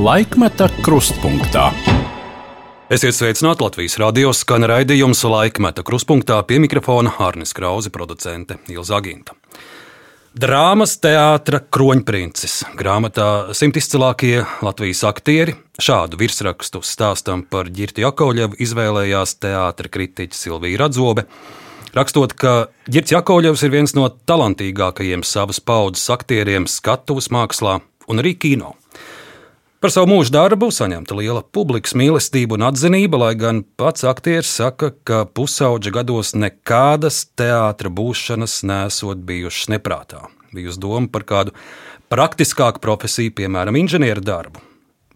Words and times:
Laikmeta 0.00 0.64
krustpunktā. 0.80 1.66
Esiet 2.88 3.12
sveicināti 3.12 3.60
Latvijas 3.60 3.98
radio 4.00 4.30
skan 4.32 4.64
raidījums 4.64 5.20
laikmeta 5.28 5.84
krustpunktā 5.84 6.38
pie 6.48 6.56
mikrofona 6.62 7.12
Hārnes 7.18 7.52
Krause, 7.52 7.92
producente 7.92 8.56
Ilza 8.72 8.96
Aginta. 8.96 9.36
Drāmas 10.32 10.96
teātra 11.04 11.60
kroņprincis. 11.60 12.56
Grāmatā 12.80 13.52
simt 13.52 13.76
izcilākie 13.76 14.38
Latvijas 14.64 15.04
aktieri. 15.04 15.58
Šādu 15.76 16.16
virsrakstu 16.22 16.80
stāstam 16.80 17.44
par 17.44 17.68
Girtu 17.68 18.00
Jakovļevu 18.06 18.56
izvēlējās 18.56 19.36
teātra 19.44 19.92
kritiķa 19.92 20.44
Silvija 20.46 20.86
Radzobe. 20.86 21.28
Rakstot, 21.92 22.38
ka 22.40 22.70
Girts 22.88 23.12
Jakovļevs 23.12 23.68
ir 23.68 23.76
viens 23.76 23.98
no 24.00 24.08
talantīgākajiem 24.08 25.28
savas 25.28 25.60
paudzes 25.60 26.08
aktieriem 26.16 26.64
skatuves 26.64 27.28
mākslā 27.28 27.82
un 28.08 28.24
arī 28.24 28.38
kino. 28.40 28.79
Par 29.80 29.88
savu 29.88 30.10
mūža 30.10 30.34
darbu 30.34 30.66
saņemta 30.76 31.16
liela 31.16 31.40
publikas 31.56 31.94
mīlestība 31.96 32.58
un 32.58 32.66
atzinība, 32.66 33.16
lai 33.22 33.30
gan 33.40 33.62
pats 33.80 34.04
aktieris 34.04 34.50
saka, 34.58 34.90
ka 35.08 35.22
pusauģa 35.24 35.94
gados 35.94 36.34
nekādas 36.36 37.22
teātra 37.32 37.88
būšanas 37.88 38.58
nesot 38.68 39.24
bijušas 39.24 39.72
neprātā. 39.72 40.26
Bijusi 40.52 40.82
doma 40.84 41.08
par 41.08 41.24
kādu 41.24 41.56
praktiskāku 42.12 42.84
profesiju, 42.84 43.32
piemēram, 43.40 43.80
inženieru 43.80 44.20
darbu. 44.20 44.66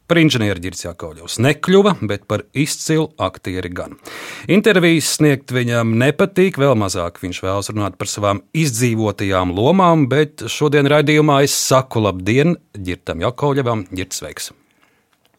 Par 0.08 0.20
inženieri 0.20 0.60
Girts 0.64 0.84
Jakovļovs 0.84 1.38
nekļuva, 1.44 1.94
bet 2.08 2.24
par 2.28 2.46
izcilu 2.56 3.10
aktieri 3.20 3.68
gan. 3.72 4.00
Intervijas 4.48 5.14
sniegt 5.18 5.52
viņam 5.52 5.92
nepatīk, 6.00 6.56
vēl 6.60 6.72
mazāk 6.80 7.20
viņš 7.20 7.44
vēlas 7.44 7.72
runāt 7.72 8.00
par 8.00 8.12
savām 8.12 8.40
izdzīvotajām 8.56 9.52
lomām, 9.56 10.08
bet 10.08 10.44
šodien 10.48 10.88
raidījumā 10.92 11.42
es 11.44 11.56
saku 11.56 12.04
labdien 12.04 12.58
Girtam 12.76 13.24
Jakovļovam, 13.24 13.88
Girts 13.92 14.24
sveiks! 14.24 14.52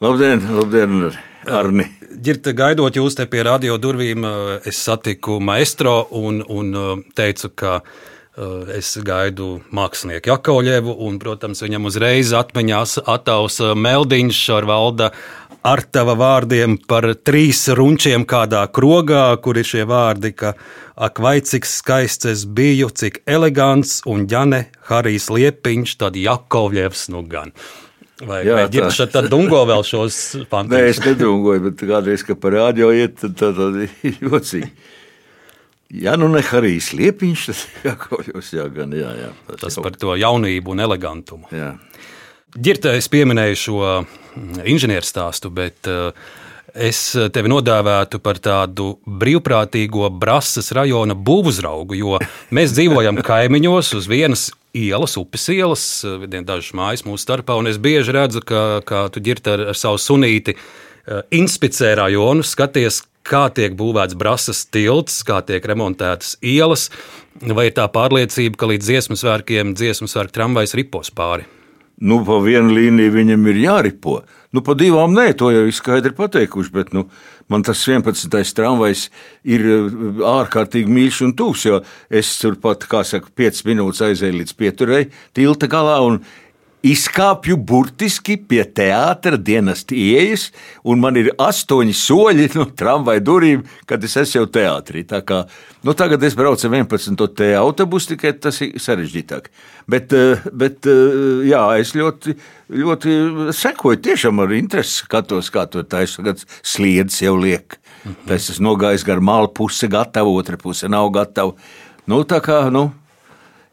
Labdien, 0.02 0.42
labdien, 0.56 1.12
Arni! 1.48 1.86
Girta, 2.26 2.52
gaidot 2.56 2.96
jūs 2.96 3.16
te 3.16 3.28
pie 3.30 3.44
radio 3.46 3.78
durvīm, 3.78 4.26
es 4.66 4.80
satiku 4.84 5.38
maestro 5.44 6.02
un, 6.16 6.42
un 6.48 7.04
teicu, 7.16 7.52
ka 7.56 7.80
Eh, 8.36 8.80
es 8.82 8.90
gaidu 9.00 9.62
mākslinieku 9.72 10.28
Jakovļevu, 10.28 10.92
un, 11.08 11.16
protams, 11.24 11.62
viņam 11.64 11.88
uzreiz 11.88 12.34
atmiņās 12.36 12.98
attausa 13.08 13.70
meldiņš 13.80 14.40
ar 14.58 14.68
valda 14.68 15.08
ar 15.64 15.82
tava 15.88 16.18
vārdiem 16.20 16.76
par 16.84 17.08
trīs 17.16 17.64
runčiem 17.80 18.26
kādā 18.28 18.66
krogā, 18.76 19.30
kur 19.40 19.56
ir 19.56 19.70
šie 19.70 19.86
vārdi, 19.88 20.34
ka 20.36 20.52
ak, 21.00 21.24
vai 21.24 21.38
cik 21.48 21.64
skaists 21.64 22.28
es 22.34 22.44
biju, 22.44 22.92
cik 22.92 23.22
elegants, 23.24 24.02
un 24.04 24.28
Jane 24.28 24.66
Harijs 24.92 25.32
Liepiņš, 25.32 25.96
tad 26.04 26.20
Jakovļevs 26.20 27.08
nu 27.16 27.24
gan. 27.32 27.56
Vai, 28.24 28.46
Jā, 28.48 28.56
vai 28.56 28.68
ģimenes 28.72 29.12
tad 29.12 29.26
dungo 29.28 29.60
vēl 29.68 29.82
šos 29.84 30.18
fantāzijas? 30.48 30.70
Nē, 30.72 30.92
es 30.94 31.00
nedungoju, 31.04 31.64
bet 31.66 31.82
kādreiz, 31.84 32.22
kad 32.24 32.40
par 32.40 32.56
rādio 32.56 32.94
iet, 32.96 33.18
tad 33.20 33.36
tā 33.36 33.68
ir 33.84 34.22
jocīgi. 34.30 34.72
Ja 36.00 36.16
nu 36.18 36.30
ne 36.32 36.40
Harijs 36.44 36.94
Liepiņš, 36.96 37.44
tad 37.50 37.66
jākaujos, 37.90 38.54
jā, 38.56 38.70
gan, 38.74 38.96
jā, 38.96 39.12
jā. 39.20 39.34
Tas, 39.52 39.66
tas 39.68 39.80
par 39.84 40.00
to 40.00 40.16
jaunību 40.20 40.74
un 40.74 40.86
elegantumu. 40.88 41.52
Jā. 41.52 41.74
Girta, 42.56 42.94
es 42.96 43.12
pieminēju 43.12 43.60
šo 43.60 43.80
inženieru 44.64 45.04
stāstu, 45.04 45.52
bet 45.52 45.90
uh, 45.92 46.16
es 46.76 47.00
tevi 47.34 47.52
nodēvētu 47.52 48.20
par 48.24 48.40
tādu 48.44 48.96
brīvprātīgo 49.08 50.10
Brasas 50.20 50.72
rajona 50.76 51.16
būvuzraugu, 51.16 51.98
jo 51.98 52.20
mēs 52.56 52.76
dzīvojam 52.76 53.22
kaimiņos 53.26 53.94
uz 54.00 54.10
vienas 54.12 54.50
ielas, 54.76 55.16
upes 55.18 55.48
ielas, 55.54 55.86
dažas 56.36 56.74
mājas 56.76 57.06
mūsu 57.08 57.24
starpā, 57.24 57.56
un 57.60 57.72
es 57.72 57.80
bieži 57.82 58.16
redzu, 58.16 58.44
ka, 58.44 58.82
ka 58.86 59.08
tu 59.14 59.24
ģirta 59.24 59.56
ar, 59.56 59.66
ar 59.72 59.80
savu 59.80 60.02
sunīti 60.02 60.58
uh, 60.58 61.24
inspicē 61.32 61.96
rajonu, 62.02 62.44
skaties, 62.46 63.02
kā 63.26 63.48
tiek 63.56 63.74
būvēts 63.80 64.18
brasas 64.20 64.66
tilts, 64.70 65.24
kā 65.26 65.40
tiek 65.48 65.64
remontētas 65.66 66.36
ielas, 66.46 66.90
vai 67.42 67.70
ir 67.72 67.78
tā 67.80 67.88
pārliecība, 67.92 68.60
ka 68.60 68.72
līdz 68.74 68.92
dziesmu 68.92 69.20
svētkiem 69.20 69.74
dziesmu 69.80 70.12
svētku 70.12 70.36
tramvajs 70.38 70.76
ripos 70.78 71.14
pāri? 71.16 71.48
Nu, 72.04 72.20
pa 72.28 72.42
vienu 72.44 72.74
līniju 72.76 73.14
viņam 73.14 73.46
ir 73.48 73.62
jāripo. 73.62 74.18
Nu, 74.56 74.62
pa 74.64 74.76
divām 74.76 75.14
nē, 75.16 75.30
to 75.40 75.48
jau 75.52 75.64
ir 75.68 75.76
skaidri 75.76 76.12
pateikuši, 76.16 76.72
bet 76.76 76.92
nu, 76.96 77.06
man 77.52 77.64
tas 77.64 77.80
11. 77.88 78.36
tramvajs 78.56 79.06
ir 79.48 79.64
uh, 79.64 80.20
ārkārtīgi 80.36 80.92
mīļš 80.92 81.22
un 81.28 81.36
tūs, 81.40 81.66
jo 81.70 81.80
es 82.12 82.34
turpat, 82.42 82.84
kā 82.92 83.04
saka, 83.08 83.32
5 83.36 83.64
minūtes 83.70 84.04
aizēju 84.10 84.42
līdz 84.42 84.56
pieturēji 84.60 85.12
tilta 85.36 85.72
galā 85.72 86.02
un 86.04 86.20
izkāpju 86.86 87.58
burtiski 87.58 88.36
pie 88.38 88.62
teātra 88.78 89.38
dienas 89.42 89.84
ieejas, 89.92 90.50
un 90.86 91.02
man 91.02 91.18
ir 91.20 91.32
astoņi 91.42 91.96
soļi 91.98 92.50
no 92.60 92.68
tramvaja 92.78 93.24
durvīm, 93.26 93.64
kad 93.90 94.04
es 94.06 94.18
esmu 94.22 94.44
jau 94.44 94.50
teātrī. 94.58 95.06
Kā, 95.06 95.44
nu, 95.86 95.96
tagad 95.98 96.24
es 96.28 96.38
braucu 96.38 96.68
ar 96.68 96.78
11. 96.82 97.26
te 97.38 97.52
autobusu, 97.58 98.14
tikai 98.14 98.36
tas 98.42 98.62
ir 98.66 98.76
sarežģītāk. 98.82 99.50
Bet, 99.92 100.14
eh, 100.18 100.44
bet 100.54 100.90
eh, 100.90 101.48
jā, 101.50 101.64
es 101.82 101.96
ļoti, 101.98 102.36
ļoti 102.74 103.16
sekoju, 103.56 104.02
tiešām 104.06 104.44
ar 104.44 104.54
interesi 104.58 105.02
skatos, 105.04 105.52
kā 105.54 105.66
to 105.70 105.86
taisa, 105.86 106.26
kad 106.26 106.44
sliedz 106.62 107.22
jau 107.24 107.38
liek. 107.40 107.80
Mhm. 108.06 108.30
Es 108.36 108.52
esmu 108.54 108.72
nogājis 108.72 109.06
gar 109.06 109.22
malu 109.22 109.50
pusi 109.54 109.90
gatavu, 109.90 110.38
otra 110.38 110.60
puse 110.62 110.90
nav 110.92 111.10
gatava. 111.14 111.56
Nu, 112.06 112.22
tā 112.28 112.38
kā, 112.46 112.68
nu, 112.70 112.92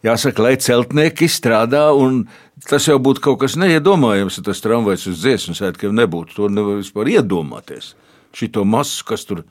jāsaka, 0.05 0.45
lai 0.45 0.57
celtnieki 0.61 1.29
strādā, 1.31 1.91
un 1.97 2.25
tas 2.69 2.87
jau 2.89 2.99
būtu 3.03 3.25
kaut 3.25 3.41
kas 3.43 3.57
neiedomājams, 3.61 4.39
ja 4.39 4.47
tas 4.47 4.63
tramvajs 4.65 5.09
uz 5.13 5.25
dziesmu 5.25 5.57
svētkiem 5.59 5.95
nebūtu. 5.99 6.39
To 6.39 6.53
nevar 6.53 6.81
vispār 6.81 7.11
iedomāties. 7.17 7.93
Šito 8.37 8.65
masu, 8.65 9.05
kas 9.09 9.27
tur, 9.29 9.45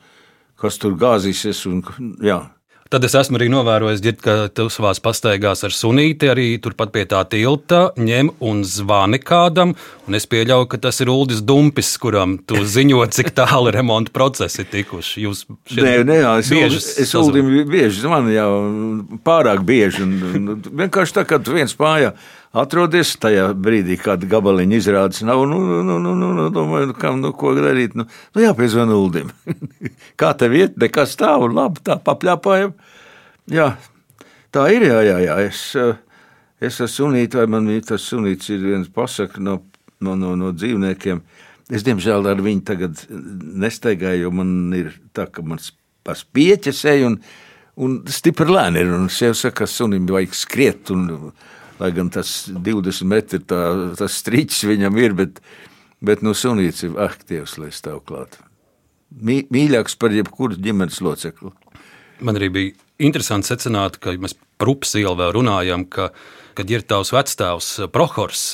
kas 0.62 0.80
tur 0.82 0.98
gāzīsies, 1.00 1.66
un 1.70 1.84
jā. 2.24 2.42
Tad 2.92 3.06
es 3.08 3.14
esmu 3.16 3.38
arī 3.40 3.46
novērojis, 3.48 4.02
ģiet, 4.04 4.18
ka 4.20 4.34
tu 4.52 4.66
savā 4.68 4.90
pastaigās 5.00 5.62
ar 5.64 5.72
sunīti 5.72 6.28
arī 6.28 6.48
turpat 6.60 6.90
pie 6.92 7.06
tā 7.08 7.22
tilta 7.32 7.94
ņem 7.96 8.34
un 8.44 8.66
zvani 8.68 9.22
kādam. 9.24 9.72
Un 10.10 10.18
es 10.20 10.28
pieļauju, 10.28 10.68
ka 10.74 10.80
tas 10.90 11.00
ir 11.00 11.08
Uldis 11.14 11.40
Dumpis, 11.40 11.94
kuram 12.04 12.34
tu 12.44 12.60
ziņo, 12.60 13.00
cik 13.16 13.32
tālu 13.38 13.72
remonta 13.72 14.12
procesi 14.12 14.66
ir 14.66 14.68
tikuši. 14.74 15.24
Jūs 15.24 15.46
nē, 15.78 15.96
nē, 16.10 16.18
jā, 16.20 16.34
es, 16.44 16.52
bieži 16.52 16.84
es 17.06 17.16
Uldim 17.16 17.54
bieži 17.72 18.04
zvanu, 18.04 18.36
jau 18.36 18.52
pārāk 19.24 19.64
bieži. 19.72 20.04
Un, 20.04 20.20
un, 20.28 20.68
vienkārši 20.84 21.22
tā, 21.22 21.24
kad 21.32 21.48
viens 21.48 21.78
mājā 21.80 22.12
atrodies 22.52 23.14
tajā 23.22 23.52
brīdī, 23.56 23.98
kad 24.02 24.24
gabaliņa 24.30 24.78
izrādes 24.78 25.24
nav. 25.28 25.44
Nu, 25.50 25.60
nu, 25.64 25.82
nu, 25.88 25.98
nu, 26.04 26.16
nu, 26.18 26.32
nu, 26.38 26.48
domāju, 26.54 26.92
nu, 26.92 26.98
kam, 26.98 27.22
nu, 27.24 27.34
ko 27.38 27.54
darīt. 27.58 27.96
Nu, 27.98 28.08
nu 28.36 28.44
jāpiezvan 28.44 28.92
Uldim. 28.96 29.32
Kā 30.20 30.34
tev 30.38 30.56
iet, 30.58 30.78
nekas 30.82 31.16
stāv 31.16 31.48
un 31.48 31.56
labi, 31.58 31.84
tā 31.88 31.98
papļāpājam. 32.04 32.76
Jā, 33.52 33.72
tā 34.54 34.68
ir, 34.76 34.88
jā, 34.90 35.00
jā, 35.08 35.20
jā. 35.26 35.38
Es, 35.48 35.62
es 36.62 36.74
esmu 36.76 36.92
sunīts, 36.96 37.40
vai 37.40 37.48
man 37.52 37.72
tas 37.88 38.10
sunīts 38.12 38.52
ir 38.54 38.66
viens 38.66 38.92
pasaka 38.92 39.42
no, 39.44 39.62
no, 40.04 40.18
no, 40.20 40.36
no 40.40 40.52
dzīvniekiem. 40.56 41.24
Es, 41.72 41.86
diemžēl, 41.88 42.28
ar 42.28 42.42
viņu 42.44 42.66
tagad 42.68 43.06
nestaigāju, 43.10 44.26
jo 44.26 44.34
man 44.36 44.52
ir 44.76 44.92
tā, 45.16 45.30
ka 45.32 45.44
man 45.46 45.62
pas 46.04 46.20
pieķes 46.36 46.84
eju 46.92 47.14
un, 47.14 47.18
un 47.80 47.98
stipri 48.12 48.52
lēni 48.52 48.84
ir. 48.84 48.92
Un 48.98 49.08
es 49.08 49.22
jau 49.24 49.32
saku, 49.38 49.62
ka 49.62 49.70
sunim 49.70 50.10
vajag 50.10 50.36
skriet 50.36 50.92
un 50.92 51.08
lai 51.82 51.92
gan 51.96 52.12
tas 52.14 52.46
20 52.54 53.10
metri 53.10 53.42
tā, 53.42 53.62
tas 53.98 54.20
striķis 54.22 54.64
viņam 54.70 55.00
ir, 55.02 55.18
bet, 55.18 55.42
bet 56.04 56.24
nu, 56.26 56.36
sunīts 56.38 56.86
ir 56.86 56.98
aktīvs, 57.02 57.58
lai 57.62 57.72
stāv 57.76 58.04
klāt. 58.08 58.38
Mī, 59.12 59.42
mīļāks 59.52 59.98
par 60.00 60.14
jebkuru 60.16 60.60
ģimenes 60.62 61.02
locekli. 61.04 61.52
Man 62.22 62.38
arī 62.38 62.52
bija 62.54 62.74
interesanti 63.02 63.50
secināt, 63.50 63.98
ka 64.00 64.14
mēs 64.14 64.38
par 64.62 64.72
upes 64.72 64.94
ielu 65.00 65.18
vēl 65.18 65.34
runājam, 65.40 65.88
ka, 65.90 66.12
kad 66.58 66.70
ir 66.72 66.86
tavs 66.86 67.12
vecstāvs 67.16 67.72
Prohors, 67.92 68.52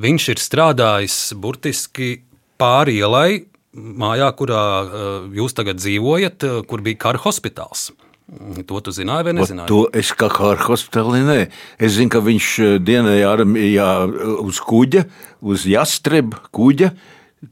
viņš 0.00 0.30
ir 0.32 0.40
strādājis 0.42 1.18
burtiski 1.38 2.16
pāri 2.60 2.96
ielai, 3.02 3.44
mājā, 3.74 4.30
kurā 4.38 4.64
eh, 4.64 5.28
jūs 5.36 5.54
tagad 5.58 5.82
dzīvojat, 5.82 6.48
kur 6.70 6.82
bija 6.86 7.02
kara 7.06 7.20
hospitāls. 7.20 7.90
To 8.24 8.78
tu 8.80 8.92
zināji 8.94 9.26
vai 9.26 9.34
nezināji? 9.36 9.68
To 9.68 9.82
es 9.92 10.14
kā 10.16 10.30
hospitāli 10.32 11.20
nē. 11.26 11.40
Es 11.76 11.98
zinu, 11.98 12.08
ka 12.14 12.22
viņš 12.24 12.46
eh, 12.64 12.76
dienēja 12.80 13.34
armijā 13.34 13.88
eh, 14.06 14.30
uz 14.40 14.60
kuģa, 14.64 15.04
uz 15.44 15.66
jastreba 15.68 16.40
kuģa. 16.54 16.94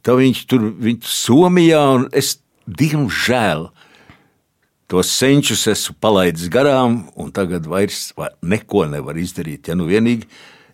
Tā 0.01 0.17
viņš 0.17 0.41
tur, 0.49 0.65
viņš 0.81 1.11
Somijā, 1.13 1.83
un 1.99 2.09
es 2.17 2.39
diemžēl 2.65 3.69
tos 4.89 5.13
senčus 5.13 5.67
esmu 5.69 5.99
palaidis 6.01 6.49
garām, 6.53 7.03
un 7.21 7.29
tagad 7.37 7.69
vairs 7.69 8.11
neko 8.41 8.87
nevar 8.89 9.21
izdarīt. 9.21 9.69
Ja 9.69 9.77
nu 9.77 9.91
vienīgi 9.91 10.29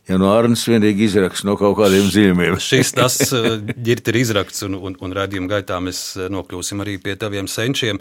Ja 0.09 0.17
no 0.17 0.31
Arnijas 0.33 0.63
vienīgi 0.65 1.05
izraksts 1.05 1.45
no 1.45 1.53
kaut 1.61 1.75
kādiem 1.77 2.07
zīmēm. 2.09 2.55
Šis 2.65 2.95
tas 2.97 3.19
eh, 3.37 3.59
ģirt 3.77 4.09
ir 4.09 4.23
izraksts, 4.23 4.63
un, 4.65 4.79
un, 4.79 4.95
un 5.05 5.13
redzījuma 5.13 5.51
gaitā 5.59 5.83
mēs 5.85 6.15
nokļūsim 6.33 6.81
arī 6.81 6.97
pie 7.03 7.19
taviem 7.21 7.51
senčiem. 7.51 8.01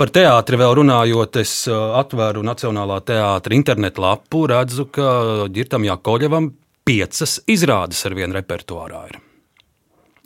Par 0.00 0.08
teātri 0.08 0.56
vēl 0.56 0.78
runājot, 0.78 1.34
es 1.42 1.50
atvēru 1.68 2.40
Nacionālā 2.40 3.02
teātra 3.04 3.52
internetu 3.52 4.00
lapu, 4.00 4.46
redzu, 4.48 4.86
ka 4.88 5.10
Girtam 5.52 5.84
Jakoļevam 5.84 6.46
piecas 6.88 7.34
izrādes 7.44 8.00
ar 8.08 8.16
vienu 8.16 8.38
repertuārā 8.38 9.02
ir. 9.10 9.18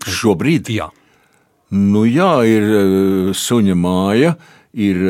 Šobrīd? 0.06 0.70
Jā. 0.76 0.86
Nu, 1.74 2.04
jā, 2.06 2.30
ir 2.46 2.68
suņa 3.34 3.74
māja, 3.74 4.36
ir. 4.78 5.02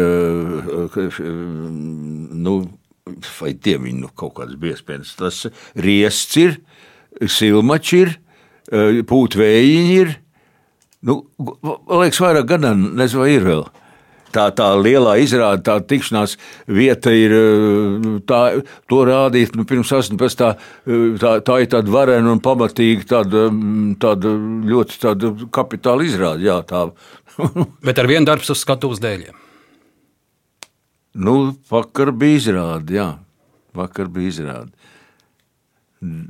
Nu, 2.49 2.57
vai 3.37 3.55
tie 3.61 3.77
viņi 3.85 4.01
nu, 4.01 4.15
kaut 4.17 4.39
kādas 4.41 4.57
biespienas. 4.65 5.13
Tas 5.21 5.45
riests 5.77 6.41
ir, 6.41 6.57
silmačs 7.21 7.97
ir, 8.01 8.17
pūtvējiņi 9.13 9.97
ir. 10.01 10.19
Nu, 11.05 11.21
liekas, 11.45 12.25
vairāk 12.25 12.55
gada 12.57 12.73
nezinu, 12.81 13.27
vai 13.27 13.33
ir 13.37 13.51
vēl. 13.53 13.67
Tā, 14.35 14.49
tā 14.57 14.71
lielā 14.81 15.15
izrāde, 15.23 15.63
tā 15.67 15.77
tikšanās 15.79 16.37
vieta 16.67 17.13
ir. 17.15 17.35
Tā, 18.27 18.41
to 18.91 19.03
rādīt 19.07 19.55
nu, 19.59 19.67
pirms 19.69 19.93
18. 19.95 20.19
Tā, 20.41 20.51
tā, 21.23 21.37
tā 21.47 21.61
ir 21.63 21.71
tāda 21.71 21.95
varena 21.95 22.35
un 22.35 22.43
pamatīga, 22.43 23.07
tāda, 23.15 23.47
tāda 24.03 24.35
ļoti 24.73 25.01
tāda 25.05 25.33
kapitāla 25.55 26.09
izrāde. 26.09 26.49
Jā, 26.49 26.61
tā. 26.67 26.89
Bet 27.87 28.03
ar 28.03 28.11
vienu 28.11 28.27
darbu 28.29 28.51
uz 28.51 28.63
skatuves 28.63 29.03
dēļiem. 29.05 29.41
Nu, 31.15 31.55
vakar 31.71 32.11
bija 32.11 32.41
izrāde, 32.41 32.97
jā. 32.97 33.09
Vakar 33.75 34.11
bija 34.11 34.33
izrāde. 34.33 34.73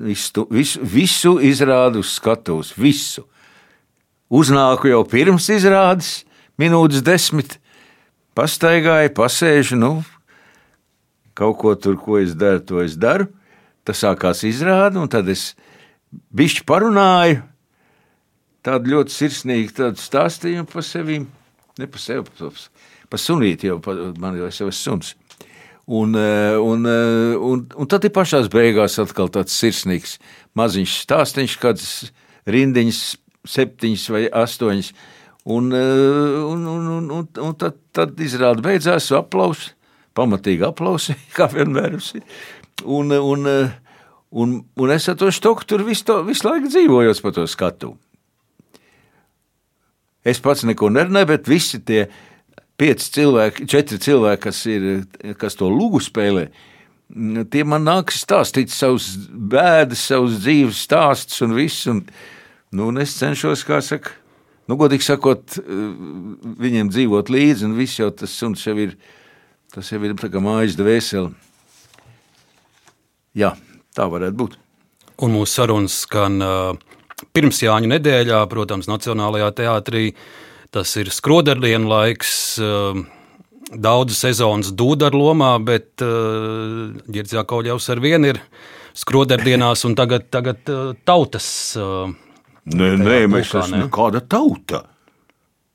Visu, 0.04 0.44
visu, 0.52 0.84
visu 0.84 1.38
izrādu 1.42 2.04
uz 2.04 2.12
skatuves, 2.18 2.74
visu. 2.76 3.24
Uznāku 4.34 4.90
jau 4.90 5.02
pirms 5.08 5.48
izrādes, 5.52 6.22
minūtes 6.60 7.02
desmit, 7.04 7.58
pastaigāju, 8.36 9.12
pasēžu, 9.16 9.78
nu, 9.81 9.92
kaut 11.38 11.58
ko 11.60 11.75
tur, 11.78 11.96
ko 12.00 12.19
es 12.22 12.34
daru, 12.38 12.62
to 12.66 12.82
es 12.84 12.98
daru. 13.00 13.28
Tas 13.84 14.00
sākās 14.00 14.40
izrāde, 14.48 14.96
un 14.96 15.10
tad 15.12 15.28
es 15.28 15.52
bišķi 16.32 16.64
parunāju, 16.69 17.42
tādu 18.64 18.94
ļoti 18.94 19.12
sirsnīgu 19.12 19.90
stāstījumu 20.00 20.70
par 20.70 20.86
sevi, 20.86 21.19
ne 21.78 21.88
par 21.90 22.00
sevi, 22.00 22.25
par, 22.38 22.62
par 23.12 23.20
sunīti, 23.20 23.69
jau 23.69 23.76
par, 23.84 24.00
man 24.20 24.38
jau 24.40 24.48
es 24.48 24.62
jau 24.62 24.70
esmu 24.70 24.80
suns. 24.80 25.12
Un, 25.84 26.16
un, 26.16 26.87
un, 26.88 27.66
un 27.76 27.88
tad 27.92 28.06
ir 28.08 28.12
pašās 28.16 28.48
beigās 28.52 28.96
atkal 29.02 29.28
tāds 29.28 29.52
sirsnīgs 29.52 30.16
maziņš 30.56 30.94
stāstīns, 31.02 31.58
kāds 31.60 31.90
rindiņas 32.48 33.02
septiņas 33.44 34.06
vai 34.14 34.22
astoņas. 34.32 34.94
Un, 35.44 35.73
eh, 35.73 36.41
un, 36.41 36.67
un, 36.67 36.87
un, 36.88 37.11
un, 37.11 37.29
un 37.44 37.55
tad, 37.61 37.76
tad 37.93 38.20
izrāda 38.25 38.64
beidzās 38.64 39.11
aplausi, 39.12 39.75
pamatīgi 40.17 40.64
aplausi, 40.64 41.17
kā 41.37 41.50
vienmēr. 41.52 41.99
Un, 42.85 43.12
un, 43.12 43.49
un, 44.32 44.55
un 44.64 44.94
es 44.94 45.08
ar 45.12 45.19
to 45.20 45.31
štoku 45.35 45.67
tur 45.69 45.85
visu, 45.85 46.06
to, 46.08 46.20
visu 46.26 46.49
laiku 46.49 46.73
dzīvoju 46.73 47.17
pa 47.23 47.35
to 47.37 47.46
skatu. 47.50 47.94
Es 50.25 50.41
pats 50.41 50.64
neko 50.64 50.88
nerunāju, 50.88 51.29
bet 51.35 51.50
visi 51.52 51.82
tie 51.85 52.06
pieci 52.81 53.11
cilvēki, 53.19 53.67
četri 53.69 53.99
cilvēki, 54.00 54.43
kas, 54.47 54.62
ir, 54.73 54.87
kas 55.37 55.61
to 55.61 55.69
lūgu 55.69 56.00
spēlē, 56.00 56.47
tie 57.52 57.67
man 57.69 57.85
nāks 57.85 58.23
stāstīt 58.25 58.73
savus 58.73 59.12
bēdas, 59.29 60.06
savus 60.08 60.40
dzīves 60.40 60.81
stāstus 60.88 61.44
un 61.44 61.52
visu. 61.61 61.93
Un, 61.93 62.00
Nu, 62.75 62.88
es 62.99 63.12
cenšos, 63.14 63.62
kā 63.62 63.76
saka, 63.85 64.17
nu, 64.70 64.76
godīgi 64.81 65.06
sakot, 65.06 65.58
eh, 65.58 65.64
viņiem 66.64 66.90
dzīvot 66.93 67.32
līdzi, 67.32 67.69
un 67.69 67.76
viss 67.78 68.00
jau 68.00 68.11
tas 68.11 68.32
suns 68.32 68.64
jau 68.64 68.76
ir, 68.81 68.96
tas 69.75 69.90
jau 69.93 70.00
ir 70.05 70.16
tā 70.20 70.31
kā 70.32 70.43
mājas 70.43 70.78
dvēseli. 70.78 71.34
Jā, 73.34 73.55
tā 73.96 74.06
varētu 74.11 74.38
būt. 74.38 74.58
Un 75.22 75.34
mūsu 75.34 75.58
sarunas 75.58 76.00
skan 76.05 76.43
uh, 76.43 76.75
pirms 77.34 77.61
Jāņu 77.62 77.90
nedēļā, 77.90 78.40
protams, 78.50 78.87
Nacionālajā 78.90 79.50
teātrī. 79.58 80.05
Tas 80.75 80.90
ir 80.99 81.11
skrodardienu 81.14 81.90
laiks, 81.90 82.32
uh, 82.62 82.99
daudz 83.75 84.14
sezonas 84.19 84.70
dūdaru 84.75 85.19
lomā, 85.19 85.56
bet 85.64 86.02
Girds 87.11 87.32
Jākauļaus 87.34 87.88
ar 87.90 88.02
vienu 88.02 88.34
ir 88.34 88.40
skrodardienās 88.94 89.82
un 89.88 89.96
tagad, 89.99 90.28
tagad 90.31 90.69
tautas. 91.06 91.49
Nē, 92.64 92.94
nē 93.00 93.19
mēs 93.28 93.52
esam 93.52 93.88
kāda 93.93 94.22
tauta. 94.25 94.84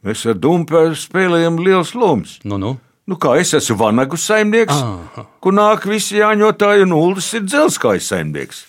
Mēs 0.06 0.24
ar 0.32 0.38
Dumpēru 0.40 0.96
spēlējam 0.98 1.60
liels 1.62 1.92
lomas. 1.98 2.38
Nu, 2.48 2.58
nu. 2.62 2.78
Nu, 3.10 3.18
kā 3.18 3.34
es 3.42 3.52
esmu 3.58 3.76
vanagu 3.80 4.18
saimnieks, 4.22 4.76
Aha. 4.86 5.24
kur 5.42 5.56
nāk 5.58 5.88
visi 5.90 6.20
jāņotāji, 6.20 6.86
un 6.86 6.94
Ulas 6.94 7.30
ir 7.34 7.46
dzelzkājas 7.48 8.10
saimnieks. 8.12 8.60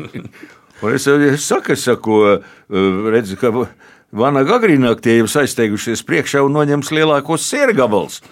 un 0.82 0.94
es, 0.96 1.04
es 1.06 1.44
saku, 1.44 1.74
es 1.74 1.84
saku, 1.84 2.20
redzu, 3.12 3.36
ka 3.40 3.52
vanaga 4.14 4.56
agrīnāk 4.56 5.02
tie 5.04 5.18
jau 5.18 5.28
sasteigušies 5.28 6.04
priekšā 6.08 6.40
un 6.46 6.56
noņems 6.56 6.92
lielākos 6.96 7.44
sērgabals. 7.50 8.22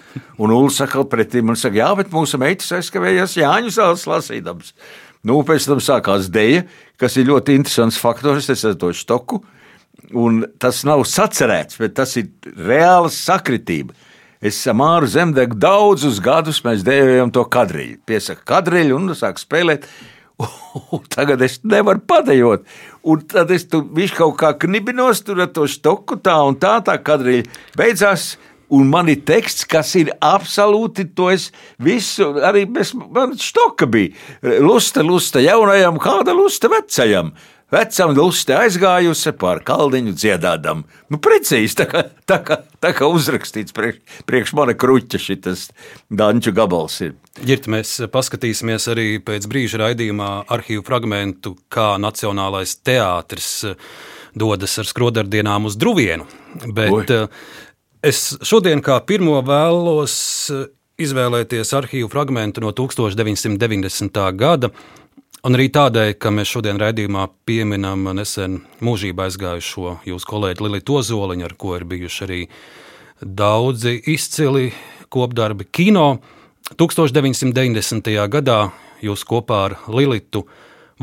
Un 0.41 0.55
Ulas 0.57 0.81
saka 0.81 1.05
pretī 1.09 1.45
man 1.45 1.59
saka, 1.59 1.83
jā, 1.83 1.91
bet 2.01 2.09
mūsu 2.13 2.41
meitas 2.41 2.73
aizkavējās 2.79 3.37
Jāņu 3.37 3.77
zāles 3.77 4.07
lasīdams. 4.09 4.73
Nu, 5.23 5.39
pēc 5.47 5.69
tam 5.69 5.79
sākās 5.83 6.27
dēļa, 6.33 6.63
kas 6.99 7.15
ir 7.15 7.29
ļoti 7.29 7.55
interesants 7.55 7.99
faktors. 7.99 8.49
Es 8.51 8.65
esmu 8.65 8.79
to 8.81 8.89
štoku, 8.97 9.39
un 10.19 10.41
tas 10.59 10.81
nav 10.87 11.05
sacerēts, 11.07 11.79
bet 11.79 11.95
tas 11.99 12.17
ir 12.19 12.31
reāla 12.59 13.11
sakritība. 13.13 13.95
Es 14.43 14.57
ar 14.67 14.75
Māru 14.75 15.07
Zemdegu 15.07 15.55
daudzus 15.55 16.19
gadus 16.23 16.59
mēs 16.65 16.83
dēvējam 16.83 17.31
to 17.31 17.45
kadriļu. 17.47 18.01
Piesaka 18.03 18.43
kadriļu 18.51 18.97
un 18.97 19.13
sāk 19.15 19.39
spēlēt. 19.39 19.87
Tagad 21.15 21.39
es 21.45 21.61
nevaru 21.63 22.03
padējot. 22.09 22.65
Un 23.07 23.23
tad 23.29 23.53
es 23.55 23.63
tur 23.71 23.85
kaut 24.17 24.35
kā 24.41 24.51
knibinos 24.59 25.23
tur 25.23 25.39
ar 25.45 25.53
to 25.55 25.69
štoku 25.71 26.17
tā 26.19 26.35
un 26.43 26.57
tā, 26.59 26.81
tā 26.83 26.97
kadriļa 26.99 27.47
beidzās 27.79 28.33
un 28.73 28.89
man 28.91 29.09
ir 29.11 29.23
teksts, 29.27 29.67
kas 29.69 29.93
ir 29.99 30.11
absolūti 30.23 31.07
to 31.15 31.29
es 31.33 31.49
visu, 31.83 32.33
arī 32.43 32.65
bez 32.69 32.93
man 32.97 33.37
štoka 33.39 33.89
bija. 33.89 34.13
Lusta, 34.63 35.05
lusta 35.05 35.43
jaunajam, 35.43 35.99
kāda 36.01 36.35
lusta 36.37 36.71
vecajam. 36.73 37.33
Vecam 37.73 38.11
lusta 38.13 38.59
aizgājusi 38.61 39.31
pār 39.41 39.63
kalniņu 39.65 40.11
dziedādam. 40.13 40.83
Nu, 41.09 41.17
precīzi 41.17 41.79
tā 41.79 41.87
kā, 41.89 42.03
tā 42.29 42.37
kā, 42.45 42.59
tā 42.83 42.91
kā 42.93 43.07
uzrakstīts 43.09 43.73
priekš, 43.73 44.19
priekš 44.29 44.53
mana 44.59 44.75
kruķa 44.77 45.17
šis 45.21 45.71
danču 46.13 46.53
gabals. 46.53 46.99
Ir. 47.01 47.15
Ģirt, 47.41 47.69
mēs 47.73 47.95
paskatīsimies 48.13 48.85
arī 48.93 49.07
pēc 49.25 49.47
brīža 49.49 49.81
raidījumā 49.87 50.29
arhīvu 50.53 50.85
fragmentu, 50.85 51.55
kā 51.73 51.95
Nacionālais 52.01 52.75
teātris 52.85 53.63
dodas 54.37 54.77
ar 54.77 54.89
skrodardienām 54.89 55.65
uz 55.65 55.77
Druvienu. 55.79 56.29
Bet, 56.77 56.93
Oi. 56.93 57.25
Es 58.03 58.33
šodien 58.43 58.81
kā 58.83 58.97
pirmo 59.07 59.37
vēlos 59.47 60.13
eh, 60.51 60.65
izvēlēties 60.99 61.69
arhīvu 61.77 62.09
fragment 62.11 62.59
no 62.59 62.73
1990. 62.75 64.19
gada. 64.35 64.69
Un 65.43 65.55
arī 65.55 65.69
tādēļ, 65.75 66.13
ka 66.19 66.31
mēs 66.31 66.51
šodien 66.51 66.79
raidījumā 66.79 67.29
pieminam 67.47 68.03
nesen 68.15 68.61
mūžībā 68.83 69.29
aizgājušo 69.29 69.97
jūsu 70.07 70.29
kolēģi 70.29 70.63
Lilitu 70.63 70.97
Ozoliņu, 70.99 71.47
ar 71.47 71.55
ko 71.59 71.77
ir 71.77 71.83
bijuši 71.87 72.25
arī 72.27 72.39
daudzi 73.23 73.95
izcili 74.11 74.69
kopdarbi 75.11 75.67
kino. 75.71 76.17
1990. 76.79 78.11
gadā 78.35 78.59
jūs 79.03 79.23
kopā 79.27 79.61
ar 79.69 79.77
Lilitu 79.91 80.43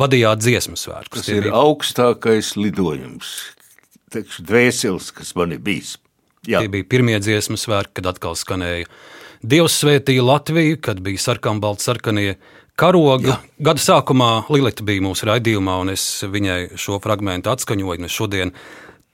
vadījāt 0.00 0.44
dziesmu 0.44 0.76
svētkus. 0.80 1.24
Tas 1.24 1.32
ir 1.32 1.48
augstākais 1.52 2.54
lidojums, 2.60 3.34
dvēseles, 4.12 5.12
kas 5.16 5.36
man 5.36 5.56
ir 5.56 5.64
bijis. 5.64 5.96
Jā. 6.50 6.60
Tie 6.62 6.70
bija 6.72 6.88
pirmie 6.90 7.16
dziesmu 7.22 7.58
svētki, 7.60 8.00
kad 8.00 8.12
atkal 8.14 8.38
skanēja 8.38 8.88
Dievs 9.40 9.78
svētīja 9.80 10.20
Latviju, 10.20 10.76
kad 10.84 10.98
bija 11.00 11.20
sarkanbalti 11.22 11.86
sarkanie 11.86 12.34
karogi. 12.76 13.30
Jā. 13.30 13.38
Gada 13.70 13.80
sākumā 13.80 14.30
Lilita 14.52 14.84
bija 14.84 15.04
mūsu 15.04 15.28
raidījumā, 15.30 15.78
un 15.80 15.94
es 15.94 16.04
viņai 16.28 16.76
šo 16.80 16.98
fragment 17.00 17.48
atskaņoju. 17.48 18.10
Šodien 18.12 18.52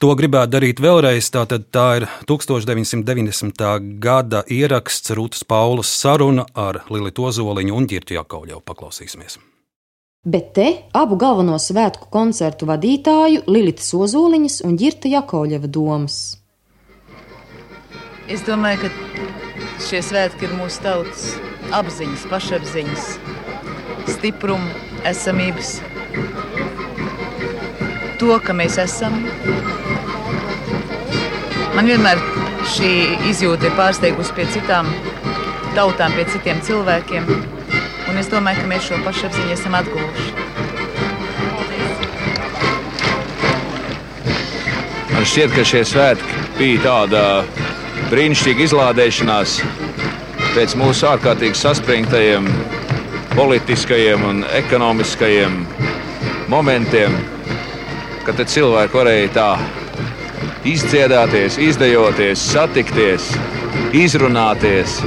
to 0.02 0.10
gribētu 0.18 0.56
darīt 0.56 0.82
vēlreiz. 0.82 1.28
Tātad 1.34 1.68
tā 1.74 1.86
ir 2.00 2.08
1990. 2.26 3.66
gada 4.02 4.42
ieraksts 4.50 5.14
Rūtas 5.14 5.46
Paulas 5.46 5.92
saruna 5.94 6.46
ar 6.58 6.82
Lilitu 6.90 7.28
Ozoliņu 7.30 7.76
un 7.76 7.86
Girtu 7.90 8.18
Jakauļau. 8.18 8.64
Paklausīsimies! 8.66 9.38
Bet 10.26 10.48
te 10.58 10.66
abu 10.98 11.14
galveno 11.14 11.54
svētku 11.62 12.10
koncertu 12.10 12.66
vadītāju 12.66 13.44
Lilitas 13.46 13.92
Ozoliņas 13.94 14.58
un 14.66 14.74
Girta 14.80 15.06
Jakauļeva 15.12 15.70
domas. 15.70 16.18
Es 18.26 18.40
domāju, 18.42 18.88
ka 18.88 19.82
šie 19.86 20.00
svētki 20.02 20.48
ir 20.48 20.54
mūsu 20.58 20.80
tautas 20.82 21.26
apziņas, 21.78 22.24
pašapziņas, 22.26 23.04
stipruma, 24.10 24.66
esamības. 25.06 25.76
To, 28.18 28.32
ka 28.42 28.56
mēs 28.58 28.80
esam. 28.82 29.20
Man 31.76 31.86
vienmēr 31.86 32.18
šī 32.74 32.90
izjūta 33.30 33.68
ir 33.68 33.76
pārsteigusi 33.78 34.34
pie 34.34 34.48
citām 34.56 34.90
tautām, 35.76 36.16
pie 36.18 36.24
citiem 36.32 36.58
cilvēkiem. 36.66 37.30
Un 38.10 38.18
es 38.18 38.30
domāju, 38.32 38.64
ka 38.64 38.72
mēs 38.72 38.88
šo 38.88 38.98
pašapziņu 39.06 39.54
esam 39.54 39.78
atguvuši. 39.78 40.30
Man 45.14 45.30
šķiet, 45.30 45.54
ka 45.54 45.68
šie 45.70 45.84
svētki 45.92 46.42
bija 46.58 46.82
tāda 46.88 47.22
brīnišķīga 48.10 48.62
izlādēšanās 48.66 49.56
pēc 50.54 50.74
mūsu 50.78 51.08
ārkārtīgi 51.10 51.58
saspringtajiem 51.58 52.46
politiskajiem 53.34 54.22
un 54.28 54.44
ekonomiskajiem 54.56 55.58
momentiem, 56.52 57.16
kad 58.26 58.40
cilvēki 58.46 58.96
varēja 58.96 59.32
tā 59.34 59.48
izdziedāties, 60.66 61.58
izdejoties, 61.62 62.46
satikties, 62.52 63.28
izrunāties, 63.96 65.00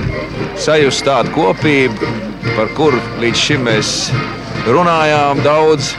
sajust 0.59 1.07
tādu 1.07 1.33
kopību, 1.35 2.13
par 2.55 2.71
kuru 2.77 2.99
līdz 3.23 3.43
šim 3.47 3.67
mēs 3.67 3.93
runājām 4.67 5.43
daudz. 5.45 5.93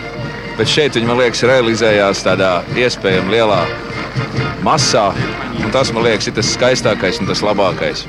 Bet 0.58 0.68
šeit 0.68 0.96
viņi, 0.98 1.08
man 1.08 1.22
liekas, 1.22 1.46
realizējās 1.48 2.20
tādā 2.26 2.58
iespējami 2.76 3.32
lielā 3.38 3.62
masā. 4.66 5.08
Tas, 5.68 5.92
man 5.92 6.02
liekas, 6.02 6.26
ir 6.30 6.34
tas 6.34 6.48
skaistākais 6.56 7.20
un 7.20 7.28
tas 7.28 7.42
labākais. 7.44 8.06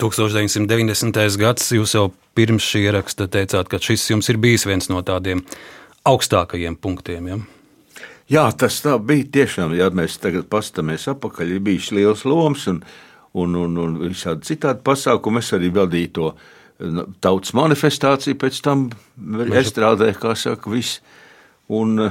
1990. 0.00 1.36
gads, 1.38 1.68
jūs 1.76 1.92
jau 1.94 2.08
pirms 2.34 2.64
šī 2.66 2.86
ieraksta 2.88 3.28
teicāt, 3.30 3.68
ka 3.70 3.78
šis 3.82 4.08
jums 4.10 4.30
ir 4.32 4.40
bijis 4.42 4.66
viens 4.66 4.88
no 4.90 5.02
tādiem 5.06 5.44
augstākajiem 6.08 6.78
punktiem. 6.80 7.28
Ja? 7.30 7.38
Jā, 8.32 8.44
tas 8.58 8.80
tā 8.82 8.96
bija 8.98 9.28
tiešām. 9.38 9.76
Ja 9.78 9.90
mēs 9.94 10.18
tagad 10.22 10.48
paskatāmies 10.50 11.06
atpakaļ, 11.12 11.54
ir 11.54 11.62
bijis 11.68 11.92
liels 11.94 12.24
loms 12.26 12.66
un, 12.72 12.82
un, 13.38 13.54
un, 13.62 13.78
un 13.84 13.96
visādi 14.02 14.50
citādi 14.50 14.82
pasākumi. 14.86 15.44
Es 15.44 15.52
arī 15.54 15.70
vadīju 15.76 16.12
to 16.18 16.32
nu, 16.90 17.06
tautas 17.22 17.54
manifestāciju, 17.56 18.38
pēc 18.42 18.60
tam 18.66 18.88
es 19.54 19.70
strādāju, 19.70 20.18
kā 20.22 20.34
saka, 20.34 20.74
viss. 20.74 20.98
Un 21.70 21.96
nu, 22.00 22.10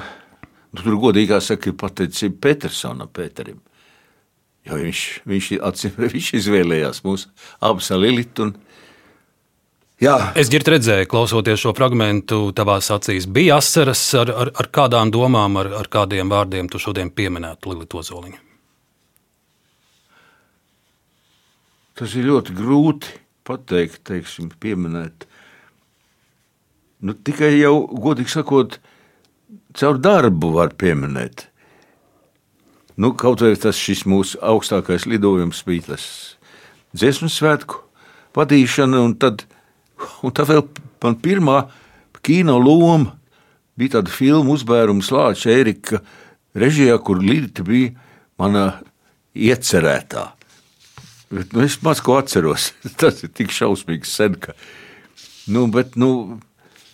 tur 0.80 1.00
godīgi 1.04 1.42
saka, 1.44 1.72
ir 1.72 1.80
pateicība 1.84 2.42
Petersonam, 2.48 3.12
Pēterim. 3.12 3.60
Jo 4.66 4.80
viņš, 4.82 5.02
viņš, 5.30 5.50
atcīm, 5.70 5.98
viņš 6.16 6.30
izvēlējās 6.42 7.04
mūsu 7.06 7.30
abus 7.64 7.92
Lilitu. 7.94 8.52
Jā. 10.02 10.16
Es 10.36 10.50
dzirdu, 10.52 10.74
redzēju, 10.74 11.08
klausoties 11.08 11.62
šo 11.62 11.72
fragment, 11.78 12.34
tavās 12.58 12.90
acīs 12.92 13.30
bija 13.32 13.62
asaras 13.62 14.02
ar, 14.20 14.32
ar, 14.44 14.52
ar 14.60 14.68
kādām 14.76 15.14
domām, 15.14 15.56
ar, 15.62 15.70
ar 15.80 15.88
kādiem 15.92 16.34
vārdiem 16.34 16.68
tu 16.68 16.82
šodien 16.82 17.14
pieminētu 17.16 17.72
Lilita 17.72 18.02
Ozoliņu. 18.02 18.42
Tas 21.96 22.12
ir 22.20 22.28
ļoti 22.28 22.58
grūti 22.58 23.14
pateikt, 23.48 24.02
teiksim, 24.10 24.50
pieminēt. 24.60 25.30
Nu, 27.06 27.16
tikai 27.16 27.54
jau, 27.56 27.86
godīgi 27.88 28.34
sakot, 28.34 28.82
caur 29.80 30.02
darbu 30.02 30.52
var 30.58 30.74
pieminēt. 30.76 31.46
Nu, 32.96 33.12
kaut 33.12 33.44
arī 33.44 33.58
tas 33.60 33.80
mūsu 34.08 34.40
augstākais 34.40 35.08
lidojums 35.10 35.64
bija 35.68 35.92
tas 35.92 36.06
dziesmu 36.96 37.28
svētku 37.32 37.82
vadīšana, 38.36 39.02
un 39.04 39.18
tad 39.20 39.44
Un 40.24 40.34
tā 40.36 40.46
vēl 40.48 40.64
man 41.04 41.18
pirmā 41.22 41.60
kino 42.26 42.58
loma 42.60 43.14
bija 43.78 43.98
tāda 43.98 44.14
filma 44.14 44.56
uzbērums 44.56 45.12
Lāča 45.14 45.54
Erika 45.54 46.02
režijā, 46.58 46.98
kur 47.00 47.22
Līta 47.22 47.66
bija 47.68 47.94
mana 48.40 48.66
iecerētā. 49.36 50.30
Bet, 51.32 51.54
nu, 51.56 51.64
es 51.66 51.78
maz 51.84 52.02
ko 52.04 52.18
atceros. 52.20 52.72
Tas 53.02 53.24
ir 53.26 53.32
tik 53.36 53.54
šausmīgi 53.54 54.08
sen, 54.08 54.40
ka. 54.40 54.56
Nu, 55.52 55.66
bet, 55.72 55.98
nu, 56.00 56.40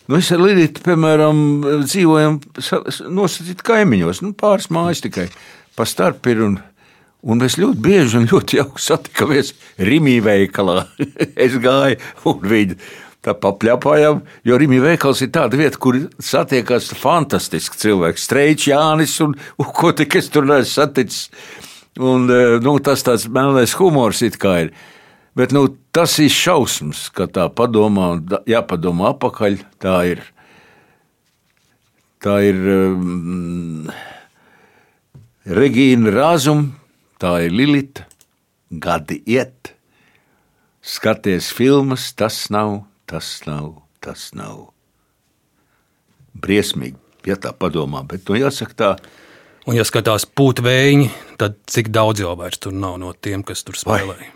nu 0.09 0.19
es 0.19 0.31
ar 0.33 0.41
Lītu, 0.41 0.83
piemēram, 0.85 1.41
dzīvojam 1.85 2.41
nosacīt 3.13 3.63
kaimiņos, 3.65 4.23
nu, 4.25 4.33
pāris 4.37 4.71
mājas 4.73 5.03
tikai 5.05 5.29
pa 5.75 5.87
starp 5.87 6.27
ir. 6.31 6.43
Un, 6.47 6.59
Un 7.21 7.37
mēs 7.37 7.53
ļoti 7.61 7.77
bieži 7.85 8.17
un 8.17 8.23
ļoti 8.25 8.57
jauki 8.57 8.81
satikāmies 8.81 9.51
Rīgā 9.77 10.17
veikalā. 10.25 10.87
es 11.45 11.53
gāju 11.61 11.99
un 12.31 12.39
viņi 12.49 12.77
tā 13.21 13.35
papļāpājām, 13.37 14.23
jo 14.49 14.57
Rīgā 14.57 14.79
veikals 14.87 15.21
ir 15.21 15.29
tāda 15.35 15.59
vieta, 15.59 15.77
kur 15.77 15.99
satiekas 16.17 16.89
fantastiski 16.97 17.77
cilvēki. 17.77 18.23
Streičs, 18.23 18.69
Jānis 18.71 19.19
un, 19.21 19.35
un 19.61 19.69
ko 19.77 19.93
tik 19.93 20.17
es 20.17 20.31
tur 20.33 20.49
neesmu 20.49 20.73
saticis. 20.73 21.27
Un, 22.01 22.25
e, 22.31 22.57
nu, 22.63 22.73
tas 22.81 23.03
tāds 23.05 23.27
melnais 23.29 23.75
humors 23.77 24.23
it 24.25 24.39
kā 24.41 24.55
ir. 24.65 24.73
Bet 25.37 25.53
nu, 25.53 25.67
tas 25.93 26.17
ir 26.23 26.31
šausmas, 26.33 27.05
ka 27.13 27.27
tā 27.29 27.45
padomā 27.53 28.15
jāpadomā 28.49 29.11
apakaļ. 29.13 29.59
Tā 29.83 29.97
ir. 30.09 30.23
Tā 32.21 32.39
ir 32.47 32.57
um, 32.73 33.91
Regīna 35.41 36.11
Rāzuma 36.13 36.75
tā 37.21 37.35
ir 37.45 37.53
Lilita, 37.53 38.05
gadi 38.69 39.19
iet, 39.29 39.71
skaties 40.81 41.51
filmas, 41.53 42.11
tas 42.17 42.43
nav, 42.53 42.83
tas 43.09 43.39
nav, 43.47 43.73
tas 44.01 44.29
nav. 44.37 44.67
Briesmīgi, 46.41 46.97
ja 47.25 47.37
tā 47.41 47.55
padomā, 47.57 48.03
bet 48.07 48.29
nu 48.29 48.37
jāsaka 48.37 48.77
tā. 48.77 48.91
Un, 49.65 49.75
ja 49.77 49.85
skatās 49.85 50.25
pūtvēji, 50.25 51.09
tad 51.41 51.57
cik 51.69 51.91
daudz 51.93 52.21
jau 52.23 52.35
vairs 52.37 52.61
tur 52.61 52.73
nav 52.73 52.97
no 53.01 53.11
tiem, 53.13 53.41
kas 53.45 53.65
tur 53.65 53.77
spēlē? 53.77 54.17
Vai. 54.21 54.29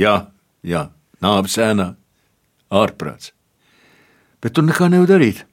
Jā, 0.00 0.16
jā, 0.64 0.86
nāves 1.24 1.56
ēnā, 1.60 1.92
ārprāts. 2.72 3.34
Bet 4.40 4.56
tur 4.56 4.64
nekā 4.64 4.88
nevar 4.88 5.08
darīt. 5.12 5.44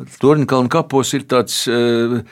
Torņkalna 0.00 0.70
kapos 0.72 1.12
ir 1.14 1.26
tāds 1.28 1.62
uh, 1.70 2.22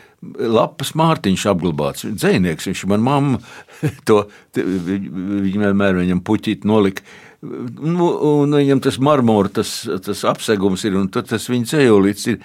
lapas 0.40 0.94
mārtiņš 0.96 1.44
apglabāts. 1.52 2.06
Dzēnieks, 2.08 2.70
viņš 2.70 2.84
man 2.90 3.04
mamma 3.04 3.40
to, 4.08 4.22
viņa 4.56 5.60
vienmēr 5.60 6.00
viņam 6.00 6.22
puķīt 6.24 6.64
nolika. 6.68 7.04
Nu, 7.40 8.08
un 8.42 8.56
viņam 8.56 8.82
tas 8.84 8.98
marmora, 9.00 9.52
tas, 9.60 9.72
tas 10.04 10.24
apsegums 10.28 10.84
ir, 10.88 10.96
un 11.00 11.08
tas 11.12 11.48
viņa 11.52 11.70
dzējolīts 11.72 12.28
ir. 12.32 12.40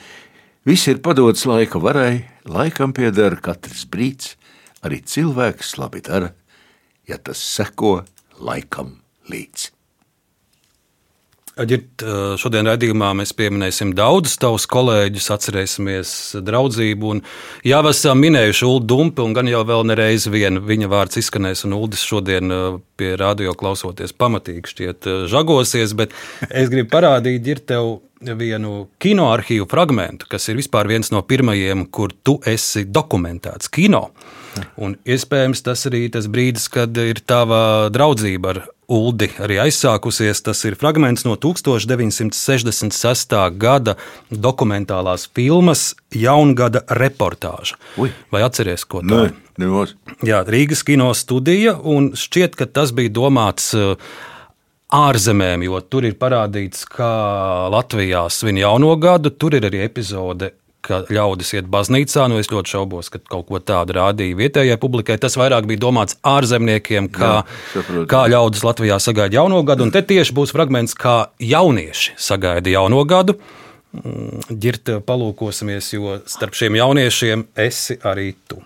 Viss 0.66 0.90
ir 0.90 1.02
padots 1.06 1.46
laika 1.46 1.78
varai, 1.78 2.26
laikam 2.50 2.96
pieder 2.96 3.36
katrs 3.44 3.84
brīdis, 3.92 4.34
arī 4.82 5.04
cilvēks 5.06 5.76
labi 5.78 6.02
dara, 6.06 6.32
ja 7.06 7.20
tas 7.22 7.38
seko 7.38 8.00
laikam 8.42 8.96
līdzi. 9.30 9.76
Aģirt, 11.56 12.04
šodien 12.36 12.68
raidījumā 12.68 13.14
mēs 13.16 13.32
pieminēsim 13.32 13.94
daudzus 13.96 14.34
tavus 14.42 14.66
kolēģus, 14.68 15.30
atcerēsimies 15.32 16.10
draudzību. 16.44 17.14
Jā, 17.64 17.80
esam 17.88 18.20
minējuši 18.20 18.66
Ulu 18.68 18.82
Dumpi, 18.84 19.24
un 19.24 19.32
gan 19.38 19.48
jau 19.48 19.62
vēl 19.64 19.86
nereiz 19.88 20.26
vien 20.28 20.60
viņa 20.60 20.90
vārds 20.92 21.22
izskanēs, 21.24 21.64
un 21.64 21.78
Uldis 21.78 22.04
šodien 22.04 22.52
pie 23.00 23.14
radio 23.22 23.56
klausoties 23.56 24.12
pamatīgi 24.12 24.74
šķiet 24.74 25.10
žagosies, 25.32 25.96
bet 25.96 26.12
es 26.50 26.68
gribu 26.74 26.92
parādīt, 26.92 27.48
ir 27.48 27.64
tev 27.64 28.02
vienu 28.20 28.90
kinoarchīvu 29.00 29.72
fragment, 29.72 30.28
kas 30.28 30.52
ir 30.52 30.60
vispār 30.60 30.92
viens 30.92 31.14
no 31.16 31.24
pirmajiem, 31.24 31.88
kur 31.88 32.12
tu 32.12 32.42
esi 32.52 32.84
dokumentēts 32.84 33.72
kino. 33.72 34.10
Un 34.80 34.96
iespējams 35.08 35.64
tas 35.66 35.86
arī 35.90 36.10
tas 36.14 36.28
brīdis, 36.32 36.70
kad 36.72 36.98
ir 37.02 37.20
tava 37.28 37.90
draudzība 37.94 38.50
ar 38.54 38.60
Uldi 38.86 39.32
arī 39.42 39.58
aizsākusies. 39.64 40.44
Tas 40.46 40.60
ir 40.70 40.76
fragments 40.78 41.26
no 41.26 41.36
1966. 41.42 43.36
gada 43.58 43.96
dokumentālās 44.30 45.26
filmas 45.34 45.96
Jaungada 46.14 46.84
reportāža. 47.02 47.76
Ui. 47.98 48.12
Vai 48.32 48.42
atceries, 48.46 48.86
ko 48.86 49.02
tā 49.02 49.26
ir? 49.30 49.34
Jā, 50.26 50.44
Rīgas 50.46 50.84
kino 50.86 51.14
studija, 51.18 51.74
un 51.80 52.12
šķiet, 52.20 52.56
ka 52.60 52.66
tas 52.68 52.92
bija 52.96 53.10
domāts 53.16 53.74
uh, 53.78 53.96
ārzemēm, 54.94 55.64
jo 55.66 55.80
tur 55.82 56.06
ir 56.06 56.16
parādīts, 56.20 56.86
kā 56.92 57.70
Latvijā 57.74 58.30
svin 58.30 58.58
jauno 58.62 58.96
gadu. 59.02 59.30
Tur 59.32 59.56
ir 59.58 59.66
arī 59.70 59.80
epizode 59.86 60.52
ka 60.86 61.02
ļaudis 61.12 61.54
iet 61.58 61.70
baznīcā. 61.72 62.28
Nu, 62.32 62.40
es 62.42 62.52
ļoti 62.52 62.76
šaubos, 62.76 63.10
ka 63.14 63.22
kaut 63.22 63.48
ko 63.50 63.62
tādu 63.64 63.98
rādīja 63.98 64.38
vietējai 64.40 64.78
publikai. 64.82 65.18
Tas 65.22 65.38
vairāk 65.40 65.68
bija 65.70 65.84
domāts 65.88 66.20
ārzemniekiem, 66.26 67.10
kā, 67.14 67.34
Jā, 67.76 68.06
kā 68.12 68.26
ļaudis 68.32 68.66
Latvijā 68.66 69.00
sagaida 69.02 69.42
jauno 69.42 69.64
gadu. 69.68 69.88
Un 69.88 69.94
te 69.96 70.04
tieši 70.06 70.36
būs 70.36 70.54
fragments, 70.56 70.98
kā 70.98 71.18
jaunieši 71.42 72.16
sagaida 72.30 72.78
jauno 72.78 73.04
gadu. 73.10 73.40
Girta, 73.96 75.00
mm, 75.00 75.04
palūkosimies, 75.08 75.94
jo 75.96 76.20
starp 76.30 76.58
šiem 76.58 76.80
jauniešiem 76.82 77.48
esi 77.66 78.00
arī 78.04 78.34
tu. 78.50 78.62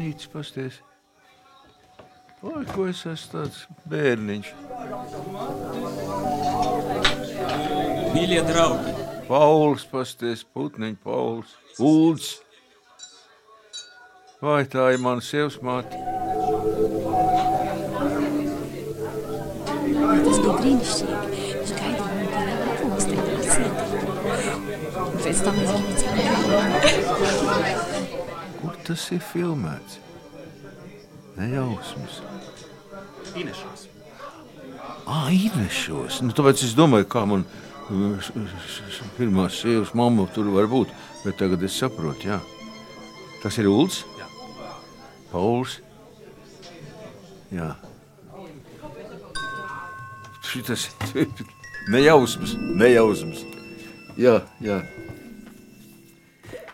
Sunītis 0.00 0.28
pasties. 0.32 0.80
Oi, 2.40 2.64
ko 2.72 2.86
es 2.88 3.04
esmu 3.04 3.32
tāds 3.34 3.66
bērniņš. 3.90 4.46
Mīļie 8.14 8.40
draugi! 8.48 8.94
Pauls 9.28 9.84
pasties, 9.90 10.44
putniņš, 10.54 10.96
Pauls, 11.04 11.52
Ulds. 11.78 12.40
Vai 14.40 14.64
tā 14.64 14.88
ir 14.94 15.04
mana 15.04 15.20
sievas 15.20 15.60
māte? 15.60 16.00
bija 20.40 20.56
brīnišķīgi. 20.62 21.14
Viņš 21.60 21.72
gaidīja 21.76 22.08
mani 22.08 22.28
pie 22.32 22.44
lampiņas, 22.48 23.04
tā 23.04 23.20
cieta. 23.52 23.82
Un 25.04 25.16
pēc 25.20 25.38
tam 25.44 25.54
mēs 25.60 25.70
ģimicām. 25.76 26.20
Kur 27.20 27.99
tas 28.90 29.04
ir 29.14 29.20
filmēts? 29.22 30.00
Nejausmas. 31.38 32.20
Inešos. 33.38 33.84
Ah, 35.06 35.28
Inešos. 35.30 36.18
Nu, 36.24 36.34
tāpēc 36.34 36.64
es 36.66 36.74
domāju, 36.74 37.06
kā 37.10 37.22
man 37.30 37.44
uh, 37.46 38.30
pirmā 39.14 39.46
sievas 39.54 39.94
mamma 39.94 40.26
tur 40.34 40.50
var 40.56 40.66
būt. 40.70 40.90
Bet 41.22 41.38
tagad 41.38 41.62
es 41.62 41.76
saprotu, 41.78 42.32
jā. 42.32 42.40
Tas 43.44 43.58
ir 43.62 43.70
Ulds? 43.70 44.02
Jā. 44.18 44.26
Pauls? 45.30 45.78
Jā. 47.54 47.70
Šitas 50.50 50.88
nejausmas, 51.94 52.56
nejausmas. 52.58 53.44
Jā, 54.18 54.40
jā. 54.58 54.82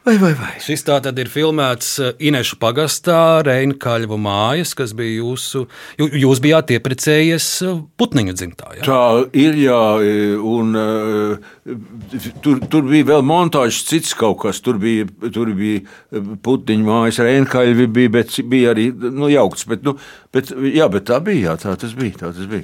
Vai, 0.06 0.14
vai, 0.22 0.28
vai. 0.38 0.52
Šis 0.62 0.84
tā 0.86 1.00
tad 1.02 1.16
ir 1.18 1.26
filmēts 1.26 1.88
eh, 1.98 2.12
Inešu 2.28 2.60
pagastā, 2.62 3.40
Reinkaļvu 3.42 4.14
mājas, 4.22 4.70
kas 4.78 4.92
bija 4.94 5.16
jūsu. 5.18 5.64
jū- 5.98 6.12
Jūs 6.22 6.38
bijāt 6.44 6.70
ieprecējies 6.76 7.48
eh, 7.66 7.80
Putniņu 7.98 8.34
dzimtā. 8.38 8.68
Ja? 8.78 8.84
Tā 8.86 9.00
ir, 9.34 9.58
jā, 9.58 9.80
un 10.46 10.78
uh, 10.78 12.22
tur, 12.44 12.62
tur 12.70 12.86
bija 12.86 13.08
vēl 13.10 13.26
montāžas, 13.26 13.82
cits 13.90 14.14
kaut 14.14 14.38
kas. 14.44 14.62
Tur 14.62 14.78
bija, 14.78 15.08
tur 15.34 15.50
bija 15.58 15.82
putiņu 16.46 16.86
mājas, 16.86 17.18
rēnkaļi 17.26 17.90
bija, 17.98 18.14
bet 18.20 18.38
bija 18.46 18.76
arī 18.76 18.92
nu, 18.94 19.26
jaukts. 19.34 19.66
Bet, 19.66 19.82
nu, 19.82 19.96
bet, 20.30 20.54
jā, 20.70 20.86
bet 20.94 21.10
tā 21.10 21.18
bija, 21.18 21.48
jā, 21.50 21.58
tā 21.66 21.74
tas 21.82 21.98
bija. 21.98 22.14
Tā 22.22 22.30
tas 22.30 22.46
bija. 22.54 22.62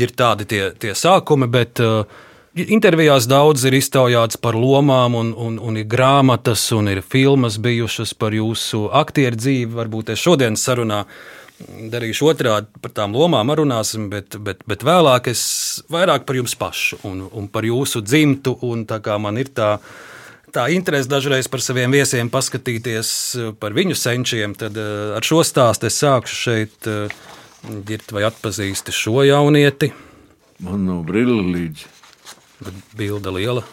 Ir 0.00 0.16
tādi 0.16 0.48
tie, 0.48 0.70
tie 0.80 0.96
sākumi, 0.96 1.50
bet 1.52 1.84
uh, 1.84 2.06
intervijās 2.56 3.26
daudz 3.30 3.64
ir 3.68 3.76
iztaujāts 3.78 4.38
par 4.40 4.56
lomām, 4.58 5.14
un, 5.16 5.32
un, 5.32 5.58
un 5.58 5.78
ir 5.80 5.86
grāmatas, 5.88 6.64
un 6.76 6.90
ir 6.92 7.02
filmas 7.02 7.58
bijušas 7.62 8.14
par 8.14 8.36
jūsu 8.36 8.88
aktieru 8.92 9.38
dzīvi. 9.40 9.72
Varbūt 9.78 10.12
es 10.12 10.22
šodienas 10.22 10.64
sarunā 10.66 11.04
darīšu 11.62 12.28
otrādi 12.32 12.82
par 12.82 12.92
tām 12.96 13.14
lomām, 13.16 13.52
runāsim, 13.56 14.08
bet, 14.12 14.36
bet, 14.42 14.64
bet 14.68 14.82
vēlāk 14.84 15.30
es 15.32 15.44
vairāk 15.92 16.26
par 16.26 16.40
jums 16.40 16.56
pašu 16.58 16.98
un, 17.08 17.22
un 17.30 17.46
par 17.48 17.64
jūsu 17.64 18.02
dzimtu. 18.04 18.56
Man 19.22 19.38
ir 19.40 19.52
tā, 19.54 19.76
tā 20.52 20.66
interese 20.74 21.10
dažreiz 21.10 21.48
par 21.48 21.62
saviem 21.64 21.94
viesiem 21.94 22.32
paskatīties 22.32 23.12
par 23.62 23.76
viņu 23.76 23.96
senčiem, 23.96 24.56
tad 24.58 24.76
eh, 24.76 25.14
ar 25.16 25.24
šo 25.24 25.40
stāstu 25.46 25.88
es 25.88 26.00
sākšu 26.02 26.42
šeit. 26.46 26.90
eh, 26.90 27.20
Girt 27.86 28.10
vai 28.10 28.24
atpazīsti 28.26 28.90
šo 28.90 29.20
jaunieti? 29.22 29.92
Man 30.66 30.82
nav 30.88 31.04
brīvs 31.06 31.44
līdzi. 31.54 32.01
Bet 32.62 32.82
bilde 32.98 33.32
liela. 33.34 33.64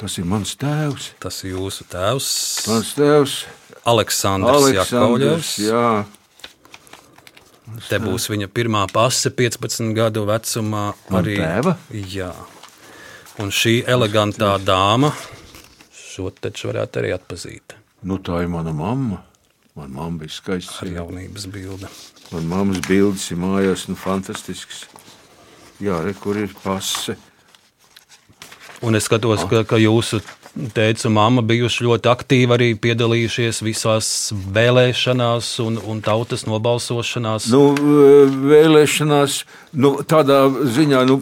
Tas 0.00 0.16
ir 0.16 0.24
mans 0.28 0.54
tēvs. 0.56 1.10
Tas 1.20 1.42
ir 1.44 1.54
jūsu 1.58 1.84
tēvs, 1.92 2.28
Mans 2.70 2.94
tēvs, 2.96 3.34
Aleksandrs 3.90 4.56
Aleksandrs. 4.56 4.94
Jakovļevs. 4.94 5.50
Jā, 5.66 5.84
Te 7.86 8.00
būs 8.02 8.26
viņa 8.32 8.48
pirmā 8.50 8.86
pase 8.90 9.30
15 9.30 9.92
gadu 9.94 10.24
vecumā. 10.26 10.86
Man 11.12 11.28
tēva? 11.28 11.76
Jā. 11.92 12.32
Un 13.40 13.52
šī 13.54 13.76
elegantā 13.88 14.56
dāma, 14.64 15.12
šo 15.94 16.32
taču 16.34 16.72
varētu 16.72 17.04
arī 17.04 17.14
atpazīt 17.14 17.76
nu, 18.02 18.18
tā 18.18 18.42
ir 18.44 18.48
mana 18.52 18.72
mamma. 18.72 19.20
Manā 19.76 19.92
mamma 19.94 20.24
bija 20.24 20.34
skaista. 20.34 20.80
ar 20.82 20.90
jaunības 20.90 21.46
bildi. 21.52 21.88
Man 22.32 22.48
mammas 22.50 22.80
bildes 22.88 23.28
ir 23.30 23.38
mājās, 23.40 23.86
nu, 23.88 23.96
fantastisks. 23.98 24.86
Jā, 25.80 26.02
re, 26.04 26.12
kur 26.12 26.36
ir 26.36 26.52
pase. 26.62 27.16
Un 28.84 28.96
es 28.96 29.08
skatos, 29.08 29.44
ka, 29.48 29.64
ka 29.68 29.76
jūsu 29.80 30.20
un 30.50 31.12
mamma 31.14 31.42
bijuši 31.46 31.84
ļoti 31.86 32.10
aktīvi 32.10 32.54
arī 32.56 32.68
piedalījušies 32.74 33.62
visās 33.62 34.08
vēlēšanās 34.54 35.50
un, 35.62 35.78
un 35.78 36.00
tautas 36.02 36.44
nobalsošanās. 36.48 37.46
Nu, 37.52 37.74
vēlēšanās, 38.50 39.44
nu, 39.78 39.94
tādā 40.02 40.42
ziņā, 40.50 41.04
nu, 41.06 41.20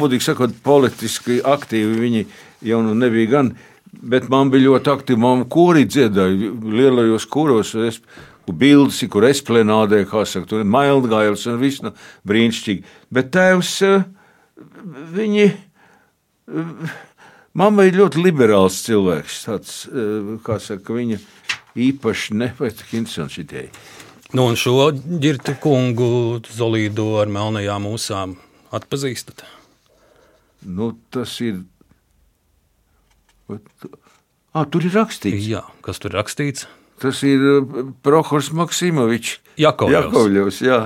godīgi 0.00 0.26
sakot, 0.26 0.56
politiski 0.64 1.40
aktīvi 1.44 2.00
viņi 2.02 2.24
jau 2.72 2.82
nu 2.82 2.96
nebija 2.98 3.30
gan. 3.36 3.52
Bet 3.88 4.28
man 4.28 4.50
bija 4.50 4.68
ļoti 4.68 4.90
aktīva. 4.92 5.22
Māma 5.22 5.46
korī 5.48 5.86
dziedāja 5.88 6.50
lielajos 6.52 7.24
kuros. 7.30 7.72
Es, 7.74 8.02
Bildes, 8.56 9.00
kur 9.10 9.26
esplanādē, 9.28 10.04
kā 10.08 10.24
saka, 10.28 10.48
tur 10.48 10.62
ir 10.62 10.70
mailgājums 10.70 11.46
un 11.50 11.58
viss 11.60 11.82
nu, 11.84 11.92
brīnišķīgi. 12.28 12.84
Bet 13.12 13.30
tēvs, 13.34 13.74
eh, 13.86 14.04
viņi, 15.16 15.46
eh, 15.52 16.96
mamma 17.54 17.88
ir 17.88 17.98
ļoti 18.00 18.24
liberāls 18.24 18.80
cilvēks. 18.86 19.38
Tāds, 19.48 19.74
eh, 19.88 20.38
kā 20.44 20.60
saka, 20.60 20.92
viņa 20.92 21.20
īpaši 21.76 22.38
nepēc 22.42 22.82
interesants 22.92 23.34
šitie. 23.34 23.68
Nu, 24.34 24.44
un 24.44 24.56
šo 24.60 24.90
ģirtu 24.92 25.54
kungu 25.62 26.42
Zolīdu 26.44 27.20
ar 27.20 27.30
melnajām 27.32 27.86
mūsām 27.88 28.36
atpazīstat? 28.76 29.46
Nu, 30.66 30.98
tas 31.10 31.40
ir. 31.40 31.62
Ah, 34.52 34.66
tur 34.68 34.84
ir 34.84 34.92
rakstīts. 34.92 35.46
Jā, 35.48 35.62
kas 35.80 36.02
tur 36.02 36.12
rakstīts? 36.12 36.66
Tas 36.98 37.20
ir 37.26 37.42
uh, 37.42 37.82
Prohors 38.02 38.50
Maksimovičs. 38.54 39.38
Jakovļevs. 39.58 40.62
Jā. 40.66 40.80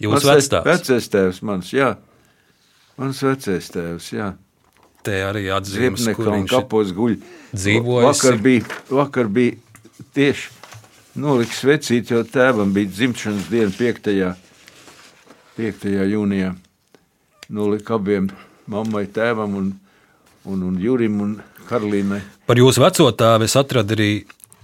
Jūsu 0.00 0.14
Mans 0.16 0.28
vectēvs. 0.30 0.68
Vecais 0.68 1.10
tēvs 1.12 1.42
mans, 1.44 1.72
jā. 1.76 1.90
Mans 3.00 3.20
vecais 3.24 3.66
tēvs, 3.72 4.06
jā. 4.16 4.30
Te 5.04 5.18
arī 5.24 5.46
atzīmes, 5.52 6.06
kur 6.16 6.32
viņš 6.32 6.52
kapos 6.52 6.94
guļ. 6.96 7.18
dzīvojusi. 7.52 8.08
Vakar 8.08 8.40
bija, 8.44 8.78
vakar 8.92 9.28
bija 9.32 9.56
tieši 10.16 10.48
noliks 11.20 11.60
vecīt, 11.64 12.12
jo 12.12 12.22
tēvam 12.24 12.72
bija 12.76 12.88
dzimšanas 12.92 13.48
diena 13.52 13.72
5. 13.76 14.10
5. 15.60 15.86
jūnijā. 16.14 16.54
Nolika 17.50 17.96
abiem 17.98 18.28
mammai, 18.70 19.06
tēvam 19.10 19.56
un, 19.58 19.70
un, 20.46 20.66
un 20.68 20.76
Jurim 20.80 21.20
un 21.24 21.38
Karolīnai. 21.68 22.20
Par 22.46 22.60
jūsu 22.60 22.82
veco 22.82 23.08
tēvu 23.12 23.48
es 23.48 23.56
atradu 23.58 23.96
arī 23.96 24.10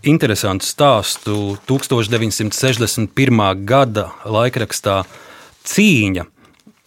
interesantu 0.07 0.65
stāstu 0.67 1.57
1961. 1.67 3.65
gada 3.67 4.11
laikrakstā 4.25 5.05
Cīņa. 5.67 6.25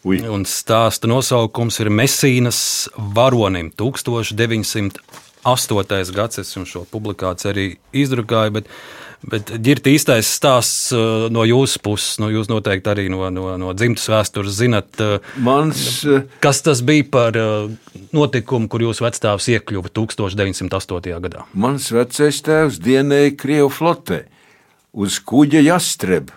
Ui. 0.08 0.22
Un 0.32 0.46
stāsta 0.48 1.08
nosaukums 1.12 1.80
ir 1.84 1.90
Mesīnas 1.92 2.88
varonim 2.96 3.72
1908. 3.76 4.96
gads. 6.16 6.40
Es 6.40 6.56
jums 6.56 6.72
šo 6.72 6.86
publikāciju 6.88 7.52
arī 7.52 7.66
izdrukāju, 7.92 8.52
bet, 8.56 8.66
bet 9.28 9.52
ģirti 9.60 9.94
īstais 9.98 10.30
stāsts 10.40 10.94
uh, 10.96 11.28
no 11.34 11.44
jūsu 11.48 11.82
puses. 11.84 12.18
Nu, 12.22 12.30
jūs 12.32 12.50
noteikti 12.52 12.92
arī 12.92 13.08
no, 13.12 13.26
no, 13.34 13.52
no 13.60 13.76
dzimtas 13.76 14.08
vēstures 14.12 14.58
zinat, 14.62 14.90
uh, 15.04 15.20
Mans 15.44 15.84
uh, 16.08 16.24
kas 16.44 16.64
tas 16.66 16.84
bija 16.86 17.08
par 17.12 17.40
notikumu, 18.16 18.70
kur 18.72 18.88
jūsu 18.88 19.06
vecstāvs 19.06 19.50
iekļuva 19.56 19.92
1908. 19.92 21.16
gadā. 21.28 21.46
Mans 21.54 21.92
vecais 21.94 22.44
tēvs 22.46 22.80
dienēja 22.84 23.36
Krievijas 23.40 23.80
flotē 23.80 24.24
uz 24.92 25.20
kuģa 25.26 25.62
Jastreb. 25.64 26.32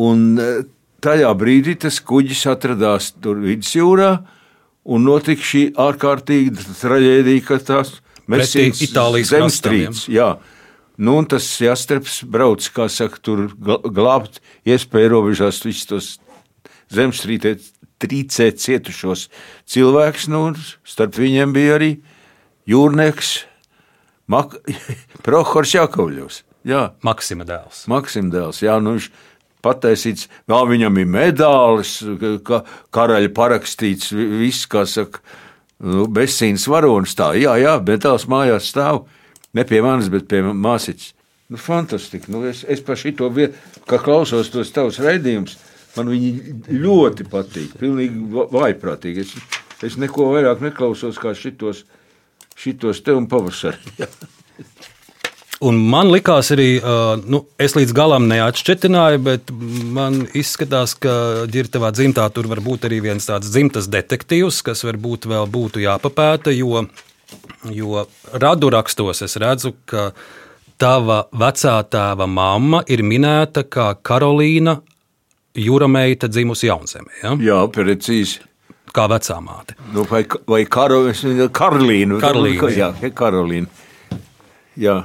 Un 0.00 0.38
eh, 0.40 0.62
tajā 1.04 1.30
brīdī 1.38 1.76
tas 1.80 2.00
kuģis 2.04 2.46
atradās 2.52 3.10
tur 3.22 3.40
vidusjūrā, 3.42 4.12
un 4.90 5.04
notika 5.06 5.44
šī 5.44 5.64
ārkārtīga 5.80 6.64
traģēdija, 6.80 7.44
ka 7.48 7.60
tās 7.64 7.98
Pretī 8.30 8.68
Itālijas 8.86 9.32
zemestrīces. 9.32 10.04
Jā. 10.12 10.36
Nu, 11.00 11.14
un 11.16 11.24
tas 11.24 11.46
Jastrebs 11.64 12.18
brauc, 12.28 12.66
kā 12.76 12.84
saka, 12.92 13.16
tur 13.24 13.46
gl- 13.56 13.80
glābt 13.88 14.40
iespēju 14.68 15.12
robežās 15.14 15.62
visus 15.64 15.86
tos 15.88 16.08
zemestrītē 16.92 17.54
trīcē 18.00 18.50
cietušos 18.60 19.28
cilvēkus. 19.70 20.26
Nu, 20.32 20.42
starp 20.84 21.16
viņiem 21.20 21.54
bija 21.56 21.78
arī 21.78 21.90
jūrnieks 22.68 23.32
Mak 24.30 24.58
Prohors 25.26 25.72
Jakovļovs. 25.74 26.42
Jā, 26.68 26.90
Maksima 27.06 27.46
dēls. 27.48 27.86
Maksim 27.88 28.28
dēls. 28.30 28.60
Jā, 28.62 28.76
nu 28.84 28.92
viņš 28.98 29.06
pataisīts, 29.64 30.26
vēl 30.48 30.68
viņam 30.74 30.98
ir 31.00 31.08
medālis, 31.08 31.94
ka 32.46 32.60
karaļa 32.94 33.30
parakstīts, 33.36 34.12
vi- 34.12 34.28
viss, 34.44 34.68
kā 34.70 34.84
saka, 34.88 35.22
nu, 35.80 36.04
bezcīnas 36.12 36.68
varonis. 36.70 37.16
Tā, 37.16 37.32
jā, 37.40 37.56
jā, 37.64 37.78
metāls 37.88 38.28
mājās 38.30 38.68
stāv. 38.74 39.06
Ne 39.56 39.64
pie 39.66 39.80
manis, 39.82 40.10
bet 40.12 40.28
pie 40.30 40.42
māsītes. 40.46 41.12
Nu, 41.50 41.58
fantastiski. 41.58 42.30
Nu, 42.30 42.44
es, 42.46 42.62
es 42.70 42.82
par 42.86 42.98
šito 43.00 43.26
vietu, 43.34 43.58
kā 43.90 43.98
klausos 44.02 44.52
tos 44.54 44.70
tavus 44.70 45.00
raidījumus, 45.02 45.56
man 45.96 46.12
viņi 46.12 46.30
ļoti 46.70 47.26
patīk. 47.32 47.72
Pilnīgi 47.80 48.22
va- 48.36 48.46
vaiprātīgi. 48.54 49.26
Es, 49.26 49.34
es 49.90 49.98
neko 49.98 50.30
vairāk 50.36 50.62
neklausos 50.62 51.18
kā 51.18 51.34
šitos, 51.34 51.82
šitos 52.54 53.02
te 53.02 53.16
un 53.18 53.26
pavasarī. 53.30 53.82
Un 55.60 55.76
man 55.92 56.08
likās 56.08 56.48
arī, 56.54 56.78
nu, 57.28 57.42
es 57.60 57.74
līdz 57.76 57.90
galam 57.92 58.24
neatšķetināju, 58.30 59.18
bet 59.26 59.50
man 59.92 60.22
izskatās, 60.32 60.94
ka 60.96 61.12
ģirtavā 61.52 61.90
dzimtā 61.92 62.24
tur 62.32 62.48
var 62.48 62.62
būt 62.64 62.86
arī 62.88 63.02
viens 63.04 63.28
tāds 63.28 63.50
dzimtas 63.52 63.90
detektīvs, 63.92 64.62
kas 64.64 64.80
varbūt 64.88 65.28
vēl 65.28 65.44
būtu 65.52 65.82
jāpapēta, 65.84 66.54
jo, 66.56 66.86
jo 67.74 68.06
radu 68.32 68.70
rakstos 68.72 69.22
es 69.26 69.36
redzu, 69.40 69.74
ka 69.86 70.10
tava 70.80 71.24
vecā 71.32 71.74
tēva 71.92 72.26
mamma 72.30 72.82
ir 72.88 73.02
minēta 73.04 73.64
kā 73.68 73.92
Karolīna 74.02 74.78
Jūrameita 75.60 76.28
dzimusi 76.30 76.68
Jaunzemē, 76.70 77.12
ja? 77.24 77.34
Jā, 77.42 77.58
precīzi. 77.74 78.38
kā 78.94 79.04
vecā 79.10 79.36
māte. 79.42 79.74
Nu, 79.94 80.04
vai 80.10 80.24
vai 80.46 80.64
Karo, 80.66 81.02
Karolīna? 81.52 82.20
Karolīna, 82.22 82.70
Jā, 82.74 82.90
Karolīna. 83.14 83.66
Jā. 84.78 85.04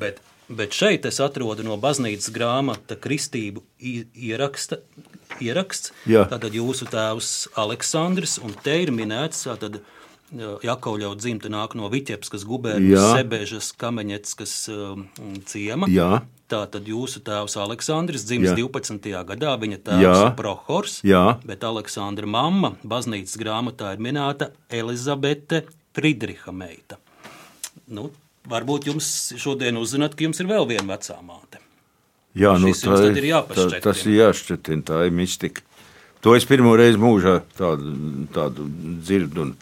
Bet, 0.00 0.20
bet 0.50 0.74
šeit 0.76 1.06
es 1.08 1.20
atrodu 1.22 1.64
no 1.66 1.76
baznīcas 1.80 2.32
grāmata 2.34 2.98
kristību 2.98 3.62
ieraksta, 3.78 4.80
ieraksts. 5.40 5.94
Jā. 6.10 6.26
Tātad 6.30 6.54
jūsu 6.56 6.88
tēvs 6.90 7.30
Aleksandrs, 7.60 8.38
un 8.44 8.54
te 8.64 8.76
ir 8.82 8.92
minēts, 8.94 9.46
tātad 9.48 9.80
Jakauļau 10.30 11.16
dzimta 11.18 11.50
nāk 11.50 11.74
no 11.74 11.88
Viķepskas 11.90 12.44
gubērnijas 12.46 13.00
Jā. 13.00 13.06
Sebežas 13.18 13.72
Kameņeckas 13.74 14.52
um, 14.70 15.08
ciema. 15.50 15.88
Jā. 15.90 16.20
Tātad 16.50 16.86
jūsu 16.86 17.22
tēvs 17.26 17.56
Aleksandrs 17.62 18.26
dzimis 18.26 18.52
Jā. 18.52 18.56
12. 18.62 19.10
gadā, 19.26 19.56
viņa 19.58 19.80
tēvs 19.86 20.04
Jā. 20.06 20.30
Prohors, 20.38 21.00
Jā. 21.06 21.24
bet 21.46 21.66
Aleksandra 21.66 22.30
mamma 22.30 22.76
baznīcas 22.86 23.36
grāmatā 23.42 23.94
ir 23.96 24.02
minēta 24.06 24.52
Elizabete 24.70 25.64
Friedriha 25.98 26.54
meita. 26.54 26.98
Nu, 27.90 28.10
varbūt 28.50 28.90
jums 28.90 29.08
šodien 29.40 29.78
uzzināt, 29.80 30.16
ka 30.16 30.26
jums 30.26 30.42
ir 30.42 30.50
vēl 30.50 30.68
viena 30.68 30.88
vecā 30.92 31.18
māte. 31.22 31.62
Jā, 32.38 32.54
nu, 32.62 32.70
Šis 32.70 32.84
tā, 32.86 33.00
ir 33.10 33.26
tā, 33.50 33.66
tas 33.82 34.04
ir 34.06 34.20
jāšķetina, 34.20 34.86
tā 34.86 35.02
ir 35.08 35.14
mistika. 35.14 35.64
To 36.22 36.36
es 36.36 36.44
pirmo 36.46 36.74
reizi 36.78 37.00
mūžā 37.00 37.40
tādu, 37.56 37.94
tādu 38.34 38.66
dzirdu 39.00 39.46
un, 39.46 39.52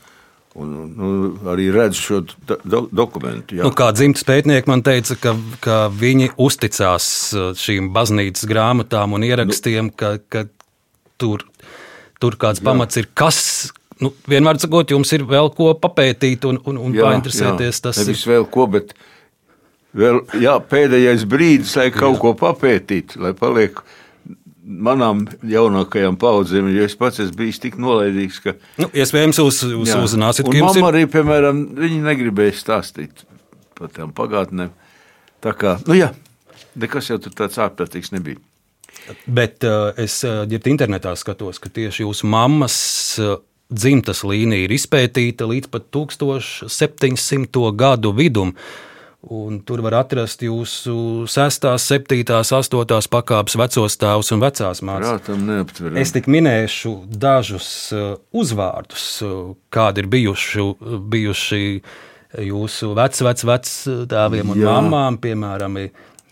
un, 0.58 0.74
nu, 0.98 1.10
arī 1.48 1.68
redzu 1.72 2.02
šo 2.02 2.20
do, 2.66 2.82
dokumentu. 2.90 3.60
Jā. 3.60 3.64
Nu, 3.64 3.72
kā 3.78 3.88
dzimtas 3.94 4.26
pētnieki 4.28 4.68
man 4.68 4.82
teica, 4.84 5.16
ka, 5.22 5.36
ka 5.64 5.78
viņi 5.94 6.32
uzticās 6.34 7.08
uh, 7.36 7.50
šīm 7.56 7.92
baznīcas 7.94 8.48
grāmatām 8.50 9.16
un 9.16 9.24
ierakstiem, 9.28 9.92
ka, 9.94 10.16
ka 10.28 10.44
tur, 11.16 11.46
tur 12.20 12.36
kāds 12.40 12.60
Jā. 12.60 12.68
pamats 12.68 13.00
ir. 13.00 13.08
Kas, 13.16 13.40
nu, 14.04 14.12
vienmēr 14.30 14.60
sakot, 14.62 14.90
jums 14.94 15.12
ir 15.16 15.24
vēl 15.28 15.52
ko 15.56 15.72
papētīt 15.78 16.46
un, 16.48 16.60
un, 16.68 16.80
un 16.88 16.96
painteresēties. 16.96 17.80
Tas 17.84 18.02
Nevis 18.02 18.24
ir 18.26 18.34
vēl 18.34 18.48
ko, 18.52 18.66
bet 18.74 18.92
vēl, 19.98 20.22
jā, 20.42 20.58
pēdējais 20.70 21.24
brīdis, 21.30 21.76
lai 21.78 21.88
kaut 21.94 22.20
ko 22.22 22.34
papētītu, 22.38 23.22
lai 23.24 23.34
paliek 23.38 23.80
manām 24.68 25.24
jaunākajām 25.48 26.18
paudzēm, 26.20 26.68
jo 26.74 26.84
es 26.84 26.96
pats 26.98 27.22
esmu 27.24 27.38
bijis 27.40 27.60
tik 27.62 27.78
nolaidīgs, 27.80 28.42
ka. 28.44 28.54
nu, 28.80 28.90
iespējams, 28.92 29.40
jūs, 29.40 29.62
Jā. 29.88 30.00
uzzināsiet, 30.04 30.48
ka 30.48 30.60
jums 30.60 30.76
ir. 30.76 30.84
arī, 30.90 31.06
piemēram, 31.08 31.62
viņa 31.78 32.02
negribēja 32.10 32.58
stāstīt 32.58 33.24
par 33.78 33.92
tām 33.94 34.12
pagātnēm. 34.16 34.74
Tā 35.44 35.54
kā, 35.56 35.78
nu 35.88 35.96
jā, 35.96 36.10
nekas 36.76 37.08
jau 37.08 37.16
tur 37.22 37.32
tāds 37.38 37.56
ārprātīgs 37.62 38.12
nebija. 38.12 38.42
Bet 39.24 39.64
uh, 39.64 39.94
es 40.00 40.18
uh, 40.26 40.42
ģirbtu 40.48 40.72
internetā 40.74 41.14
skatos, 41.16 41.60
ka 41.62 41.70
tieši 41.72 42.04
jūsu 42.04 42.28
mammas 42.28 42.76
uh, 43.22 43.38
dzimtas 43.68 44.24
līnija 44.26 44.66
ir 44.66 44.74
izpētīta 44.76 45.48
līdz 45.48 45.70
pat 45.72 45.88
1700. 45.94 47.72
gadu 47.76 48.12
vidum. 48.16 48.54
Un 49.28 49.58
tur 49.66 49.80
var 49.82 49.96
atrast 49.98 50.44
jūsu 50.46 51.26
6, 51.28 51.64
7, 51.82 52.20
8 52.54 53.08
pakāpes 53.10 53.56
vecos 53.58 53.98
tēvus 53.98 54.30
un 54.32 54.44
vecās 54.44 54.80
neaptveram. 55.48 55.98
Es 55.98 56.14
tik 56.14 56.28
minēšu 56.30 56.92
dažus 57.10 57.68
uh, 57.92 58.12
uzvārdus, 58.30 59.08
uh, 59.26 59.56
kādi 59.74 60.04
ir 60.04 60.10
bijuši, 60.12 60.68
bijuši 61.10 61.62
jūsu 62.46 62.92
vec, 62.94 63.18
vec, 63.26 63.42
vec 63.50 63.72
tēviem 64.14 64.54
un 64.54 64.62
Jā. 64.62 64.78
mamām, 64.78 65.18
piemēram, 65.18 65.80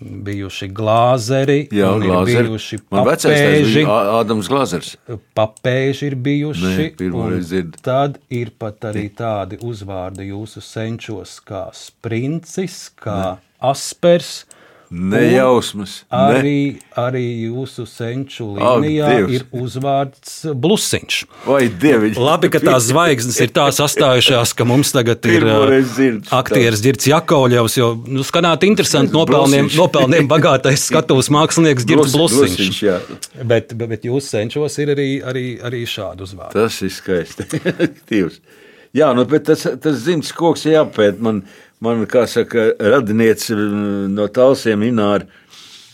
bijuši 0.01 0.69
glāzeri, 0.77 1.69
Jā, 1.73 1.91
un 1.97 2.03
ir 2.05 2.11
glāzeri. 2.11 2.49
bijuši 2.49 2.79
papēži. 2.91 3.85
Ādams 3.87 4.49
Glāzers. 4.51 4.97
Papēži 5.37 6.11
ir 6.11 6.17
bijuši, 6.17 6.95
Nē, 6.97 7.73
tad 7.83 8.19
ir 8.31 8.53
pat 8.59 8.81
arī 8.93 9.09
tādi 9.17 9.59
uzvārdi 9.61 10.31
jūsu 10.31 10.63
senčos, 10.65 11.39
kā 11.45 11.69
sprincis, 11.75 12.91
kā 12.97 13.39
aspers. 13.61 14.46
Nejausmas. 14.91 16.05
Ne. 16.11 16.19
Arī, 16.39 16.59
arī 16.99 17.25
jūsu 17.49 17.87
senču 17.91 18.53
līnijā 18.55 19.09
Dievs. 19.11 19.33
ir 19.35 19.45
uzvārds 19.57 20.35
blusiņš. 20.55 21.19
Vai 21.47 21.63
dieviņ. 21.71 22.19
Labi, 22.23 22.51
ka 22.55 22.61
tās 22.63 22.87
zvaigznes 22.91 23.41
ir 23.43 23.51
tā 23.57 23.67
sastājušās, 23.75 24.55
ka 24.57 24.67
mums 24.69 24.93
tagad 24.95 25.27
ir 25.31 25.47
uh, 25.47 25.75
dzirdu 25.83 26.31
aktieris 26.37 26.85
Girts 26.85 27.09
Jakovļevs, 27.11 27.79
jo 27.81 27.93
nu, 28.07 28.27
skanāt 28.27 28.67
interesanti 28.69 29.17
nopelniem, 29.17 29.73
nopelniem 29.75 30.31
bagātais 30.31 30.87
skatuves 30.91 31.33
mākslinieks 31.35 31.89
Girts 31.89 32.15
Blus- 32.15 32.37
Blusiņš. 32.37 32.61
Blusiņš, 32.61 32.83
jā. 32.87 33.01
Bet, 33.43 33.75
bet, 33.75 34.07
jūsu 34.07 34.37
senčos 34.37 34.79
ir 34.83 34.95
arī, 34.95 35.11
arī, 35.27 35.49
arī 35.67 35.83
šādi 35.91 36.27
uzvārdi. 36.27 36.55
Tas 36.61 36.79
ir 36.87 36.95
skaisti. 36.95 37.51
Jā, 38.97 39.11
nu, 39.13 39.27
bet 39.29 39.45
tas, 39.45 39.67
tas 39.83 39.99
dzimts 40.07 40.33
koks 40.37 40.63
ir 40.65 40.79
jāpēt. 40.79 41.19
Man, 41.21 41.43
man 41.81 42.07
kā 42.11 42.27
saka, 42.31 42.71
radinieci 42.81 43.55
mm, 43.55 44.15
no 44.17 44.29
talsiem 44.33 44.85
Ināra. 44.87 45.27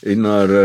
Ināra 0.03 0.63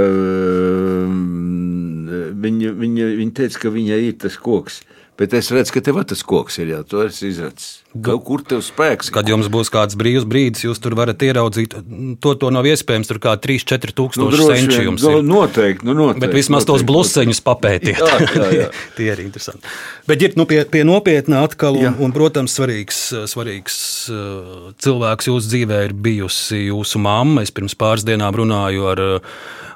viņa, 2.42 2.72
viņa, 2.82 3.10
viņa 3.20 3.34
teica, 3.38 3.60
ka 3.62 3.72
viņai 3.74 4.00
ir 4.08 4.16
tas 4.24 4.38
koks. 4.42 4.82
Bet 5.18 5.34
es 5.34 5.50
redzu, 5.50 5.74
ka 5.74 5.82
tev 5.82 5.98
tas 6.06 6.22
koks 6.22 6.60
ir 6.62 6.76
jau. 6.76 6.84
To 6.92 7.02
es 7.08 7.18
izrādzu. 7.26 7.82
Kaut 8.06 8.22
kur 8.28 8.44
tev 8.46 8.60
spēks. 8.62 9.10
Kad 9.14 9.30
jums 9.32 9.48
būs 9.50 9.72
kāds 9.74 9.98
brīvs 9.98 10.28
brīdis, 10.30 10.68
jūs 10.68 10.78
tur 10.84 10.94
varat 11.00 11.24
ieraudzīt, 11.26 11.74
to, 12.22 12.34
to 12.38 12.52
nav 12.54 12.68
iespējams. 12.70 13.10
Tur 13.10 13.20
kā 13.24 13.34
3-4 13.42 13.96
tūkstoši 13.98 14.42
nu, 14.44 14.48
senču 14.52 14.84
jums 14.86 15.02
nu, 15.02 15.16
ir. 15.18 15.26
noteikti, 15.26 15.88
nu, 15.88 15.96
noteikti. 15.98 16.22
Bet 16.22 16.38
vismaz 16.38 16.68
tos 16.68 16.84
noteikti. 16.84 16.92
bluseņus 16.92 17.42
papētiet. 17.48 17.98
Jā, 17.98 18.20
jā, 18.38 18.50
jā. 18.60 18.70
Tie 19.00 19.10
ir 19.10 19.24
interesanti. 19.26 19.74
Bet 20.10 20.22
ir 20.28 20.38
nu, 20.38 20.46
pie, 20.50 20.62
pie 20.70 20.86
nopietnā 20.86 21.42
atkal, 21.48 21.80
un, 21.80 21.88
Jā. 21.90 21.96
un, 22.06 22.14
protams, 22.14 22.54
svarīgs, 22.60 23.02
svarīgs 23.32 23.80
uh, 24.14 24.70
cilvēks 24.84 25.32
jūsu 25.32 25.54
dzīvē 25.56 25.82
ir 25.90 25.98
bijusi 25.98 26.68
jūsu 26.68 27.02
mamma. 27.02 27.48
Es 27.48 27.56
pirms 27.56 27.74
pāris 27.80 28.06
dienām 28.06 28.38
runāju 28.38 28.92
ar, 28.94 29.04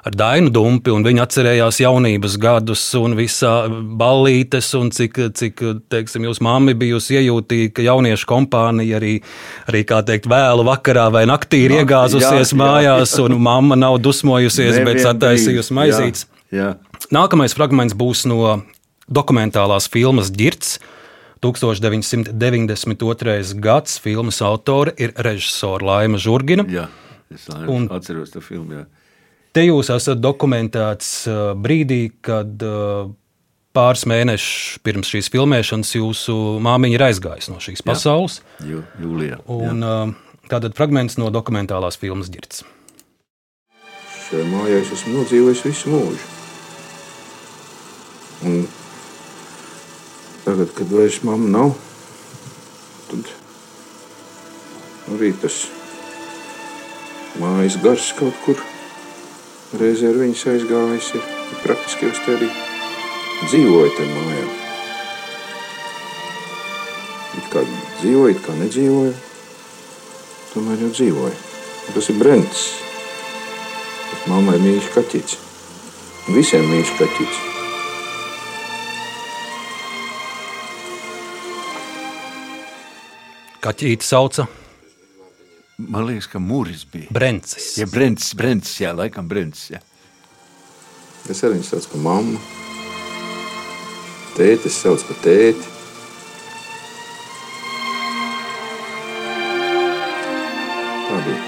ar 0.02 0.12
Dainu 0.18 0.50
Dumpi, 0.50 0.90
un 0.90 1.04
viņa 1.06 1.22
atcerējās 1.26 1.78
jaunības 1.84 2.34
gadus 2.42 2.82
un 2.98 3.14
visā 3.18 3.68
ballītes, 3.70 4.72
un 4.78 4.90
cik, 4.94 5.14
cik 5.38 5.54
teiksim, 5.92 6.22
jūsu 6.26 6.42
mamma 6.42 6.74
bijusi 6.78 7.16
iejūtīga 7.20 7.82
jauniešu 7.86 8.26
kompānija 8.30 8.94
arī, 8.98 9.14
arī 9.70 9.80
kā 9.86 9.98
teikt, 10.06 10.26
vēlu 10.30 10.62
vakarā 10.66 11.06
vai 11.14 11.24
naktī 11.30 11.58
ir 11.68 11.72
iegāzusies 11.78 12.50
jā, 12.50 12.50
jā. 12.50 12.56
mājās, 12.58 13.10
un 13.22 13.32
mamma 13.42 13.74
nav 13.78 13.94
dusmojusies, 14.02 14.74
bet 14.80 14.96
Nevienu 14.96 15.06
sataisījusi 15.06 15.70
maizītes. 15.78 16.22
Jā, 16.50 16.58
jā. 16.58 16.70
Nākamais 17.14 17.54
fragments 17.56 17.94
būs 17.98 18.20
no 18.30 18.38
dokumentālās 19.10 19.88
filmas 19.92 20.28
Girts. 20.34 20.70
1992. 21.42 23.58
gads 23.58 23.98
filmas 23.98 24.38
autore 24.46 24.94
ir 24.94 25.10
režisore 25.26 25.82
Laima 25.82 26.14
Zurgina. 26.22 26.62
jā. 26.70 26.86
Es 27.32 27.48
atceros 27.48 28.28
to 28.30 28.40
filmu. 28.44 28.76
Jā. 28.76 28.84
Te 29.52 29.66
jūs 29.66 29.90
esat 29.92 30.20
dokumentēts 30.24 31.08
uh, 31.28 31.40
brīdī, 31.60 32.06
kad 32.24 32.62
uh, 32.64 33.10
pāris 33.76 34.06
mēnešus 34.08 34.78
pirms 34.84 35.10
šīs 35.12 35.28
filmēšanas 35.32 35.90
jūsu 35.98 36.36
māmiņa 36.64 36.96
ir 36.96 37.04
aizgājusi 37.10 37.52
no 37.52 37.60
šīs 37.60 37.84
pasaules. 37.84 38.38
Jū, 38.64 38.80
jūlijā. 39.02 39.42
Un, 39.52 39.84
uh, 39.84 40.40
tātad 40.48 40.72
fragments 40.78 41.18
no 41.20 41.28
dokumentālās 41.34 42.00
filmas 42.00 42.32
Girts. 42.32 42.64
Šajā 44.30 44.48
mājā 44.48 44.80
es 44.80 44.94
esmu 44.96 45.18
nodzīvojis 45.18 45.64
visu 45.68 45.92
mūžu. 45.92 46.32
Un 48.48 48.58
tagad, 50.46 50.72
kad 50.80 50.96
vairs 50.96 51.20
mamma 51.28 51.52
nav, 51.52 51.76
tad 53.12 53.28
arī 55.12 55.34
tas 55.44 55.66
mājas 57.36 57.76
gars 57.84 58.14
kaut 58.16 58.40
kur 58.46 58.71
reizē 59.80 60.10
ar 60.12 60.18
viņas 60.20 60.44
aizgājis. 60.52 61.08
Ir, 61.16 61.24
praktiski 61.62 62.08
jau 62.08 62.12
te 62.24 62.36
arī 62.36 62.48
dzīvoju 63.48 63.92
tajā 63.96 64.12
mājā. 64.16 64.44
It 67.40 67.48
kā 67.52 67.62
dzīvoju, 68.00 68.34
it 68.34 68.42
kā 68.44 68.56
nedzīvoju, 68.58 69.12
tomēr 70.52 70.86
jau 70.86 70.92
dzīvoju. 70.98 71.36
Un 71.88 71.96
Tas 71.96 72.08
ir 72.12 72.18
Brents. 72.20 72.66
Mammai 74.30 74.58
mīļš 74.62 74.88
kaķis. 74.94 75.38
Visiem 76.30 76.68
mīļš 76.70 76.92
kaķis. 77.00 77.40
Kaķīte 83.62 84.06
sauca 84.06 84.46
man 85.88 86.06
liekas, 86.06 86.28
ka 86.30 86.40
Mūris 86.42 86.84
bija. 86.92 87.10
Brencis. 87.14 87.76
Ja 87.80 87.86
Brents, 87.90 88.32
Brents, 88.38 88.74
jā, 88.80 88.92
laikam 88.96 89.28
Brents. 89.28 89.70
Jā. 89.72 89.80
Es 91.30 91.42
arī 91.42 91.58
viņu 91.58 91.68
saucu 91.68 91.92
par 91.94 92.02
mammu. 92.06 92.40
Tētis 94.36 94.78
sauc 94.82 95.04
par 95.08 95.18
tēti. 95.24 95.70
Tā 101.10 101.20
bija. 101.26 101.42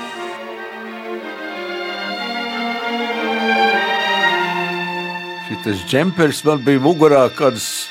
Šis 5.48 5.82
džempers 5.88 6.44
man 6.44 6.62
bija 6.66 6.82
mugurā 6.84 7.24
kādas 7.34 7.88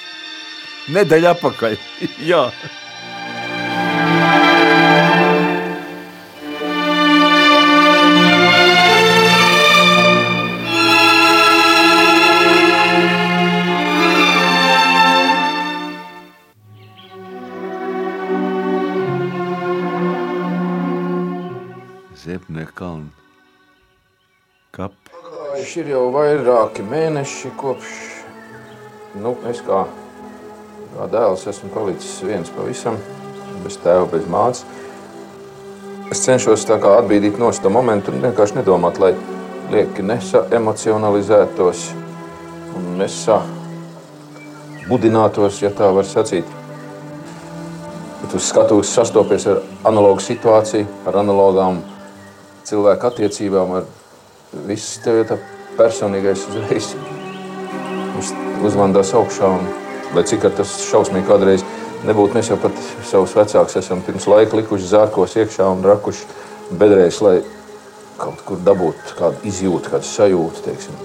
nedēļa 0.93 1.35
atpakaļ. 1.37 1.77
jā. 2.31 2.45
Pagājuši 25.73 25.89
ir 25.89 25.97
jau 25.97 26.13
vairāki 26.13 26.83
mēneši 26.85 27.49
kopš 27.57 27.89
nu, 29.17 29.33
es 29.49 29.57
kā, 29.65 29.89
kā 30.93 31.09
dēls 31.09 31.49
esmu 31.49 31.73
palicis 31.73 32.21
viens 32.21 32.45
pavisam, 32.53 32.93
bez 33.63 33.77
tēva, 33.81 34.05
bez 34.11 34.27
mātes. 34.29 34.61
Es 36.13 36.21
cenšos 36.27 36.69
atbīdīt 36.69 37.41
no 37.41 37.49
tā 37.49 37.69
momentu 37.73 38.13
un 38.13 38.21
vienkārši 38.21 38.53
nedomāt, 38.59 39.01
lai 39.01 39.17
lieki 39.71 40.05
nesaemocionalizētos 40.05 41.79
un 42.77 43.01
nesabudinātos, 43.01 45.57
ja 45.65 45.73
tā 45.73 45.89
var 45.89 46.05
sacīt. 46.05 46.45
Bet 48.21 48.29
uz 48.37 48.45
skatuves 48.45 48.93
sastopies 48.93 49.49
ar 49.49 49.65
analogu 49.89 50.21
situāciju, 50.21 50.85
ar 51.09 51.17
analogām 51.23 51.81
cilvēku 52.61 53.09
attiecībām, 53.09 53.81
ar 53.81 53.89
viss 54.69 55.01
tev 55.01 55.17
ir 55.23 55.27
tā 55.33 55.41
personīgais 55.77 56.45
uzreiz. 56.49 56.91
Viņš 58.13 58.33
uzvandās 58.67 59.13
augšā, 59.17 59.49
un, 59.57 59.65
lai 60.15 60.23
cik 60.29 60.45
tas 60.57 60.75
šausmīgi 60.87 61.27
kādreiz 61.27 61.65
nebūtu, 62.07 62.37
mēs 62.37 62.51
jau 62.51 62.59
pat 62.61 62.79
savus 63.07 63.35
vecākus 63.37 63.77
esam 63.79 64.03
pirms 64.05 64.27
laika 64.29 64.59
likuši 64.59 64.91
zārkos 64.91 65.37
iekšā 65.39 65.67
un 65.71 65.83
rakuši 65.87 66.27
bedrēs, 66.79 67.19
lai 67.25 67.37
kaut 68.19 68.43
kur 68.47 68.61
dabūtu 68.63 69.17
kādu 69.19 69.47
izjūtu, 69.49 69.93
kādu 69.93 70.09
sajūtu, 70.09 70.65
teiksim, 70.67 70.99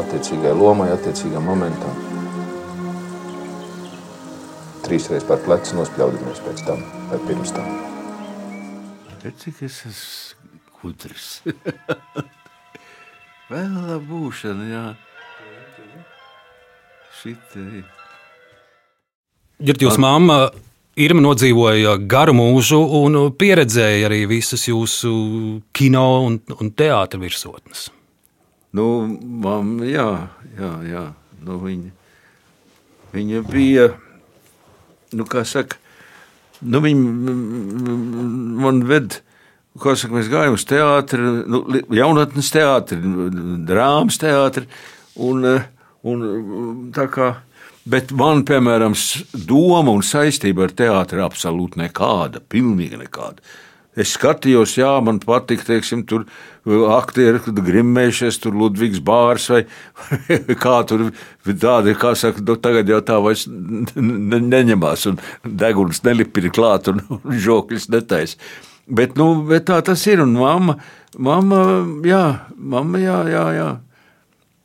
attiecīgai 0.00 0.54
lomai, 0.56 0.90
attiecīgam 0.94 1.46
momentam. 1.46 1.94
Trīsreiz 4.86 5.24
par 5.28 5.38
plecu 5.44 5.78
nospļaudamies 5.78 6.42
pēc 6.48 6.66
tam 6.66 6.82
vai 7.12 7.22
pirms 7.28 7.54
tam. 7.54 7.70
Redz, 9.20 9.44
cik 9.44 9.64
es 9.68 9.80
esmu 9.92 10.60
gudrs. 10.80 11.32
Vēl 13.50 13.98
būšana, 14.06 14.66
jā. 14.70 14.82
Šitai. 17.20 17.82
Girt, 19.60 19.82
jūs 19.82 19.98
mamma 20.00 20.44
Irma 21.00 21.22
nodzīvoja 21.24 21.96
garu 22.10 22.34
mūžu 22.36 22.78
un 22.98 23.16
pieredzēja 23.38 24.08
arī 24.08 24.20
visas 24.30 24.66
jūsu 24.68 25.10
kino 25.76 26.04
un, 26.26 26.38
un 26.60 26.70
teātra 26.76 27.20
virsotnes. 27.22 27.88
Nu, 28.76 28.86
mam, 29.44 29.78
jā, 29.86 30.06
jā, 30.58 30.70
jā. 30.86 31.04
Nu, 31.46 31.56
viņa, 31.62 31.90
viņa 33.14 33.42
bija, 33.48 33.86
nu, 35.16 35.26
kā 35.30 35.42
saka, 35.48 35.78
nu, 36.60 36.82
viņa 36.84 37.34
man 38.60 38.82
ved, 38.90 39.22
kā 39.78 39.94
saka, 39.94 40.16
mēs 40.16 40.30
gājām 40.32 40.56
uz 40.56 40.66
teātri, 40.68 41.30
nu, 41.50 41.62
jaunatnes 41.94 42.50
teātri, 42.54 42.98
drāmas 43.68 44.18
teātri, 44.20 44.66
un, 45.20 45.46
un 46.02 46.26
tā 46.96 47.06
kā, 47.12 47.32
bet 47.90 48.14
man, 48.16 48.44
piemēram, 48.48 48.96
doma 49.46 49.94
un 49.94 50.06
saistība 50.06 50.66
ar 50.66 50.76
teātri 50.76 51.22
absolūti 51.24 51.82
nekāda, 51.84 52.42
pilnīgi 52.50 53.00
nekāda. 53.00 53.44
Es 53.98 54.12
skatījos, 54.14 54.76
jā, 54.78 54.90
man 55.02 55.18
patīk, 55.18 55.64
teiksim, 55.66 56.04
tur 56.06 56.22
uh, 56.22 56.84
aktieri, 56.94 57.40
kad 57.42 57.58
grimmējušies, 57.66 58.38
tur 58.38 58.54
Ludvigs 58.54 59.00
Bārs 59.02 59.48
vai 59.50 59.64
kā 60.64 60.76
tur 60.86 61.08
tādi, 61.44 61.96
kā 61.98 62.14
saka, 62.18 62.44
nu, 62.46 62.54
tagad 62.62 62.88
jau 62.90 63.00
tā 63.02 63.18
vairs 63.22 63.48
ne, 63.50 64.38
neņemās 64.38 65.08
un 65.10 65.18
deguns 65.42 66.04
nelipina 66.06 66.52
klāt 66.54 66.92
un, 66.92 67.02
žokļus 67.46 67.90
netais. 67.90 68.36
Bet, 68.90 69.14
nu, 69.18 69.32
bet 69.46 69.68
tā 69.70 69.78
tas 69.86 70.02
ir, 70.10 70.22
un 70.24 70.34
mamma, 70.34 70.74
mamma, 71.18 71.60
jā, 72.06 72.24
mamma, 72.58 72.98
jā, 73.02 73.20
jā, 73.30 73.44
jā. 73.54 73.70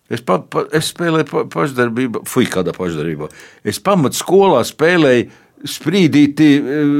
Es, 0.09 0.21
pa, 0.25 0.39
pa, 0.41 0.65
es 0.73 0.91
spēlēju 0.93 1.27
pa, 1.29 1.43
pašdarbībā, 1.53 2.23
fuj, 2.29 2.47
kādā 2.53 2.73
pašdarbībā. 2.75 3.29
Es 3.65 3.81
pamat 3.81 4.17
skolā 4.17 4.61
spēlēju 4.65 5.29
sprīdīti 5.65 6.49
uh, 6.61 6.95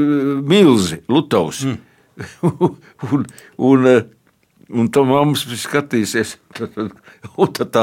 milzi, 0.46 1.00
Lutovs. 1.10 1.64
Mm. 1.66 1.82
un, 3.12 3.26
un, 3.68 3.88
eh, 3.90 4.04
un 4.74 4.90
tā 4.90 5.02
mammas 5.06 5.44
bija 5.46 5.62
skatījusies. 5.66 6.36
Un 7.42 7.50
tad 7.52 7.72
tā, 7.74 7.82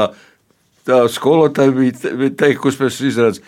tā 0.88 1.02
skolotāja 1.12 1.70
bija, 1.76 2.14
bija 2.16 2.32
teikusi 2.40 2.80
pēc 2.80 3.00
izrādes, 3.06 3.42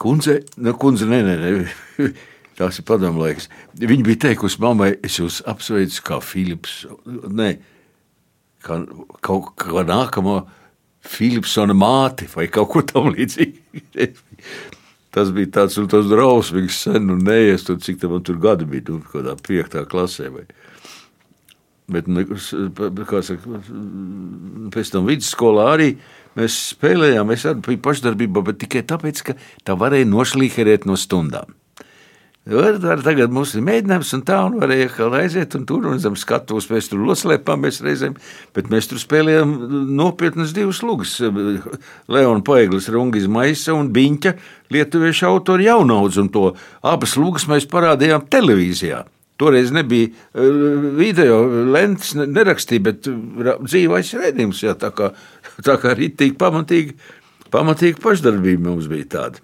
kundze, 0.00 0.38
nu, 0.56 0.72
kundze, 0.80 1.04
nē, 1.10 1.20
nē, 1.26 1.34
nē. 1.42 2.08
Tās 2.56 2.80
ir 2.80 2.86
padomu 2.88 3.20
laiks. 3.20 3.50
Viņa 3.76 4.04
bija 4.06 4.22
teikusi 4.28 4.60
mammai, 4.62 4.94
es 5.04 5.18
jūs 5.20 5.42
apsveicu 5.48 6.04
kā 6.06 6.20
Filips. 6.24 6.84
Nē, 7.06 7.50
kā, 8.64 8.80
kaut 9.26 9.52
kā 9.60 9.84
nākamo 9.86 10.38
Filipsona 11.06 11.76
māti 11.76 12.28
vai 12.32 12.48
kaut 12.52 12.72
ko 12.72 12.84
tamlīdzīgu. 12.94 13.84
Tas 15.16 15.30
bija 15.32 15.48
tāds 15.48 15.78
nu, 15.80 15.86
tas 15.88 16.04
drausmīgs, 16.10 16.82
sen 16.84 17.08
un 17.08 17.22
neies, 17.24 17.62
tur, 17.64 17.78
cik 17.80 18.02
tam 18.02 18.18
tur 18.20 18.36
gadi 18.36 18.66
bija, 18.68 18.84
nu, 18.90 18.98
kādā 19.00 19.32
piektā 19.40 19.86
klasē. 19.88 20.28
Vai. 20.28 20.42
Bet, 21.88 22.10
nu, 22.10 22.26
kā 23.08 23.22
saka, 23.24 23.62
pēc 24.74 24.90
tam 24.92 25.08
vidusskolā 25.08 25.70
arī 25.72 25.88
mēs 26.36 26.58
spēlējām. 26.74 27.32
Es 27.32 27.46
arī 27.48 27.64
biju 27.64 27.80
pašdarbībā, 27.86 28.44
bet 28.44 28.60
tikai 28.66 28.84
tāpēc, 28.92 29.22
ka 29.30 29.38
tā 29.64 29.78
varēja 29.80 30.10
nošlīherēt 30.10 30.84
no 30.84 31.00
stundām. 31.00 31.56
Var, 32.46 32.76
var, 32.78 33.00
tagad 33.02 33.32
mums 33.34 33.56
ir 33.58 33.62
mēģinājums, 33.66 34.12
un 34.14 34.20
tā, 34.22 34.36
un 34.46 34.60
varēja 34.62 34.86
atkal 34.86 35.14
aiziet, 35.18 35.56
un 35.58 35.64
tur 35.66 35.88
un 35.90 35.98
zem 35.98 36.14
skatuves 36.14 36.68
mēs 36.70 36.86
tur 36.92 37.00
noslēpāmies 37.02 37.80
reizēm, 37.82 38.12
bet 38.54 38.68
mēs 38.70 38.86
tur 38.86 39.00
spēlējām 39.02 39.54
nopietnas 39.98 40.52
divas 40.54 40.78
lugas. 40.86 41.16
Leona 42.06 42.44
Paeglis, 42.46 42.86
Rungis 42.94 43.26
Maisa 43.26 43.74
un 43.74 43.88
Biņķa 43.96 44.36
lietuviešu 44.76 45.26
autori 45.26 45.66
jaunaudz, 45.66 46.20
un 46.22 46.30
to 46.30 46.44
abas 46.86 47.16
lugas 47.18 47.48
mēs 47.50 47.66
parādījām 47.72 48.28
televīzijā. 48.30 49.02
Toreiz 49.42 49.74
nebija 49.74 50.12
eh, 50.14 50.86
video, 50.96 51.42
lentes 51.74 52.14
ne- 52.14 52.28
nerakstīja, 52.30 52.84
bet 52.86 53.10
ra- 53.42 53.56
dzīvais 53.58 54.14
redzējums, 54.22 54.62
jā, 54.68 54.76
tā 54.78 54.92
kā, 54.94 55.10
tā 55.66 55.76
kā 55.82 55.96
ritīgi 55.98 56.38
pamatīgi, 56.38 56.94
pamatīgi 57.50 57.98
pašdarbība 58.06 58.68
mums 58.70 58.86
bija 58.94 59.10
tāda. 59.18 59.42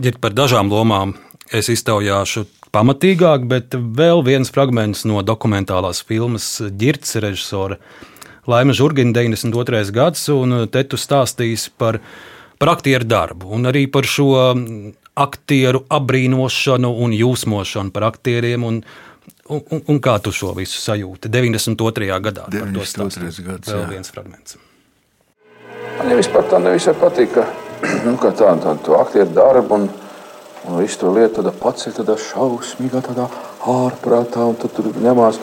Ir 0.00 0.16
par 0.18 0.32
dažām 0.32 0.72
lomām 0.72 1.12
es 1.52 1.68
iztaujāšu 1.72 2.46
pamatīgāk, 2.74 3.46
bet 3.48 3.74
vēl 3.74 4.24
viens 4.26 4.50
fragments 4.50 5.04
no 5.08 5.22
dokumentālās 5.22 6.02
filmas 6.06 6.46
Girts 6.78 7.16
režisora 7.22 7.78
Laima 8.50 8.74
Žurgina 8.76 9.14
92. 9.16 9.92
gads, 9.94 10.28
un 10.34 10.66
te 10.68 10.82
tu 10.84 11.00
stāstīs 11.00 11.70
par, 11.78 12.00
par 12.60 12.74
aktieru 12.74 13.08
darbu 13.08 13.54
un 13.56 13.70
arī 13.70 13.86
par 13.90 14.08
šo 14.08 14.28
aktieru 15.14 15.84
apbrīnošanu 15.94 16.90
un 17.04 17.14
jūsmošanu 17.16 17.94
par 17.94 18.10
aktieriem. 18.12 18.70
Un, 18.70 18.84
Un, 19.44 19.60
un, 19.76 19.80
un 19.92 19.98
kā 20.00 20.14
tu 20.24 20.30
šo 20.32 20.54
visu 20.56 20.78
sajūti 20.80 21.28
92. 21.28 22.06
gadā? 22.24 22.46
par 22.48 22.70
to 22.72 22.80
92. 22.80 22.86
stāstīji? 22.88 23.44
gads, 23.44 23.68
Vēl 23.68 23.82
viens 23.90 24.08
fragments. 24.08 24.56
Man 25.98 26.08
jau 26.08 26.16
vispār 26.16 26.46
tā 26.48 26.60
nevisai 26.64 26.94
patīk, 26.96 27.34
ka 27.36 27.44
nu, 28.06 28.14
kā 28.20 28.30
tā, 28.32 28.54
tā, 28.62 28.72
to 28.86 28.96
aktieru 28.96 29.28
darbu 29.36 29.76
un, 29.76 29.84
un 30.68 30.80
visu 30.80 31.00
to 31.02 31.12
lietu 31.14 31.40
tādā 31.40 31.52
pats 31.60 31.88
ir 31.88 31.94
tādā 31.96 32.16
šausmīgā, 32.20 33.02
tādā 33.04 33.28
ārprātā, 33.70 34.48
un 34.48 34.58
tad 34.60 34.74
tur 34.76 34.90
ņemās. 35.04 35.40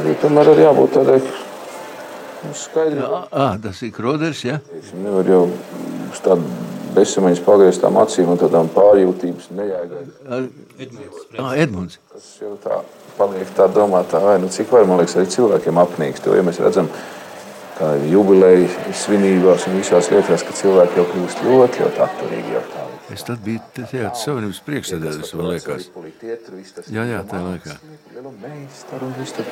Arī 0.00 0.14
Tomēr 0.22 0.50
ir 0.54 0.64
jābūt 0.64 0.96
tādai 0.96 1.20
nu, 1.22 2.54
skaidrai. 2.58 3.24
Ah, 3.30 3.54
tas 3.62 3.82
ir 3.86 3.92
Kroders, 3.94 4.42
ja? 4.46 4.58
Nevar 4.98 5.30
jau 5.30 5.44
uz 6.10 6.22
tādu 6.24 6.50
bezsamaņas 6.94 7.42
pagrieztām 7.46 7.98
acīm 8.02 8.34
un 8.34 8.40
tādām 8.40 8.70
pārjūtības 8.74 9.50
nejēgai. 9.54 10.04
Ah, 11.38 11.54
Edmunds. 11.54 11.98
Tas 12.12 12.28
jau 12.42 12.54
tā 12.62 12.82
paliek 13.18 13.50
tā 13.54 13.68
domātā, 13.70 14.20
vai 14.22 14.38
nu 14.42 14.50
cik 14.50 14.72
var, 14.74 14.88
man 14.90 15.02
liekas, 15.02 15.16
arī 15.18 15.30
cilvēkiem 15.34 15.78
apnīks 15.84 16.24
to, 16.24 16.34
ja 16.34 16.42
mēs 16.46 16.58
redzam, 16.62 16.90
kā 17.78 17.92
jubileja 18.10 18.94
svinībās 19.04 19.68
un 19.70 19.78
visās 19.80 20.10
lietās, 20.14 20.46
ka 20.46 20.58
cilvēki 20.58 21.00
jau 21.00 21.06
kļūst 21.12 21.46
ļoti, 21.46 21.86
ļoti 21.86 22.04
atturīgi 22.08 22.58
jau 22.58 22.66
tā. 22.74 22.93
Es 23.12 23.24
tad 23.26 23.42
biju 23.44 23.60
Teātris 23.76 24.22
Savienības 24.24 24.60
priekšsēdētājs, 24.64 25.32
man 25.36 25.50
liekas. 25.52 25.88
Jā, 26.88 27.04
jā, 27.10 27.18
tā 27.28 27.40
laikā. 27.44 27.74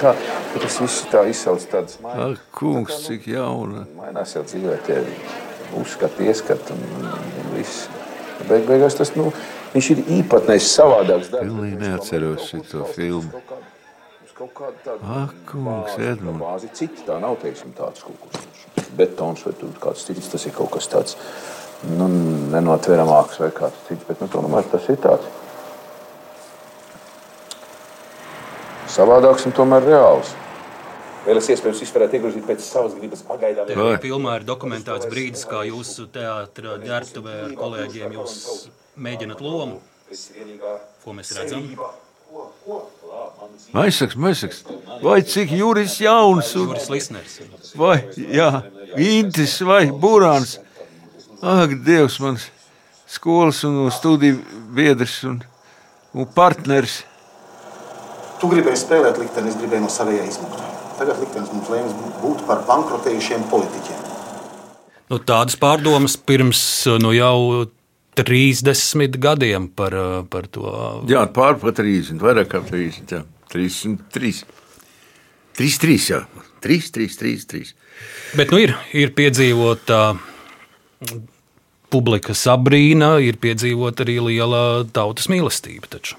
Tā, 0.01 0.13
tas 0.57 0.79
viss 0.81 1.03
tā 1.13 1.25
izsauc 1.29 1.67
tādas 1.69 1.99
Ak, 2.01 2.41
kungs, 2.57 3.03
cik 3.05 3.29
jauna. 3.35 3.85
Mainās 3.99 4.33
jau 4.39 4.45
dzīvē 4.47 4.79
tie 4.87 5.03
uzskati, 5.77 6.31
ieskati 6.33 6.73
un, 6.73 7.11
viss. 7.53 7.91
Beig, 8.49 8.65
beigās 8.71 8.97
tas, 8.97 9.13
nu, 9.19 9.29
viņš 9.75 9.91
ir 9.97 10.03
īpatnējs 10.21 10.73
savādāks. 10.73 11.29
darbs. 11.35 11.53
Pilnīgi 11.53 11.83
neatceros 11.85 12.49
šito 12.49 12.89
filmu. 12.97 13.45
Ak, 14.43 15.37
kungs, 15.47 15.99
Edmunds. 16.01 16.41
bāzi 16.41 16.73
citi 16.75 17.05
tā 17.07 17.21
nav, 17.23 17.37
teiksim, 17.45 17.77
tāds 17.77 18.03
kaut 18.03 18.19
kas 18.25 18.89
betons 18.97 19.45
vai 19.47 19.53
tur 19.61 19.77
kāds 19.83 20.07
cits, 20.09 20.31
tas 20.33 20.47
ir 20.49 20.55
kaut 20.57 20.73
kas 20.75 20.89
tāds, 20.91 21.17
nu, 21.91 22.09
nenotveramāks 22.53 23.41
vai 23.43 23.51
kāds 23.55 23.87
cits, 23.89 24.05
bet, 24.09 24.21
nu, 24.23 24.31
tomēr 24.33 24.69
tas 24.71 24.89
ir 24.93 25.01
tāds 25.03 25.27
savādāks 28.93 29.47
un 29.49 29.55
tomēr 29.57 29.87
reāls. 29.89 30.35
Vēl 31.23 31.39
es 31.39 31.49
iespējams 31.55 31.81
izvarētu 31.85 32.19
iegrozīt 32.19 32.47
pēc 32.49 32.65
savas 32.67 32.95
gribas 32.99 33.23
pagaidām. 33.27 33.69
Vai. 33.79 33.95
Filmā 34.03 34.41
ir 34.41 34.47
dokumentēts 34.47 35.07
brīdis, 35.11 35.45
kā 35.47 35.63
jūsu 35.69 36.09
teātris 36.13 36.83
ģērbtuvē 36.83 37.37
ar 37.45 37.53
kolēģiem 37.61 38.17
jūs 38.19 38.39
mēģināt 38.99 39.45
lomu. 39.45 39.79
Ko 41.05 41.15
mēs 41.17 41.31
redzam? 41.39 41.69
Maisaks, 43.77 44.17
maisaks. 44.17 44.65
Vai 45.05 45.21
cik 45.29 45.55
Juris 45.55 45.99
jauns 46.03 46.51
un 46.59 46.73
Juris 46.73 46.91
Lisners. 46.91 47.39
vai, 47.79 48.03
jā, 48.17 48.51
Intis 48.99 49.61
vai 49.63 49.87
Burāns. 49.93 50.59
Ak, 51.43 51.73
Dievs, 51.83 52.21
mans 52.23 52.45
skolas 53.11 53.65
un 53.67 53.89
studiju 53.91 54.39
biedrs 54.71 55.17
un, 55.27 55.41
un 56.15 56.29
partners. 56.37 57.01
Tu 58.39 58.51
gribēji 58.51 58.79
spēlēt 58.85 59.19
likteni, 59.19 59.51
es 59.51 59.59
gribēju 59.59 59.83
no 59.83 59.91
savējā 59.91 60.29
izmukt. 60.31 60.63
Tagad 61.01 61.19
liktenis 61.19 61.51
mums 61.51 61.73
lēms 61.73 61.99
būt 62.23 62.47
par 62.47 62.63
bankrotējušiem 62.69 63.49
politiķiem. 63.51 64.09
Nu, 65.11 65.19
tādas 65.19 65.59
pārdomas 65.59 66.15
pirms 66.15 66.63
nu, 67.03 67.11
jau 67.17 67.67
30 68.23 69.19
gadiem 69.19 69.67
par, 69.75 69.99
par 70.31 70.47
to. 70.47 70.71
Jā, 71.11 71.27
pār 71.35 71.59
pa 71.59 71.75
30, 71.75 72.23
vairāk 72.23 72.55
kā 72.55 72.63
30, 72.71 73.17
jā. 73.19 73.25
33. 73.51 74.45
33, 75.59 76.11
jā. 76.15 76.23
3, 76.63 76.93
3, 77.03 77.23
3, 77.27 77.47
3. 77.51 77.79
Bet 78.39 78.55
nu, 78.55 78.63
ir, 78.63 78.79
ir 78.95 79.11
piedzīvota 79.19 80.05
publikas 81.93 82.47
abrīna, 82.51 83.15
ir 83.23 83.39
piedzīvota 83.43 84.07
arī 84.07 84.19
liela 84.31 84.63
tautas 84.97 85.29
mīlestība. 85.33 85.91
Taču. 85.93 86.17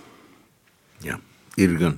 Jā, 1.03 1.17
ir 1.59 1.77
gan. 1.81 1.97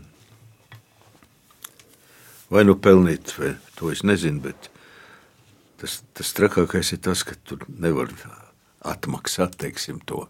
Vai 2.51 2.63
nu 2.67 2.77
pelnīt, 2.77 3.33
vai 3.39 3.55
to 3.75 3.91
es 3.91 4.05
nezinu, 4.05 4.39
bet 4.45 4.69
tas, 5.81 5.99
tas 6.15 6.33
trakākais 6.37 6.93
ir 6.95 7.01
tas, 7.03 7.25
ka 7.27 7.35
tur 7.43 7.65
nevar 7.67 8.11
atmaksāt, 8.85 9.57
teiksim, 9.59 9.99
to. 10.07 10.25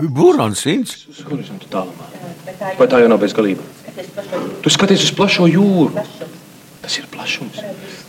Uz 0.00 1.20
horizontu 1.28 1.68
tālumā. 1.70 2.08
Vai 2.78 2.88
tā 2.88 3.02
jau 3.02 3.10
nav 3.12 3.20
bezgalība? 3.20 3.64
Tu 4.64 4.72
skaties 4.72 5.04
uz 5.04 5.12
plašo 5.16 5.46
jūru. 5.50 5.92
Tas 6.80 6.96
ir 6.96 7.08
plašums. 7.12 7.60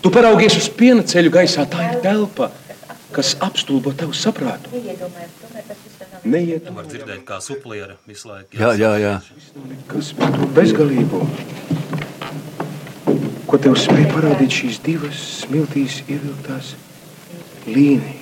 Tu 0.01 0.11
paraugies 0.13 0.55
uz 0.57 0.69
piena 0.71 1.03
ceļu 1.03 1.33
gaisā. 1.35 1.67
Tā 1.69 1.89
ir 1.89 1.99
telpa, 2.05 2.49
kas 3.11 3.35
apstulbo 3.43 3.91
tavu 3.97 4.15
saprātu. 4.15 4.71
Neiet. 6.23 6.67
Var 6.69 6.85
dzirdēt, 6.85 7.23
kā 7.25 7.39
supliera 7.41 7.95
visu 8.05 8.29
laiku. 8.29 8.53
Jā, 8.59 8.73
jā, 8.77 8.91
jā. 9.01 9.13
Kas 9.89 10.11
par 10.17 10.33
to 10.35 10.47
bezgalību? 10.53 11.21
Ko 13.49 13.59
tev 13.59 13.75
spēj 13.79 14.05
parādīt 14.13 14.53
šīs 14.61 14.77
divas 14.85 15.21
smiltīs 15.41 16.03
ievilktās 16.05 16.75
līnijas? 17.65 18.19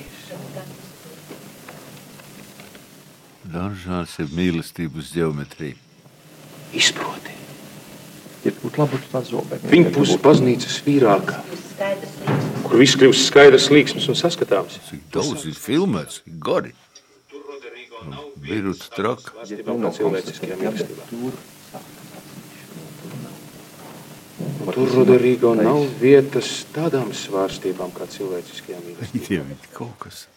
Donžons 3.50 4.16
ir 4.22 4.32
mīlestības 4.38 5.12
geometrija. 5.14 5.76
Izproti. 6.74 7.36
Viņa 8.46 9.92
puses 9.92 10.20
baznīcas 10.24 10.78
vīrākā, 10.86 11.42
kur 12.64 12.80
viss 12.80 12.96
kļūst 12.96 13.26
skaidrs, 13.28 13.68
līksms 13.74 14.06
un 14.08 14.18
saskatāms. 14.18 14.78
Cik 14.88 15.10
daudz 15.12 15.44
ir 15.50 15.58
filmēts, 15.60 16.22
gari. 16.40 16.72
Birut 18.44 18.90
traka. 18.96 19.36
Nav 19.68 19.94
cilvēciskajā 19.98 20.58
mīlestībā. 20.60 21.08
Tur, 24.70 24.92
Rodrigo, 24.94 25.54
nav 25.58 25.82
vietas 26.00 26.50
tādām 26.76 27.10
svārstībām 27.16 27.92
kā 27.96 28.08
cilvēciskajā 28.12 28.82
mīlestībā. 28.86 29.26
Dievi, 29.30 29.58
kaut 29.76 29.96
kas. 30.04 30.28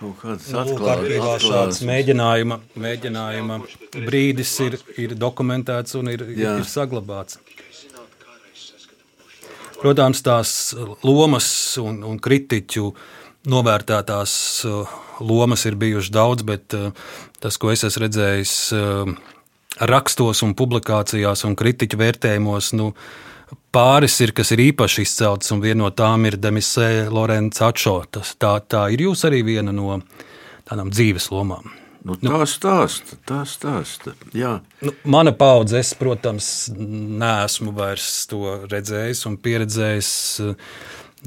Kaut 0.00 0.16
kāds 0.22 0.48
Nu, 0.50 0.76
arhīvā 0.90 1.34
šāds 1.42 1.82
mēģinājuma, 1.86 2.56
mēģinājuma 2.80 3.58
brīdis 4.06 4.54
ir, 4.64 4.76
ir 4.98 5.14
dokumentēts 5.18 5.98
un 6.00 6.08
ir, 6.12 6.24
Jā. 6.38 6.56
ir 6.60 6.68
saglabāts. 6.68 7.38
Protams, 9.80 10.20
tās 10.24 10.50
lomas 11.06 11.46
un, 11.80 12.02
un 12.04 12.18
kritiķu 12.20 12.90
novērtētās 13.48 14.32
uh, 14.68 14.94
lomas 15.24 15.64
ir 15.68 15.78
bijušas 15.80 16.12
daudz, 16.12 16.44
bet 16.46 16.76
uh, 16.76 16.90
tas, 17.40 17.56
ko 17.60 17.72
es 17.72 17.84
esmu 17.86 18.04
redzējis 18.04 18.54
uh, 18.76 19.12
rakstos 19.80 20.42
un 20.44 20.54
publikācijās 20.58 21.46
un 21.48 21.56
kritiķu 21.56 22.00
vērtējumos, 22.00 22.72
nu, 22.76 22.90
pāris 23.74 24.18
ir, 24.24 24.34
kas 24.36 24.52
ir 24.54 24.64
īpaši 24.70 25.04
izceltas, 25.06 25.50
un 25.54 25.62
viena 25.64 25.84
no 25.84 25.90
tām 25.94 26.26
ir 26.28 26.38
Demisē 26.40 27.08
Lorence 27.12 27.64
Atšo. 27.64 28.00
Tas, 28.12 28.34
tā, 28.40 28.58
tā 28.60 28.88
ir 28.94 29.06
jūs 29.08 29.24
arī 29.28 29.42
viena 29.46 29.74
no 29.74 30.00
tādām 30.68 30.92
dzīves 30.92 31.30
lomām. 31.32 31.70
Nu, 32.00 32.16
tā 32.16 32.38
stāsta, 32.48 33.18
tā 33.28 33.42
stāsta. 33.44 34.14
Nu, 34.32 34.94
mana 35.04 35.34
paudze, 35.36 35.82
es, 35.82 35.92
protams, 35.98 36.70
neesmu 36.72 37.74
vairs 37.76 38.08
to 38.30 38.62
redzējis 38.70 39.26
un 39.28 39.36
pieredzējis. 39.40 40.12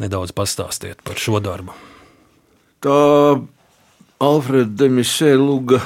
Nedaudz 0.01 0.34
pastāstiet 0.34 1.03
par 1.05 1.20
šo 1.22 1.38
darbu. 1.43 1.76
Tā 2.84 3.40
Alfreda 4.20 4.74
Demisē, 4.82 5.38
Luga, 5.40 5.78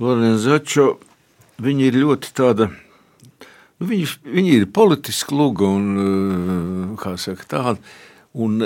Lorenzačo, 0.00 0.86
viņi 1.60 1.84
ir 1.90 1.98
ļoti 2.00 2.30
tāda. 2.32 2.70
Nu, 3.76 3.88
viņi, 3.90 4.08
viņi 4.24 4.54
ir 4.56 4.64
politiski 4.72 5.36
luga 5.36 5.68
un 5.68 6.96
kā 6.96 7.12
saka 7.20 7.44
tāda. 7.52 7.76
Un, 8.32 8.56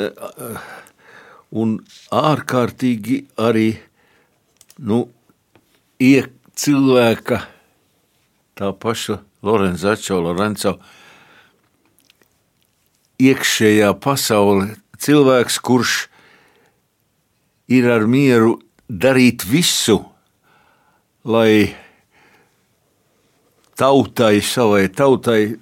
un 1.50 1.74
ārkārtīgi 2.14 3.24
arī 3.42 3.72
nu, 4.78 5.02
iek 5.98 6.30
cilvēka, 6.54 7.42
tā 8.54 8.70
paša 8.70 9.18
Lorenzačo, 9.42 10.22
Lorenzo, 10.22 10.78
iekšējā 13.18 13.96
pasaule, 13.98 14.76
cilvēks, 14.94 15.58
kurš 15.58 16.04
ir 16.04 16.14
ar 17.96 18.06
mieru 18.06 18.56
darīt 18.88 19.44
visu, 19.46 19.98
lai 21.24 21.74
tautai, 23.76 24.40
savai 24.40 24.86
tautai, 24.88 25.56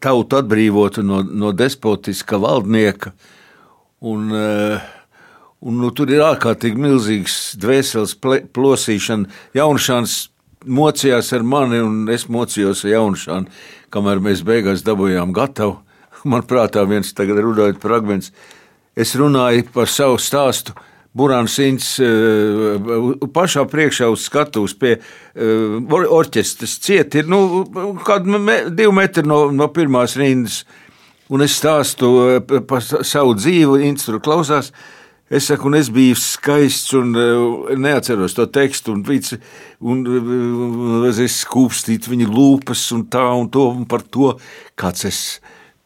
tautu 0.00 0.38
atbrīvotu 0.38 1.02
no, 1.02 1.22
no 1.22 1.52
despotiska 1.56 2.38
valdnieka. 2.38 3.12
Un, 3.98 4.30
uh, 4.30 4.94
Un, 5.58 5.74
nu, 5.82 5.88
tur 5.90 6.06
ir 6.12 6.22
ārkārtīgi 6.22 6.78
milzīgs 6.78 7.56
dvēseles 7.58 8.12
plosīšana. 8.54 9.26
Jaunšāns 9.58 10.28
mocījās 10.70 11.32
ar 11.34 11.42
mani, 11.42 11.80
un 11.82 12.04
es 12.14 12.28
mocījos 12.30 12.84
ar 12.86 12.92
Jaunšānu, 12.92 13.50
kamēr 13.90 14.22
mēs 14.22 14.44
beigās 14.46 14.84
dabūjām 14.86 15.34
gatavu. 15.34 15.80
Man 16.30 16.46
prātā 16.46 16.84
viens 16.86 17.10
tagad 17.10 17.42
runājot 17.42 17.82
fragments. 17.82 18.30
Es 18.94 19.16
runāju 19.18 19.66
par 19.74 19.90
savu 19.90 20.20
stāstu. 20.22 20.76
Burāns 21.18 21.56
Inns 21.64 21.94
uh, 22.02 23.14
pašā 23.34 23.64
priekšā 23.70 24.08
uz 24.12 24.26
skatuves 24.28 24.76
pie 24.78 24.96
uh, 24.98 26.04
orķestras 26.18 26.76
ciet 26.84 27.16
ir 27.18 27.30
nu, 27.30 27.64
kādi 28.06 28.38
me, 28.38 28.58
divi 28.70 28.92
metri 28.94 29.26
no, 29.26 29.48
no 29.54 29.70
pirmās 29.74 30.16
rindas. 30.20 30.62
Un 31.28 31.44
es 31.44 31.58
stāstu 31.58 32.12
uh, 32.22 32.60
par 32.68 32.84
savu 32.84 33.34
dzīvi, 33.38 33.82
Inns 33.88 34.06
tur 34.06 34.20
klausās. 34.24 34.72
Es 35.28 35.44
saku, 35.50 35.66
un 35.68 35.76
es 35.76 35.90
biju 35.92 36.16
skaists, 36.16 36.94
un 36.96 37.12
neatceros 37.76 38.32
to 38.32 38.46
tekstu, 38.48 38.94
un, 38.96 39.02
vici, 39.04 39.36
un, 39.84 40.00
un 40.08 41.04
es 41.10 41.42
skūpstīju 41.42 42.14
viņa 42.14 42.28
lūpas, 42.32 42.86
un 42.96 43.02
tā, 43.12 43.26
un 43.36 43.50
to, 43.52 43.66
un 43.76 43.84
par 43.90 44.06
to, 44.08 44.30
kāds 44.80 45.04
es 45.04 45.18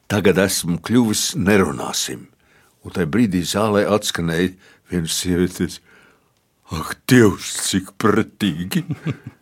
tagad 0.07 0.39
esmu 0.45 0.79
kļuvis, 0.87 1.33
nerunāsim. 1.41 2.29
Un 2.87 2.95
tajā 2.95 3.11
brīdī 3.11 3.43
zālē 3.47 3.83
atskanēja 3.91 4.53
viena 4.93 5.11
sieviete. 5.11 5.69
Ak, 6.73 6.97
Dievs, 7.11 7.53
cik 7.69 7.95
pretīgi! 8.01 8.85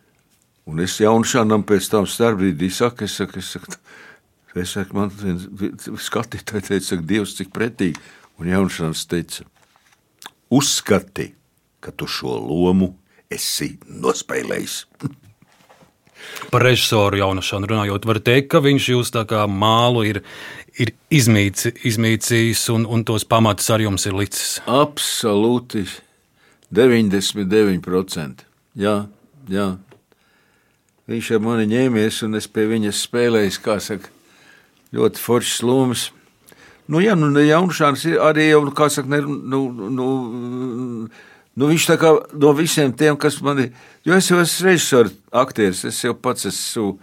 un 0.69 0.81
es 0.83 0.97
jaunšanam 1.01 1.65
pēc 1.67 1.91
tam 1.91 2.07
starpbrīdī 2.09 2.71
saku, 2.73 3.07
es 3.07 3.17
saku, 3.19 3.39
es 3.39 3.51
saku, 3.55 3.77
es 4.59 4.75
saku 4.75 4.97
man 4.97 5.11
skatītāji 5.11 6.67
teica, 6.71 6.99
Dievs, 7.13 7.37
cik 7.39 7.53
pretīgi. 7.55 7.99
Un 8.41 8.49
jaunšanas 8.49 9.05
teica, 9.05 9.45
uzskati, 10.51 11.31
ka 11.81 11.93
tu 11.93 12.07
šo 12.09 12.39
lomu 12.41 12.93
esi 13.31 13.75
nospēlējis. 13.85 14.85
Par 16.51 16.65
režisoru 16.65 17.17
Jaunašanu 17.21 17.69
runājot, 17.69 18.05
var 18.05 18.19
teikt, 18.21 18.49
ka 18.53 18.61
viņš 18.61 18.89
jūs 18.93 19.13
tā 19.13 19.23
kā 19.29 19.45
mālu 19.49 20.03
ir, 20.09 20.21
ir 20.79 20.93
izmīci, 21.11 21.73
izmīcījis 21.87 22.67
un, 22.73 22.85
un 22.87 23.03
tos 23.07 23.25
pamatus 23.27 23.69
ar 23.73 23.83
jums 23.83 24.05
ir 24.07 24.15
licis. 24.17 24.59
Absolūti 24.69 25.85
99%. 26.71 28.45
Jā, 28.79 28.95
jā. 29.51 29.67
Viņš 31.11 31.29
ar 31.35 31.43
mani 31.43 31.67
ņēmies 31.67 32.21
un 32.27 32.39
es 32.39 32.47
pie 32.47 32.69
viņas 32.69 33.03
spēlēju, 33.07 33.59
kā 33.65 33.77
saka, 33.83 34.11
ļoti 34.95 35.19
foršas 35.19 35.63
lomas. 35.67 36.07
Nu, 36.91 37.01
jā, 37.03 37.15
nu, 37.19 37.31
Jaunšāns 37.39 38.05
ir 38.07 38.21
arī 38.23 38.49
jau, 38.49 38.63
nu, 38.67 38.73
kā 38.75 38.87
saka, 38.91 39.11
ne, 39.11 39.21
nu, 39.23 39.61
nu, 39.71 40.07
nu, 41.07 41.69
viņš 41.71 41.87
tā 41.87 41.97
kā 41.99 42.13
no 42.39 42.53
visiem 42.55 42.93
tiem, 42.95 43.19
kas 43.19 43.39
man 43.43 43.65
ir, 43.65 43.71
jo 44.07 44.15
es 44.15 44.27
jau 44.31 44.39
esmu 44.41 44.69
režisors, 44.69 45.15
aktieris, 45.43 45.83
es 45.87 45.99
jau 46.03 46.15
pats 46.15 46.47
esmu 46.49 46.95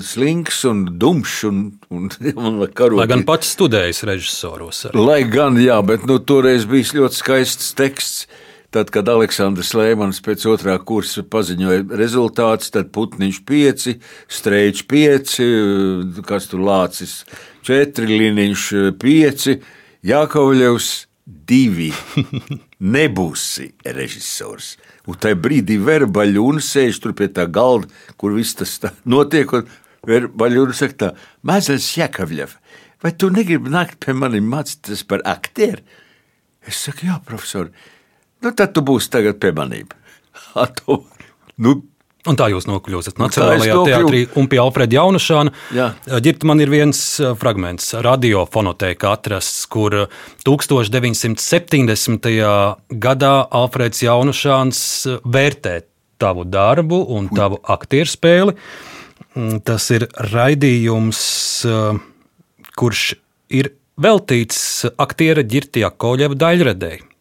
slinks 0.00 0.62
un 0.68 0.84
dumšs. 0.98 1.42
Un, 1.48 1.64
un, 1.90 2.08
un 2.36 2.62
Lai 2.96 3.08
gan 3.10 3.24
pats 3.28 3.52
studējis 3.56 4.04
režisoros. 4.08 4.86
Arī. 4.88 5.02
Lai 5.02 5.20
gan, 5.28 5.58
jā, 5.60 5.78
bet 5.86 6.06
nu, 6.08 6.18
toreiz 6.20 6.66
bija 6.68 7.02
ļoti 7.02 7.20
skaists 7.22 7.76
teksts. 7.78 8.24
Tad, 8.72 8.88
kad 8.88 9.04
Aleksandrs 9.12 9.74
Lēmans 9.76 10.22
pēc 10.24 10.46
otrā 10.48 10.78
kursa 10.80 11.20
paziņoja 11.28 11.82
rezultātus, 12.00 12.70
tad 12.72 12.88
Putniņš 12.96 13.40
5, 13.44 13.84
Streičs 14.32 14.86
5, 14.88 15.34
kas 16.24 16.48
tur 16.48 16.62
lācis 16.64 17.18
4, 17.68 18.08
Liniņš 18.08 18.64
5, 18.96 19.44
Jākovļevs 20.08 20.88
2. 21.52 21.90
Nebūsi 22.96 23.68
režisors. 23.84 24.72
Un 25.10 25.18
tajā 25.18 25.38
brīdī 25.42 25.78
verbaļūna 25.82 26.62
sēž 26.62 27.00
tur 27.02 27.14
pie 27.18 27.26
tā 27.34 27.48
galda, 27.50 27.90
kur 28.20 28.36
viss 28.36 28.54
tas 28.58 28.76
notiek. 29.08 29.50
Verbaļūna 30.06 30.74
saka, 30.74 30.98
tā, 30.98 31.08
Mazais 31.46 31.88
Jākovļev, 31.94 32.54
vai 33.02 33.12
tu 33.14 33.30
negribi 33.30 33.70
nākt 33.70 34.00
pie 34.02 34.14
manis 34.18 34.42
mācīties 34.42 35.04
par 35.06 35.22
aktieru? 35.30 35.82
Es 36.66 36.78
saku, 36.86 37.06
jā, 37.06 37.18
profesor, 37.26 37.70
nu, 38.42 38.50
tad 38.50 38.74
tu 38.74 38.82
būsi 38.86 39.10
tagad 39.14 39.38
pie 39.42 39.52
maniem. 39.54 39.90
nu, 41.62 41.76
Un 42.30 42.36
tā 42.38 42.46
jūs 42.52 42.68
nokļūstat 42.70 43.18
Nacionālajā 43.18 43.76
teātrī 43.88 44.20
un 44.38 44.46
pie 44.50 44.60
Alfreda 44.62 44.94
Jaunašāna. 44.94 45.50
Ģirta 46.22 46.46
man 46.46 46.62
ir 46.62 46.70
viens 46.70 46.98
fragments, 47.40 47.88
radiofonotēka 47.98 49.10
atrasts, 49.16 49.66
kur 49.66 50.06
1970. 50.46 52.30
gadā 53.02 53.32
Alfreds 53.50 54.04
Jaunašāns 54.06 54.78
vērtē 55.26 55.74
tavu 56.22 56.46
darbu 56.46 57.02
un 57.10 57.26
tavu 57.34 57.58
aktieru 57.74 58.10
spēli. 58.14 58.54
Mm, 59.34 59.62
tas 59.66 59.90
ir 59.90 60.06
raidījums, 60.30 61.20
kurš 62.78 63.02
ir 63.50 63.74
veltīts 64.02 64.86
aktiera 65.00 65.42
Ģirta 65.42 65.82
Jakoļeva 65.88 66.38
daļradēji. 66.38 67.11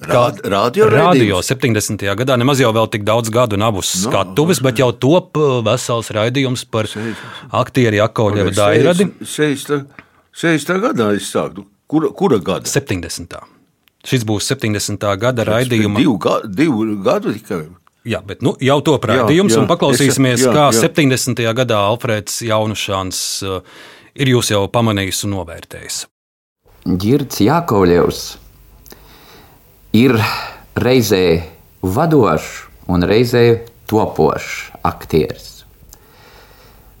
Rād, 0.00 0.40
radio, 0.48 0.86
radio 0.88 1.40
70. 1.44 2.00
gadā 2.16 2.36
nemaz 2.40 2.60
jau 2.62 2.70
vēl 2.72 2.88
tik 2.92 3.02
daudz 3.04 3.28
gadu 3.32 3.58
nav 3.60 3.76
uz 3.76 3.90
no, 3.92 4.08
skatuves, 4.08 4.62
bet 4.64 4.80
jau 4.80 4.88
top 4.96 5.36
uh, 5.36 5.58
vesels 5.66 6.08
raidījums 6.14 6.64
par 6.64 6.88
aktieru 7.60 7.98
Jakovļeva 8.00 8.54
dairadi. 8.56 9.10
60. 9.20 10.72
gadā 10.86 11.10
es 11.16 11.28
sāku. 11.28 11.66
Kura, 11.90 12.08
kura 12.16 12.38
gada? 12.40 12.68
70. 12.70 13.36
Šis 14.08 14.24
būs 14.26 14.48
70. 14.48 15.04
gada 15.20 15.44
raidījuma. 15.46 16.00
Divu, 16.00 16.16
ga, 16.22 16.38
divu 16.48 16.86
gadu 17.04 17.34
tikai. 17.36 17.66
Jā, 18.08 18.22
bet 18.26 18.40
nu, 18.42 18.56
jau 18.58 18.80
to 18.82 18.96
raidījums, 18.98 19.54
un 19.60 19.68
paklausīsimies, 19.70 20.40
es, 20.40 20.46
jā, 20.48 20.54
kā 20.56 20.70
jā. 20.72 20.88
70. 20.88 21.44
gadā 21.60 21.82
Alfrēds 21.92 22.40
Jaunušāns 22.48 23.20
uh, 23.46 23.60
ir 24.16 24.32
jūs 24.32 24.50
jau 24.54 24.64
pamanījis 24.72 25.26
un 25.28 25.36
novērtējis. 25.36 26.06
Girds 26.98 27.38
Jakovļevs 27.44 28.22
ir 29.92 30.16
reizē 30.80 31.42
vadošs 31.84 32.52
un 32.88 33.04
reizē 33.04 33.60
topošs 33.90 34.70
aktieris. 34.88 35.48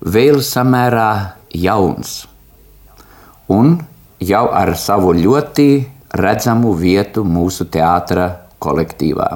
Vēl 0.04 0.42
samērā 0.44 1.38
jauns 1.56 2.26
un 3.48 3.78
jau 4.20 4.44
ar 4.52 4.74
savu 4.76 5.14
ļoti 5.16 5.68
redzamu 6.20 6.74
vietu 6.76 7.24
mūsu 7.24 7.64
teātra 7.72 8.26
kolektīvā. 8.60 9.28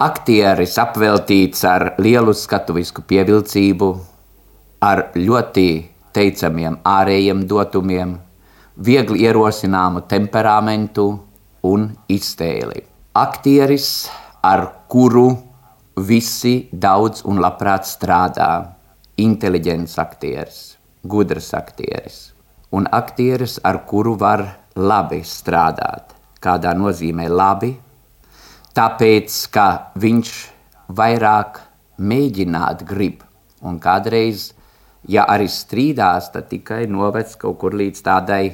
Aktieris 0.00 0.78
apveltīts 0.80 1.66
ar 1.68 1.92
lielu 2.00 2.32
skatuvisku 2.34 3.04
pievilcību, 3.06 3.90
ar 4.80 5.10
ļoti 5.14 5.66
teicamiem 6.16 6.80
ārējiem 6.88 7.44
dotumiem, 7.50 8.16
viegli 8.80 9.28
ierosināmu 9.28 10.06
temperamentu 10.08 11.10
un 11.68 11.86
iztēli 12.08 12.91
aktieris, 13.14 14.10
ar 14.42 14.66
kuru 14.88 15.30
visi 15.96 16.68
daudz 16.72 17.24
un 17.28 17.40
labprāt 17.40 17.88
strādā. 17.88 18.52
Inteliģents 19.22 19.98
aktieris, 20.00 20.60
gudrs 21.04 21.52
aktieris 21.54 22.32
un 22.72 22.88
aktieris, 22.90 23.60
ar 23.62 23.84
kuru 23.86 24.16
var 24.16 24.46
labi 24.76 25.20
strādāt. 25.24 26.16
Kādā 26.42 26.72
nozīmē 26.74 27.28
labi? 27.28 27.74
Tāpēc, 28.72 29.36
ka 29.52 29.92
viņš 30.00 30.32
vairāk 30.96 31.60
mēģināt 32.00 32.86
grib. 32.88 33.20
Un 33.62 33.78
kādreiz, 33.78 34.50
ja 35.06 35.26
arī 35.28 35.46
strīdās, 35.52 36.32
tad 36.32 36.48
tikai 36.50 36.86
novec 36.88 37.36
kaut 37.38 37.60
kur 37.60 37.76
līdz 37.76 38.02
tādai 38.02 38.44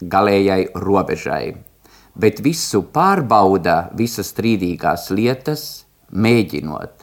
galējai 0.00 0.70
robežai. 0.78 1.56
Bet 2.16 2.40
visu 2.40 2.80
pārbauda, 2.94 3.90
visas 3.96 4.30
strīdīgās 4.32 5.10
lietas, 5.12 5.64
mēģinot. 6.08 7.02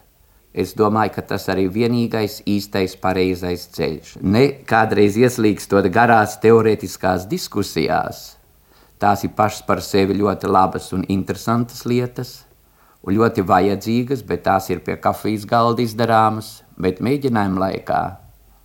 Es 0.54 0.72
domāju, 0.78 1.12
ka 1.16 1.24
tas 1.34 1.46
arī 1.50 1.68
ir 1.68 1.74
vienīgais 1.74 2.40
īstais 2.50 2.96
pareizais 3.02 3.68
ceļš. 3.74 4.16
Ne 4.22 4.44
kādreiz 4.70 5.18
ieslīgstot 5.18 5.90
garās 5.94 6.40
teorētiskās 6.42 7.28
diskusijās. 7.30 8.24
Tās 9.02 9.26
ir 9.26 9.34
pašas 9.38 9.66
par 9.68 9.82
sevi 9.86 10.18
ļoti 10.18 10.50
labas 10.50 10.92
un 10.98 11.06
interesantas 11.10 11.84
lietas, 11.90 12.34
un 13.02 13.18
ļoti 13.18 13.46
vajadzīgas, 13.50 14.22
bet 14.26 14.46
tās 14.46 14.70
ir 14.74 14.82
pie 14.86 14.98
kafijas 15.02 15.46
galda 15.50 15.86
izdarāmas. 15.86 16.64
Bet 16.78 17.02
mēģinājuma 17.06 17.68
laikā 17.68 18.02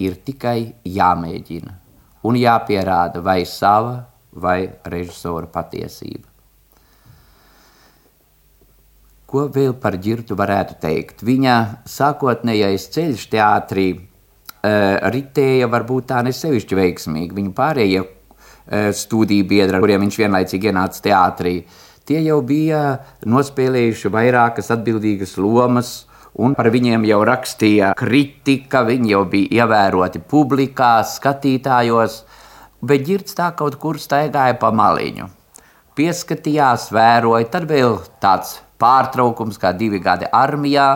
ir 0.00 0.16
tikai 0.24 0.72
jāmēģina 0.84 1.76
un 2.24 2.40
jāpierāda 2.40 3.20
vai 3.24 3.42
sava 3.44 3.98
vai 4.32 4.60
režisora 4.88 5.48
patiesība. 5.52 6.37
Ko 9.28 9.42
vēl 9.52 9.74
par 9.76 9.98
ģirtu 10.00 10.32
varētu 10.40 10.78
teikt? 10.80 11.20
Viņa 11.20 11.54
sākotnējais 11.84 12.86
ceļš 12.94 13.26
teātrī 13.28 13.88
uh, 13.92 14.94
ritēja 15.12 15.66
varbūt 15.68 16.06
tā 16.08 16.22
nesevišķi 16.24 16.76
veiksmīgi. 16.78 17.34
Viņa 17.36 17.50
pārējie 17.58 17.98
uh, 18.00 18.86
studiju 18.96 19.44
biedri, 19.50 19.80
kuriem 19.82 20.06
viņš 20.06 20.16
vienlaicīgi 20.22 20.70
ienāca 20.70 21.02
teātrī, 21.04 21.52
tie 22.08 22.22
jau 22.24 22.38
bija 22.40 22.80
nospēlējuši 23.28 24.12
vairākas 24.14 24.72
atbildīgas 24.72 25.34
lomas, 25.36 25.90
un 26.32 26.54
par 26.56 26.70
viņiem 26.72 27.04
jau 27.10 27.18
rakstīja 27.28 27.90
kritika, 28.00 28.80
viņi 28.88 29.12
jau 29.12 29.26
bija 29.28 29.66
ievēroti 29.66 30.22
publikā, 30.30 31.02
skatītājos, 31.04 32.22
bet 32.80 33.04
ģirts 33.10 33.36
tā 33.36 33.50
kaut 33.60 33.76
kur 33.82 34.00
staigāja 34.00 34.56
pa 34.56 34.72
maliņu. 34.72 35.28
Pieskatījās, 36.00 36.88
vēroja, 36.96 37.50
tad 37.52 37.68
vēl 37.68 37.98
tāds 38.24 38.56
pārtraukums, 38.78 39.58
kā 39.58 39.72
divi 39.76 40.00
gadi 40.02 40.28
armijā, 40.32 40.88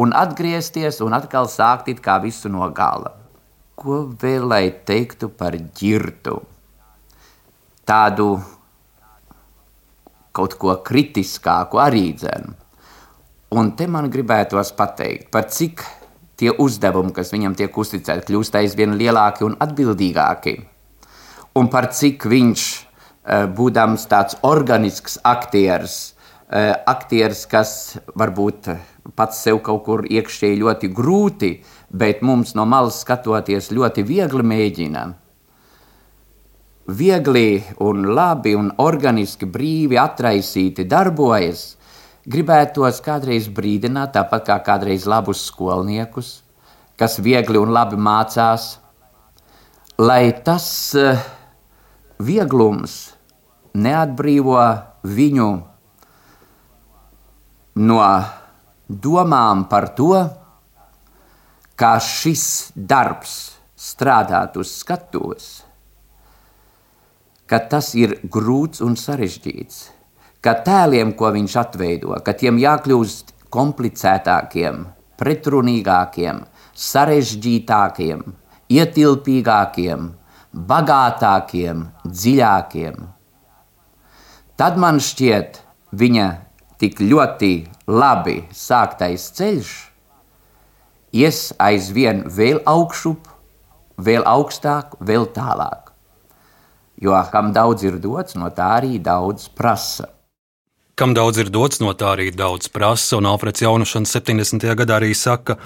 un 0.00 0.14
atgriezties 0.16 1.00
un 1.04 1.16
atkal 1.16 1.48
sākt 1.50 1.90
it 1.92 2.00
kā 2.04 2.20
visu 2.22 2.48
no 2.48 2.68
gala. 2.74 3.12
Ko 3.76 4.04
vēl 4.20 4.46
lai 4.48 4.64
teiktu 4.86 5.30
par 5.32 5.56
ģirtu? 5.56 6.38
Tādu 7.88 8.28
kaut 10.36 10.56
ko 10.60 10.76
kritiskāku 10.86 11.80
arī 11.82 12.10
dzēnu. 12.16 12.52
Un 13.58 13.72
te 13.74 13.88
man 13.90 14.06
gribētos 14.12 14.70
pateikt, 14.78 15.26
par 15.34 15.48
cik 15.50 15.82
tie 16.38 16.52
uzdevumi, 16.54 17.10
kas 17.12 17.32
viņam 17.34 17.56
tiek 17.58 17.74
uzticēti, 17.82 18.28
kļūst 18.28 18.60
aizvien 18.60 18.94
lielāki 18.96 19.44
un 19.44 19.56
atbildīgāki. 19.60 20.54
Un 21.58 21.68
par 21.68 21.90
cik 21.90 22.24
viņš, 22.30 22.62
eh, 23.26 23.46
būdams 23.50 24.06
tāds 24.06 24.38
organisks 24.46 25.18
aktieris, 25.24 26.14
aktieris, 26.50 27.44
kas 27.46 27.96
varbūt 28.18 28.72
pats 29.14 29.42
sev 29.44 29.60
kaut 29.62 29.84
kur 29.86 30.02
iekšēji 30.06 30.58
ļoti 30.60 30.90
grūti, 30.94 31.50
bet 31.90 32.24
mums 32.26 32.56
no 32.58 32.66
malas 32.66 33.00
skatoties 33.04 33.70
ļoti 33.70 34.04
viegli 34.06 34.46
mēģina. 34.46 35.04
Viegli 36.90 37.62
un 37.86 38.08
labi 38.16 38.56
un 38.58 38.72
organiski 38.82 39.46
brīvi 39.46 39.98
atraisīti 40.00 40.88
darbojas, 40.90 41.76
gribētos 42.26 42.98
kādreiz 43.04 43.46
brīdināt, 43.46 44.16
tāpat 44.16 44.48
kā 44.48 44.58
kādreiz 44.66 45.06
labus 45.06 45.44
skolniekus, 45.46 46.40
kas 46.98 47.20
viegli 47.22 47.62
un 47.62 47.70
labi 47.70 47.94
mācās, 47.94 48.80
lai 50.02 50.32
tas 50.44 50.66
uh, 50.98 51.22
vieglums 52.18 53.12
neatbrīvo 53.78 54.58
viņu 55.06 55.50
no 57.74 58.02
domām 58.88 59.66
par 59.70 59.90
to, 59.94 60.14
kā 61.78 61.94
šis 62.02 62.72
darbs 62.74 63.36
strādāt 63.78 64.58
uz 64.60 64.72
skatuves, 64.82 65.62
ka 67.46 67.58
tas 67.70 67.94
ir 67.98 68.18
grūts 68.30 68.82
un 68.84 68.96
sarežģīts, 69.00 69.78
ka 70.44 70.54
tēliem, 70.66 71.14
ko 71.16 71.30
viņš 71.34 71.56
atveido, 71.62 72.14
ka 72.24 72.34
tiem 72.36 72.60
jākļūst 72.60 73.34
komplicētākiem, 73.50 74.84
pretrunīgākiem, 75.20 76.44
sarežģītākiem, 76.76 78.22
ietilpīgākiem, 78.70 80.04
bagātākiem, 80.52 81.82
dziļākiem. 82.06 83.02
Tad 84.60 84.78
man 84.78 85.00
šķiet, 85.00 85.60
viņa 85.96 86.28
tik 86.80 87.00
ļoti 87.04 87.52
labi 87.90 88.40
sāktais 88.56 89.28
ceļš 89.36 89.72
ies 91.12 91.50
aizvien 91.58 92.24
vēl 92.30 92.62
augšup, 92.68 93.28
vēl 94.00 94.24
augstāk, 94.28 94.96
vēl 95.00 95.28
tālāk. 95.34 95.90
Jo 97.00 97.16
kam 97.32 97.52
daudz 97.56 97.84
ir 97.88 97.98
dots, 98.00 98.36
no 98.36 98.50
tā 98.52 98.76
arī 98.80 98.98
daudz 99.02 99.48
prasa. 99.56 100.10
Kam 101.00 101.14
daudz 101.16 101.40
ir 101.40 101.48
dots, 101.48 101.80
no 101.80 101.94
tā 101.96 102.12
arī 102.12 102.28
daudz 102.36 102.68
prasa, 102.68 103.16
un 103.16 103.28
Alfreds 103.30 103.62
Jaunušans 103.64 104.12
70. 104.12 104.66
gadā 104.76 104.98
arī 105.00 105.14
saka, 105.16 105.56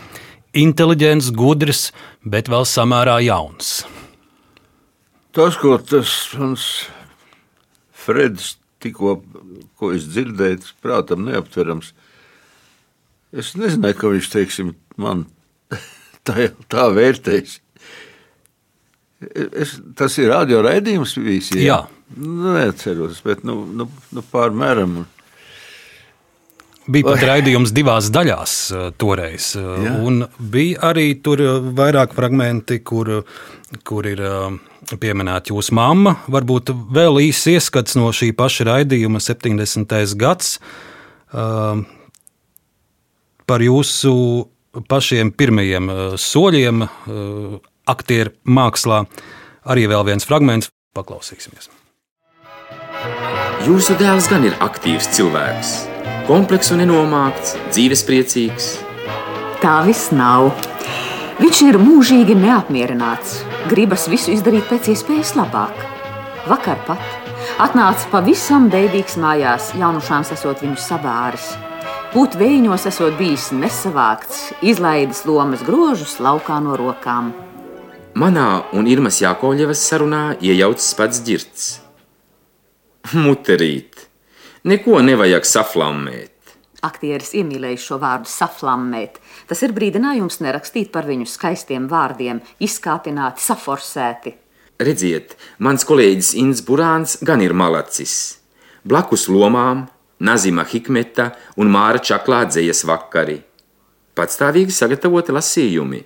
inteliģents, 0.55 1.33
gudrs, 1.35 1.89
bet 2.23 2.49
vēl 2.49 2.62
samērā 2.71 3.19
jauns. 3.27 3.81
Tas, 5.35 5.59
ko 5.59 5.75
tas 5.83 6.12
mans 6.39 6.69
Freds 8.05 8.53
tikko, 8.85 9.18
ko 9.80 9.93
es 9.97 10.07
dzirdēju, 10.12 10.74
prātam 10.85 11.24
neaptverams. 11.26 11.93
Es 13.35 13.55
nezināju, 13.59 13.99
ka 13.99 14.12
viņš 14.12 14.30
teiksim, 14.30 14.74
man 15.01 15.26
tā, 16.26 16.51
tā 16.70 16.89
vērtēs. 16.95 17.59
Es, 19.24 19.78
tas 19.97 20.16
ir 20.20 20.30
radio 20.30 20.61
raidījums 20.64 21.16
bijis. 21.18 21.51
Jā. 21.57 21.85
Nu, 22.14 22.53
neatceros, 22.55 23.22
bet 23.24 23.43
nu, 23.49 23.62
nu, 23.64 23.89
nu 24.14 24.24
pārmēram. 24.30 25.05
Bija 26.85 27.07
pat 27.09 27.22
raidījums 27.24 27.72
divās 27.72 28.11
daļās 28.12 28.55
uh, 28.74 28.87
toreiz. 29.01 29.55
Uh, 29.57 29.74
jā. 29.85 29.93
Un 30.05 30.24
bija 30.39 30.91
arī 30.91 31.07
tur 31.24 31.41
vairāk 31.76 32.12
fragmenti, 32.16 32.80
kur, 32.85 33.22
kur 33.89 34.09
ir 34.09 34.20
pieminēta 35.01 35.55
jūsu 35.55 35.74
mamma. 35.76 36.18
Varbūt 36.28 36.74
vēl 36.95 37.22
īsts 37.24 37.53
ieskats 37.55 37.97
no 37.97 38.11
šī 38.12 38.32
paša 38.37 38.68
raidījuma, 38.68 39.22
70. 39.22 39.95
gads, 40.20 40.59
par 43.49 43.64
jūsu 43.64 44.12
pašiem 44.91 45.32
pirmajiem 45.32 45.89
soļiem 46.20 46.85
aktieru 47.91 48.35
mākslā. 48.45 49.05
Arī 49.64 49.89
vēl 49.89 50.05
viens 50.11 50.28
fragments, 50.28 50.68
paklausīsimies. 50.97 51.70
Jūsu 53.64 53.97
dēls 53.97 54.28
gan 54.28 54.45
ir 54.45 54.57
aktīvs 54.64 55.09
cilvēks, 55.16 55.72
komplekss 56.29 56.72
un 56.72 56.81
nenomākts, 56.81 57.55
dzīvespriecīgs. 57.75 58.68
Tā 59.61 59.81
viss 59.87 60.12
nav. 60.14 60.53
Viņš 61.41 61.61
ir 61.66 61.79
mūžīgi 61.83 62.37
neapmierināts, 62.39 63.43
gribas 63.70 64.07
visu 64.09 64.33
izdarīt 64.35 64.68
pēc 64.70 64.93
iespējas 64.95 65.35
labāk. 65.39 65.75
Vakar 66.49 66.81
pat 66.87 67.03
atnāca 67.61 68.09
pavisam 68.12 68.68
beidīgs 68.72 69.18
mājās, 69.20 69.72
jaunušāns 69.79 70.33
esot 70.37 70.62
viņu 70.64 70.81
sabāris. 70.81 71.53
Būt 72.14 72.37
vējiņos 72.39 72.87
esot 72.93 73.16
bijis 73.18 73.49
nesavākts, 73.57 74.53
izlaidis 74.62 75.25
lomas 75.27 75.64
grožus 75.66 76.20
laukā 76.22 76.61
no 76.62 76.79
rokām. 76.79 77.33
Manā 78.14 78.62
un 78.72 78.87
Irmas 78.87 79.18
Jākoļevas 79.18 79.81
sarunā 79.89 80.25
iejaucas 80.39 80.93
pats 80.95 81.18
ģirts. 81.27 81.64
Muterīt, 83.18 84.07
neko 84.65 85.01
nevajag 85.05 85.47
saflammēt. 85.49 86.31
Aktieris 86.85 87.33
iemīlējis 87.39 87.85
šo 87.89 87.99
vārdu 88.03 88.29
saflammēt. 88.29 89.19
Tas 89.49 89.62
ir 89.65 89.73
brīdinājums 89.77 90.41
nerakstīt 90.45 90.91
par 90.93 91.09
viņu 91.09 91.29
skaistiem 91.29 91.89
vārdiem, 91.89 92.43
izkāpināti, 92.61 93.45
saforsēti. 93.45 94.35
Redziet, 94.85 95.37
mans 95.65 95.87
kolēģis 95.87 96.35
Inns 96.43 96.61
Burāns 96.67 97.17
gan 97.25 97.41
ir 97.45 97.55
malacis. 97.57 98.41
Blakus 98.85 99.29
lomām 99.33 99.87
Nazima 100.25 100.65
Hikmeta 100.69 101.31
un 101.57 101.71
Māra 101.73 102.03
Čaklā 102.03 102.45
dzējas 102.51 102.85
vakari. 102.89 103.39
Patstāvīgi 104.15 104.75
sagatavoti 104.75 105.35
lasījumi. 105.35 106.01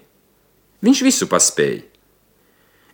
Viņš 0.84 1.02
visu 1.04 1.26
paspēja. 1.28 1.82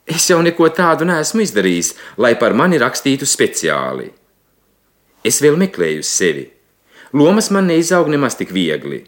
Es 0.05 0.27
jau 0.29 0.41
neko 0.45 0.69
tādu 0.77 1.07
neesmu 1.09 1.45
izdarījis, 1.45 1.95
lai 2.21 2.35
par 2.41 2.53
mani 2.57 2.81
rakstītu 2.81 3.29
speciāli. 3.29 4.11
Es 5.25 5.41
vēl 5.41 5.57
meklēju 5.61 6.05
sevi 6.05 6.51
Lomas 7.15 7.51
man 7.55 7.69
neizaug 7.71 8.09
nemaz 8.11 8.35
tik 8.35 8.51
viegli. 8.51 9.05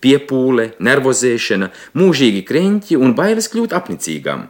piepūle, 0.00 0.64
nervozēšana, 0.80 1.66
mūžīgi 1.92 2.40
kreņķi 2.48 2.96
un 2.96 3.12
bailes 3.12 3.50
kļūt 3.52 3.74
apnicīgam. 3.76 4.46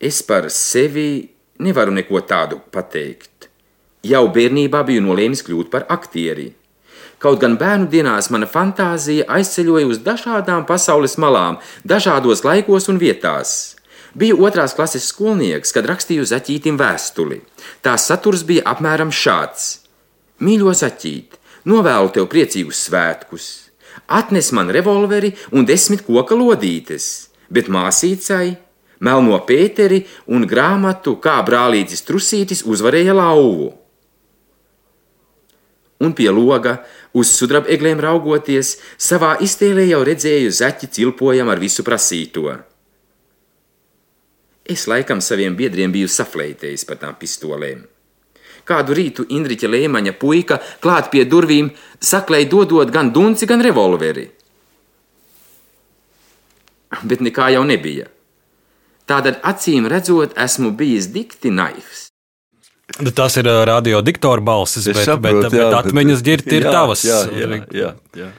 Es 0.00 0.22
par 0.24 0.48
sevi 0.48 1.28
nevaru 1.60 1.92
neko 1.92 2.22
tādu 2.24 2.62
pateikt. 2.72 3.50
Jau 4.00 4.22
bērnībā 4.32 4.80
biju 4.88 5.02
nolēmis 5.04 5.44
kļūt 5.44 5.68
par 5.68 5.84
aktieri. 5.92 6.54
Kaut 7.20 7.42
gan 7.42 7.58
bērnu 7.60 7.90
dienās 7.92 8.30
mana 8.32 8.48
fantāzija 8.48 9.28
aizceļoja 9.28 9.90
uz 9.92 10.00
dažādām 10.00 10.64
pasaules 10.64 11.18
malām, 11.20 11.60
dažādos 11.84 12.40
laikos 12.48 12.88
un 12.88 12.96
vietās. 12.96 13.76
Biju 14.14 14.40
otrās 14.42 14.74
klases 14.74 15.06
skolnieks, 15.12 15.70
kad 15.74 15.86
rakstīju 15.86 16.26
zaķītim 16.26 16.78
vēstuli. 16.80 17.40
Tās 17.84 18.08
saturs 18.10 18.42
bija 18.46 18.66
apmēram 18.72 19.12
šāds: 19.14 19.84
Mīļo 20.42 20.74
zaķīt, 20.74 21.36
novēlu 21.70 22.10
tev 22.14 22.26
priecīgus 22.32 22.80
svētkus, 22.88 23.46
atnes 24.08 24.50
man 24.56 24.72
revolveri 24.74 25.34
un 25.52 25.68
desmit 25.68 26.02
koka 26.06 26.34
lodītes, 26.34 27.30
bet 27.50 27.70
māsīcai 27.70 28.56
melno 29.00 29.38
pēteri 29.46 30.04
un 30.28 30.46
grāmatu, 30.48 31.16
kā 31.22 31.38
brālītis 31.46 32.04
Trusītis 32.06 32.64
uzvarēja 32.66 33.14
lauvu. 33.16 33.70
Un 36.00 36.14
pie 36.16 36.30
loga, 36.32 36.78
uz 37.12 37.28
sudraba 37.36 37.68
eglēm 37.68 38.00
raugoties, 38.00 38.78
savā 38.96 39.34
iztēlē 39.44 39.84
jau 39.90 40.00
redzēju 40.08 40.52
zaķi 40.56 40.88
cilpojam 40.96 41.52
ar 41.52 41.60
visu 41.60 41.84
prasīto. 41.84 42.56
Es 44.70 44.84
laikam 44.90 45.20
saviem 45.24 45.56
biedriem 45.58 45.90
biju 45.94 46.08
safleitējis 46.10 46.84
par 46.86 47.00
tām 47.02 47.16
pistolēm. 47.18 47.80
Kādu 48.68 48.94
rītu 48.94 49.24
Indriča 49.34 49.66
Lēmaņa 49.72 50.12
puika 50.20 50.60
klāt 50.84 51.08
pie 51.10 51.24
durvīm 51.26 51.72
saklēja 51.98 52.48
dodot 52.52 52.92
gan 52.94 53.08
dunci, 53.14 53.48
gan 53.50 53.64
revolveri. 53.64 54.28
Bet 57.06 57.22
nekā 57.22 57.48
jau 57.54 57.64
nebija. 57.66 58.06
Tātad, 59.10 59.40
acīm 59.46 59.88
redzot, 59.90 60.36
esmu 60.38 60.70
bijis 60.78 61.08
dikti 61.14 61.50
naivs. 61.54 62.06
Tas 63.14 63.36
ir 63.38 63.46
radio 63.66 64.00
diktora 64.02 64.42
balsis, 64.42 64.86
Es 64.86 64.96
bet, 64.96 65.06
saprotu, 65.06 65.48
bet, 65.48 65.52
jā, 65.54 65.66
bet 65.66 65.74
bet- 65.74 65.78
atmiņas 65.90 66.22
ģirti 66.26 66.56
ir 66.58 66.64
jā, 66.66 66.72
tavas. 66.74 67.04
jā, 67.06 67.18
jā, 67.38 67.48
jā, 67.80 67.90
jā. 68.18 68.30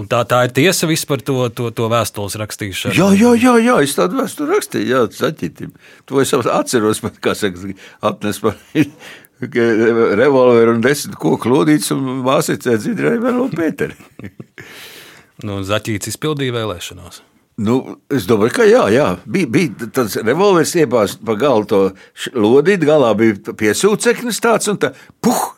Un 0.00 0.08
tā, 0.10 0.24
tā 0.26 0.40
ir 0.48 0.54
tiesa 0.54 0.88
vispār 0.90 1.20
to, 1.22 1.36
to, 1.54 1.68
to 1.70 1.86
vēstules 1.90 2.34
rakstīšanu. 2.40 2.96
Jā, 2.98 3.10
jā, 3.14 3.34
jā, 3.38 3.52
jā, 3.62 3.76
es 3.86 3.94
tādu 3.94 4.18
vēsturi 4.18 4.56
rakstīju, 4.56 4.88
jā, 4.90 5.02
zaķitim. 5.14 5.74
To 6.10 6.22
es 6.22 6.34
atceros, 6.34 7.02
man, 7.04 7.14
kā 7.22 7.36
saka, 7.38 7.70
atnes 8.10 8.40
man 8.42 8.58
revolveru 10.24 10.74
un 10.74 10.82
desmit 10.82 11.14
koku 11.20 11.52
lodītes 11.52 11.92
un 11.94 12.02
māsīcē 12.26 12.74
dzirdēja 12.80 13.22
vēl 13.22 13.38
no 13.38 13.46
Pēteri. 13.54 13.94
Nu, 15.46 15.60
Zaķīts 15.66 16.10
izpildīja 16.12 16.54
vēlēšanās. 16.54 17.22
Nu, 17.62 18.00
es 18.10 18.26
domāju, 18.26 18.54
ka 18.56 18.64
jā, 18.66 18.82
jā. 18.90 19.08
bija, 19.30 19.46
bija 19.46 19.88
tāds 19.94 20.16
revolvers 20.18 20.74
iebāzts 20.74 21.20
pa 21.22 21.36
galu 21.38 21.66
to 21.70 21.80
lodīti, 22.34 22.88
galā 22.88 23.12
bija 23.18 23.54
piesūceknis 23.54 24.42
tāds 24.42 24.70
un 24.72 24.80
tā, 24.82 24.90
puh, 25.22 25.53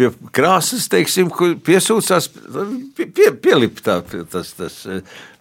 pie 0.00 0.08
krāsas, 0.36 0.86
teiksim, 0.92 1.28
piesūcās, 1.66 2.30
pie, 2.96 3.06
pie, 3.12 3.28
pielip 3.44 3.82
tā, 3.84 3.98
tas, 4.32 4.54
tas, 4.56 4.80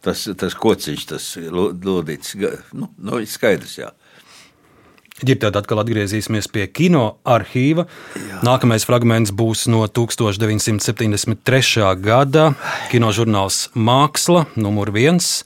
tas, 0.03 0.25
tas 0.43 0.59
kociņš, 0.59 1.07
tas 1.13 1.29
lo- 1.47 1.71
lodītis. 1.71 2.35
Ga- 2.41 2.57
Nu, 2.75 2.91
nu, 2.99 3.23
skaidrs, 3.25 3.77
jā. 3.79 3.93
Ģirti 5.19 5.41
tad 5.43 5.57
atkal 5.59 5.81
atgriezīsimies 5.81 6.45
pie 6.47 6.63
kino 6.71 7.17
arhīva. 7.27 7.83
Nākamais 8.47 8.85
fragments 8.87 9.33
būs 9.35 9.65
no 9.67 9.81
1973. 9.91 11.89
gada 11.99 12.45
kinožurnāls 12.91 13.65
Māksla, 13.75 14.45
numur 14.55 14.91
viens. 14.95 15.41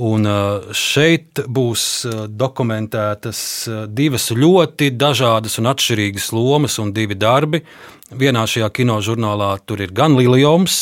Un 0.00 0.24
uh, 0.24 0.70
šeit 0.72 1.42
būs 1.44 1.82
uh, 2.08 2.20
dokumentētas 2.30 3.40
uh, 3.68 3.80
divas 3.86 4.30
ļoti 4.32 4.90
dažādas 4.96 5.58
un 5.60 5.68
atšķirīgas 5.72 6.30
lomas 6.36 6.78
un 6.80 6.94
divi 6.96 7.18
darbi. 7.20 7.60
Vienā 8.10 8.46
šajā 8.48 8.70
kinožurnālā 8.74 9.50
tur 9.68 9.82
ir 9.84 9.92
gan 9.94 10.16
Lieljoms, 10.18 10.78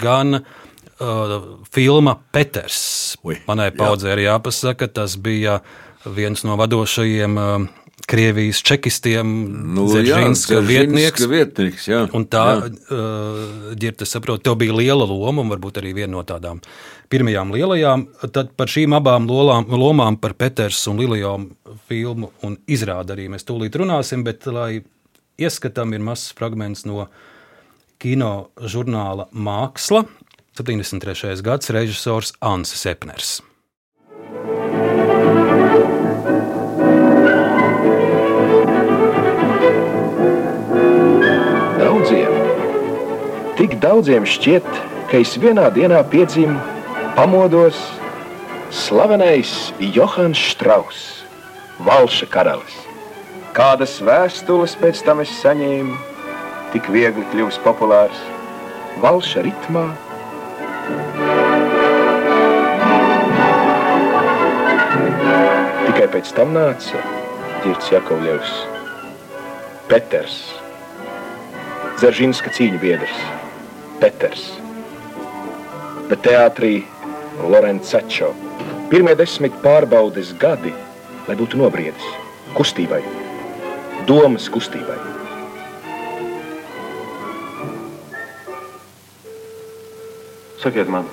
gan 0.00 0.40
uh, 0.40 1.34
filma 1.70 2.16
Peters. 2.34 2.80
Manai 3.46 3.68
paudzei 3.76 4.14
arī 4.16 4.24
jāpasaka, 4.26 4.88
tas 4.88 5.14
bija 5.20 5.60
viens 6.16 6.42
no 6.46 6.56
vadošajiem 6.58 7.36
uh, 7.38 7.68
Krievijas 8.06 8.60
čekistiem, 8.62 9.26
Nu, 9.74 9.88
jā, 9.90 10.02
Dzeržinska 10.04 10.60
vietnieks. 10.62 11.24
vietnieks, 11.26 11.86
jā. 11.90 12.04
Un 12.14 12.26
tā, 12.30 12.44
Jā. 12.54 12.68
uh, 12.94 13.72
Girta, 13.74 14.06
saprot, 14.06 14.44
tev 14.46 14.54
bija 14.60 14.76
liela 14.78 15.02
loma, 15.08 15.42
un 15.42 15.50
varbūt 15.50 15.80
arī 15.82 15.90
viena 15.96 16.12
no 16.14 16.22
tādām 16.22 16.60
pirmajām 17.10 17.54
lielajām. 17.54 18.06
Tad 18.34 18.52
par 18.58 18.70
šīm 18.72 18.96
abām 18.98 19.28
lolām, 19.30 19.68
lomām, 19.70 20.18
par 20.20 20.36
Peters 20.38 20.82
un 20.90 21.00
Lilijām 21.02 21.48
filmu 21.88 22.32
un 22.46 22.58
izrādi 22.66 23.16
arī 23.16 23.30
mēs 23.32 23.46
tūlīt 23.46 23.78
runāsim, 23.78 24.24
bet, 24.26 24.46
lai 24.50 24.82
ieskatām, 25.38 25.94
ir 25.94 26.04
mazs 26.04 26.32
fragments 26.36 26.86
no 26.88 27.06
kino 28.02 28.50
žurnāla 28.60 29.28
Māksla, 29.32 30.04
73. 30.56 31.42
gads, 31.44 31.70
režisors 31.72 32.32
Ansis 32.40 32.86
Epners. 32.88 33.40
Daudziem, 41.76 42.32
tik 43.58 43.76
daudziem 43.82 44.24
šķiet, 44.28 44.72
ka 45.10 45.20
es 45.20 45.36
vienā 45.40 45.68
dienā 45.74 46.00
piedzīvu, 46.12 46.75
pamodos 47.16 47.74
slavenais 48.70 49.72
Johans 49.80 50.36
Strauss, 50.36 51.24
Valša 51.80 52.26
karalis. 52.28 52.74
Kādas 53.56 53.94
vēstules 54.04 54.74
pēc 54.76 55.00
tam 55.06 55.22
es 55.24 55.30
saņēmu, 55.40 55.96
tik 56.74 56.90
viegli 56.92 57.24
kļuvis 57.32 57.56
populārs 57.64 58.20
Valša 59.00 59.46
ritmā. 59.46 59.86
Tikai 65.86 66.10
pēc 66.12 66.34
tam 66.36 66.52
nāca 66.56 67.00
Girts 67.64 67.88
Jakovļevs, 67.94 68.52
Peters. 69.88 70.36
Zeržinska 71.96 72.52
cīņu 72.52 72.82
biedrs, 72.82 73.24
Peters. 74.04 74.44
Bet 76.10 76.20
teātrī 76.28 76.74
Lorenz 77.42 77.90
Sačo. 77.90 78.32
Pirmie 78.90 79.16
desmit 79.18 79.54
pārbaudes 79.64 80.32
gadi, 80.40 80.72
lai 81.26 81.36
būtu 81.36 81.58
nobriedis 81.58 82.06
kustībai, 82.56 83.02
domas 84.08 84.46
kustībai. 84.52 84.96
Sakiet 90.62 90.88
man, 90.90 91.04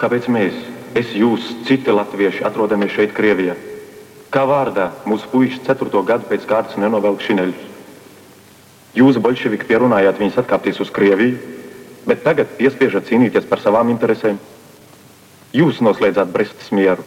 kāpēc 0.00 0.28
mēs, 0.30 0.54
es, 0.96 1.10
jūs, 1.18 1.50
citi 1.66 1.92
latvieši, 1.92 2.44
atrodamies 2.46 2.94
šeit, 2.94 3.16
Krievijā? 3.16 3.56
Kā 4.34 4.44
vārdā 4.48 4.90
mūsu 5.08 5.28
puikas 5.32 5.60
4. 5.66 6.04
gadu 6.06 6.30
pēc 6.30 6.46
kārtas 6.48 6.78
nenovelk 6.80 7.22
šineļus? 7.22 7.66
Jūs, 8.94 9.18
bolševiki, 9.18 9.66
pierunājāt 9.66 10.20
viņus 10.22 10.38
atkāpties 10.44 10.78
uz 10.84 10.90
Krieviju, 10.94 11.38
bet 12.06 12.22
tagad 12.22 12.54
piespiežat 12.58 13.08
cīnīties 13.10 13.48
par 13.50 13.62
savām 13.62 13.90
interesēm. 13.90 14.38
Jūs 15.54 15.78
noslēdzāt 15.84 16.32
Brestas 16.34 16.72
mieru. 16.74 17.04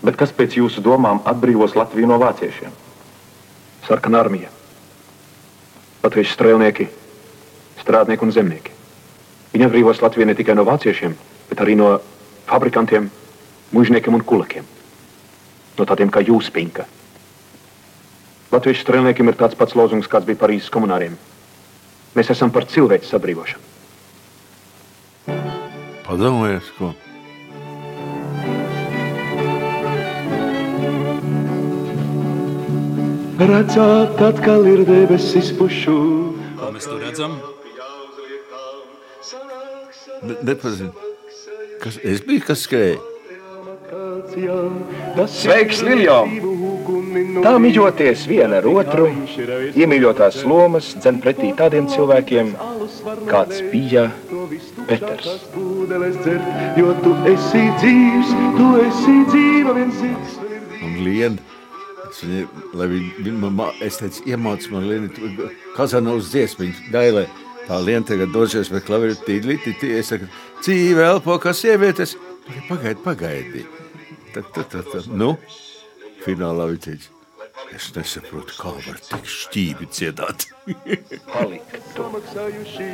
Bet 0.00 0.16
kas 0.16 0.32
pēc 0.32 0.56
jūsu 0.56 0.80
domām 0.84 1.20
atbrīvos 1.28 1.76
Latviju 1.76 2.08
no 2.08 2.16
vāciešiem? 2.20 2.72
Sarkanā 3.86 4.22
armija, 4.24 4.48
latviešu 6.02 6.32
strēlnieki, 6.32 6.88
strādnieki 7.82 8.26
un 8.26 8.32
zemnieki. 8.34 8.72
Viņi 9.52 9.68
atbrīvos 9.68 10.02
Latviju 10.02 10.26
ne 10.26 10.34
tikai 10.38 10.56
no 10.56 10.64
vāciešiem, 10.66 11.14
bet 11.50 11.62
arī 11.62 11.76
no 11.78 11.92
fabrikantiem, 12.48 13.10
mužniekiem 13.76 14.16
un 14.16 14.24
kulakiem. 14.26 14.66
No 15.76 15.84
tādiem 15.84 16.10
kā 16.10 16.24
jūs, 16.24 16.50
Pinka. 16.50 16.88
Latviešu 18.50 18.86
strēlniekiem 18.86 19.28
ir 19.28 19.38
tāds 19.38 19.58
pats 19.58 19.76
lozungs, 19.76 20.08
kāds 20.08 20.26
bija 20.26 20.40
Parīzes 20.40 20.72
komunāriem. 20.72 21.18
Mēs 22.16 22.32
esam 22.32 22.50
par 22.50 22.64
cilvēku 22.64 23.06
sabrīvošanu. 23.06 23.64
Padomājies, 26.06 26.70
ko. 26.78 26.94
Redzēt, 33.36 34.20
atkal 34.24 34.64
ir 34.64 34.80
debesis 34.88 35.50
pušu. 35.58 35.96
Ko 36.56 36.70
mēs 36.72 36.86
tur 36.88 37.02
redzam? 37.04 37.34
Ne, 40.24 40.36
nepazinu. 40.48 40.92
Kas, 41.82 41.98
es 42.00 42.22
biju, 42.24 42.46
kas 42.48 42.62
skrēja. 42.64 42.96
Sveiks, 45.28 45.82
Liljo! 45.84 46.16
Tā 47.44 47.52
mīļoties 47.60 48.24
viena 48.28 48.62
ar 48.62 48.68
otru, 48.70 49.10
iemīļotās 49.76 50.40
lomas 50.48 50.94
dzen 50.96 51.20
pretī 51.24 51.52
tādiem 51.56 51.90
cilvēkiem, 51.92 52.54
kāds 53.28 53.60
bija 53.72 54.06
Peters. 54.88 55.44
Pūdeles 55.52 56.16
dzert, 56.22 56.48
jo 56.80 56.96
tu 57.04 57.12
esi 57.28 57.66
dzīvs, 57.82 58.32
tu 58.56 58.70
esi 58.80 59.18
dzīva 59.32 59.76
viens 59.76 60.00
zirgs. 60.00 60.40
Un 60.80 60.98
Liena, 61.04 61.55
es, 62.16 62.24
viņai, 62.24 62.70
lai 62.76 62.86
viņa, 62.90 63.24
viņa 63.24 63.50
man, 63.50 63.80
es 63.84 63.98
teicu, 64.00 64.22
iemāc 64.30 64.68
man 64.72 64.86
Lienu, 64.88 65.48
Kazanovs 65.76 66.30
dziesmiņu, 66.32 66.90
dailē. 66.92 67.26
Tā 67.66 67.80
Liena 67.82 68.06
tagad 68.06 68.30
dosies 68.30 68.70
pēc 68.70 68.86
klaviera 68.86 69.16
tīdli, 69.26 69.58
tīdli, 69.64 69.96
es 69.98 70.12
saku, 70.12 70.28
dzīve 70.62 71.02
elpo 71.02 71.38
kā 71.42 71.52
sievietes. 71.56 72.14
Pagaidi, 72.68 73.02
pagaidi. 73.02 73.66
Tad, 74.32 74.52
tad, 74.54 74.68
tad, 74.70 74.88
tad, 74.92 75.10
nu, 75.10 75.34
finālā 76.22 76.68
viņa 76.70 76.84
teica, 76.84 77.10
es 77.74 77.88
nesaprotu, 77.96 78.54
kā 78.60 78.70
var 78.86 79.00
tik 79.02 79.26
šķīvi 79.26 79.90
dziedāt. 79.90 80.46
Samaksājuši 81.96 82.90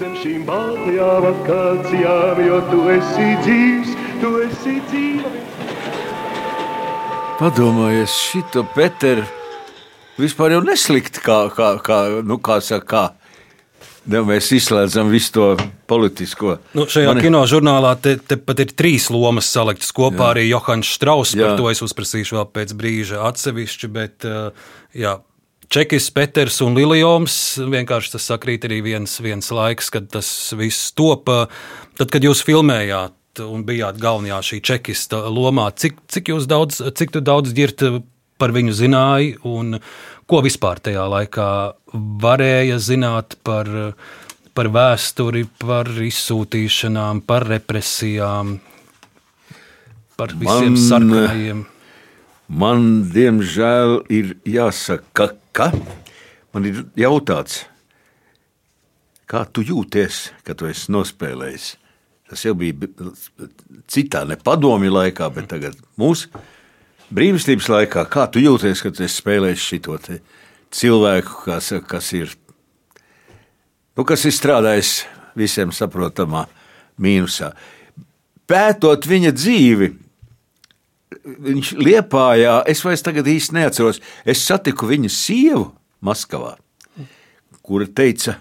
zem 0.00 0.16
šīm 0.22 0.48
baltajām 0.48 1.28
akācijām, 1.34 2.44
jo 2.48 2.62
tu 2.70 2.80
esi 2.96 3.30
dzīvs, 3.44 3.96
tu 4.22 4.36
esi 4.46 4.78
dzīva 4.88 5.34
viens 5.34 5.63
Padomājies, 7.34 8.12
šito 8.30 8.62
Peteru 8.76 9.24
vispār 10.20 10.54
jau 10.54 10.60
neslikt, 10.62 11.18
kā, 11.24 11.48
kā, 11.50 11.72
kā, 11.82 11.96
nu, 12.22 12.38
kā 12.38 12.60
saka, 12.62 12.86
kā. 12.86 13.04
Ne, 14.06 14.20
mēs 14.22 14.50
izslēdzam 14.54 15.08
visu 15.10 15.32
to 15.34 15.46
politisko. 15.90 16.58
Nu, 16.76 16.84
šajā 16.86 17.08
Man 17.08 17.16
Man... 17.16 17.22
ir- 17.22 17.26
kino 17.26 17.40
žurnālā 17.50 17.94
te, 18.04 18.14
te 18.20 18.36
pat 18.38 18.60
ir 18.62 18.74
trīs 18.76 19.08
lomas 19.10 19.48
saliktas 19.50 19.90
kopā. 19.96 20.28
Jā. 20.28 20.30
Arī 20.36 20.44
Johans 20.50 20.92
Strauss 20.94 21.34
Jā. 21.34 21.48
par 21.48 21.58
to 21.58 21.70
es 21.72 21.82
uzprasīšu 21.82 22.38
vēl 22.38 22.46
pēc 22.54 22.76
brīža 22.78 23.24
atsevišķi. 23.30 23.90
Bet, 23.96 24.28
uh, 24.28 24.76
jā, 24.94 25.16
Čekis, 25.74 26.10
Peters 26.14 26.60
un 26.62 26.76
Lieljoms 26.78 27.40
vienkārši 27.58 28.14
tas 28.14 28.28
sakrīt 28.30 28.68
arī 28.68 28.82
viens, 28.92 29.18
viens 29.24 29.50
laiks, 29.50 29.90
kad 29.90 30.06
tas 30.12 30.28
viss 30.60 30.92
topa. 30.94 31.48
Tad, 31.98 32.12
kad 32.12 32.22
jūs 32.22 32.44
filmējāt 32.46 33.16
un 33.42 33.64
bijāt 33.66 33.98
galvenajā 34.02 34.40
šī 34.50 34.60
čekista 34.64 35.24
lomā, 35.32 35.70
cik, 35.74 35.98
cik, 36.10 36.30
jūs 36.34 36.48
daudz, 36.50 36.80
cik 36.94 37.16
daudz 37.24 37.54
ģirt 37.56 37.82
par 38.38 38.54
viņu 38.54 38.74
zināji 38.76 39.34
un 39.46 39.78
ko 40.30 40.40
vispār 40.44 40.80
tajā 40.84 41.04
laikā 41.10 41.48
varēja 42.22 42.78
zināt 42.82 43.36
par, 43.46 43.68
par 44.54 44.70
vēsturi, 44.74 45.44
par 45.60 45.90
izsūtīšanām, 45.90 47.22
par 47.26 47.46
represijām, 47.50 48.58
par 50.18 50.34
visiem 50.38 50.74
Man- 50.74 50.82
sarkanajiem. 50.88 51.64
Man, 52.44 52.82
diemžēl, 53.08 54.02
ir 54.12 54.34
jāsaka, 54.44 55.30
ka 55.56 55.70
man 56.52 56.66
ir 56.68 56.82
jautāts, 57.00 57.64
kā 59.26 59.46
tu 59.48 59.64
jūties, 59.64 60.28
kad 60.44 60.60
tu 60.60 60.68
esi 60.68 60.92
nospēlējis. 60.92 61.70
Tas 62.34 62.42
jau 62.42 62.54
bija 62.58 62.74
bi- 62.74 62.90
citā, 63.86 64.24
ne 64.26 64.34
padomju 64.34 64.90
laikā, 64.90 65.28
bet 65.34 65.46
tagad 65.52 65.78
mūsu 66.00 66.32
brīvības 67.14 67.68
laikā. 67.70 68.02
Kā 68.10 68.26
tu 68.26 68.42
jūties, 68.42 68.82
kad 68.82 68.96
tu 68.96 69.04
esi 69.06 69.22
spēlējis 69.22 69.68
šo 69.70 69.98
cilvēku, 70.74 71.44
kas, 71.46 71.70
kas 71.86 72.12
ir 72.18 72.32
nu, 73.94 74.02
kas 74.02 74.24
ir 74.26 74.34
strādājis 74.34 75.04
visiem 75.38 75.70
saprotamā 75.74 76.48
mīnusā. 76.98 77.52
Pētot 78.50 79.06
viņa 79.08 79.30
dzīvi, 79.34 79.92
viņš 81.46 81.70
liepājā, 81.78 82.56
es 82.68 82.82
vairs 82.84 83.06
tagad 83.06 83.30
īsti 83.30 83.56
neatceros, 83.56 84.02
es 84.26 84.42
satiku 84.44 84.90
viņa 84.90 85.10
sievu 85.14 85.70
Maskavā, 86.04 86.56
kura 87.64 87.86
teica, 87.88 88.36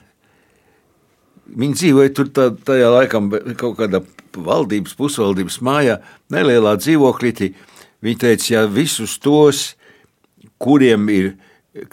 viņa 1.60 1.80
dzīvoja 1.80 2.14
tur 2.18 2.30
tā, 2.34 2.50
tajā 2.66 2.90
laikā 2.94 3.22
kaut 3.60 3.78
kādā 3.80 4.04
valdības, 4.34 4.96
pusvaldības 4.98 5.60
mājā, 5.66 6.00
nelielā 6.34 6.76
dzīvoklītī. 6.82 7.54
Viņa 8.04 8.22
teica, 8.26 8.48
ja 8.52 8.64
visus 8.68 9.16
tos, 9.24 9.74
kuriem 10.62 11.08
ir, 11.14 11.34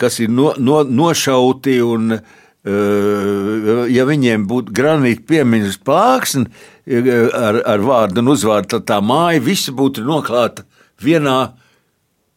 kas 0.00 0.18
ir 0.22 0.32
no, 0.32 0.52
no, 0.58 0.80
nošauti 0.84 1.78
un 1.84 2.16
uh, 2.16 3.86
ja 3.90 4.06
viņiem 4.08 4.46
būtu 4.50 4.74
granīta 4.76 5.26
piemiņas 5.30 5.78
plāksne 5.86 6.48
uh, 6.48 6.70
ar, 7.30 7.60
ar 7.74 7.84
vārdu 7.84 8.24
un 8.24 8.32
uzvārdu, 8.34 8.74
tad 8.76 8.88
tā 8.90 9.00
māja 9.04 9.42
visa 9.44 9.74
būtu 9.76 10.04
noklāta 10.06 10.66
vienā, 11.02 11.38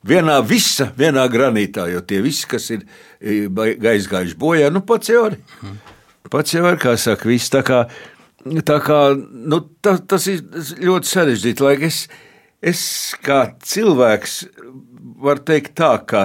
vienā 0.08 0.40
visa, 0.48 0.90
vienā 0.98 1.26
granītā, 1.32 1.88
jo 1.94 2.04
tie 2.06 2.22
visi, 2.24 2.48
kas 2.50 2.70
ir 2.76 2.86
eh, 3.20 3.48
aizgājuši 3.94 4.40
bojā, 4.40 4.70
nu 4.74 4.84
pats 4.86 5.12
jau 5.12 5.28
ir. 5.32 5.40
Pats 6.34 6.56
jau 6.56 6.64
ir, 6.66 6.80
kā 6.82 6.96
saka, 6.98 7.30
viss 7.30 7.52
tā 7.54 7.62
kā, 7.66 7.84
tā 8.66 8.80
kā 8.82 9.00
nu, 9.14 9.60
ta, 9.86 10.00
tas 10.02 10.26
ir 10.32 10.42
ļoti 10.82 11.12
sarežģīti, 11.12 11.62
lai 11.62 11.76
es, 11.86 12.08
es 12.58 12.82
kā 13.22 13.44
cilvēks 13.62 14.40
varu 15.22 15.44
teikt 15.46 15.76
tā, 15.78 15.92
ka 16.10 16.24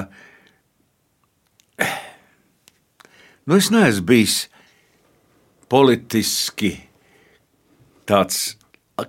nu, 3.44 3.58
es 3.58 3.68
neesmu 3.74 4.06
bijis 4.08 4.38
politiski 5.68 6.72
tāds 8.08 8.54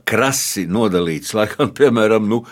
krasi 0.04 0.66
nodalīts. 0.68 1.32
Laikam, 1.38 1.72
piemēram, 1.80 2.28
nu, 2.28 2.43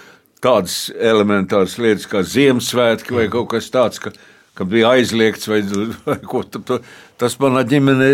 tādas 0.43 0.87
elementāras 0.95 1.75
lietas 1.81 2.07
kā 2.09 2.23
Ziemassvētki 2.23 3.15
vai 3.17 3.27
kaut 3.33 3.51
kas 3.51 3.67
tāds, 3.73 3.99
ka, 4.01 4.13
ka 4.55 4.67
bija 4.69 4.95
aizliegts 4.95 5.51
vai, 5.51 5.61
vai 6.07 6.19
ko 6.23 6.43
tādu. 6.47 6.79
Tas 7.17 7.39
manā 7.41 7.63
ģimenē 7.65 8.11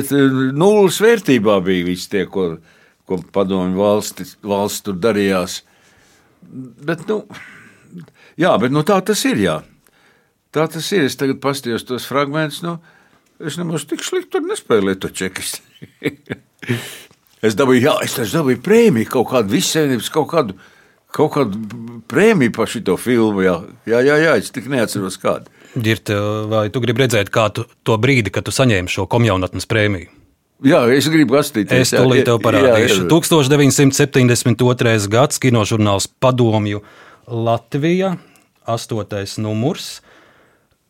nulles 0.56 1.02
vērtībā 1.04 1.58
bija 1.66 1.88
viss 1.90 2.08
tie, 2.12 2.24
ko, 2.32 2.54
ko 3.10 3.20
padomju 3.36 3.76
valsts, 3.80 4.38
valsts 4.48 4.86
tur 4.86 4.96
darījās. 5.04 5.60
Bet, 6.88 7.04
nu, 7.10 7.20
jā, 8.40 8.54
bet 8.62 8.72
nu, 8.72 8.84
tā 8.88 9.02
tas 9.04 9.24
ir. 9.28 9.42
Jā. 9.44 9.58
Tā 10.56 10.68
tas 10.72 10.88
ir. 10.96 11.08
Es 11.10 11.18
tagad 11.20 11.42
paskatījos 11.44 11.88
tos 11.90 12.08
fragmentus. 12.08 12.62
Nu, 12.64 12.78
es 13.44 13.58
nemaz 13.60 13.88
tik 13.90 14.06
slikti 14.06 14.38
tur 14.38 14.46
nespēlēju 14.48 15.02
to 15.04 15.12
čekistu. 15.12 15.64
es 17.48 17.58
dabūju, 17.60 17.84
jā, 17.84 17.98
es 18.06 18.38
dabūju 18.38 18.62
prēmiju, 18.64 19.10
kaut 19.18 19.34
kādu 19.34 19.58
vissavienības, 19.58 20.12
kaut 20.14 20.30
kādu, 20.32 20.56
kaut 21.14 21.34
kādu 21.36 21.60
prēmiju 22.12 22.56
par 22.56 22.72
šo 22.72 22.96
filmu. 22.96 23.44
Jā, 23.44 23.58
jā, 23.90 24.00
jā, 24.08 24.20
jā 24.30 24.38
es 24.40 24.54
tik 24.56 24.72
neatceros 24.72 25.20
kādu. 25.20 25.52
Girta, 25.74 26.18
vai 26.52 26.68
tu 26.70 26.82
gribi 26.84 27.02
redzēt, 27.06 27.32
kā 27.34 27.48
tu 27.54 27.66
to 27.86 27.98
brīdi, 27.98 28.30
kad 28.34 28.46
tu 28.46 28.54
saņēmi 28.54 28.92
šo 28.92 29.08
komjaunatnes 29.10 29.66
prēmiju? 29.70 30.12
Jā, 30.64 30.84
es 30.96 31.10
gribu 31.12 31.36
paskatīties. 31.36 31.90
Es 31.90 31.92
tūlīt 31.96 32.28
tev 32.30 32.38
parādīšu. 32.44 33.04
Jā, 33.04 33.04
jā. 33.04 33.08
1972. 33.12 35.10
gads 35.12 35.42
kinožurnāls 35.44 36.08
Padomju 36.24 36.84
Latvija, 37.28 38.14
astotais 38.70 39.36
numurs, 39.42 39.98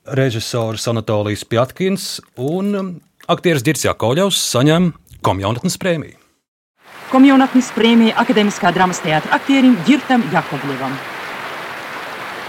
režisors 0.06 0.86
Anatolijas 0.92 1.46
Pjatkins 1.48 2.20
un 2.36 3.00
aktieris 3.32 3.64
Girts 3.66 3.88
Jakovļovs 3.88 4.44
saņem 4.52 4.92
komjaunatnes 5.26 5.80
prēmiju. 5.82 6.20
Komjaunatnes 7.14 7.72
prēmija 7.78 8.18
Akademiskā 8.22 8.74
drāmas 8.76 9.02
teātra 9.06 9.38
aktierim 9.38 9.78
Girtam 9.88 10.26
Jakovļevam. 10.34 11.13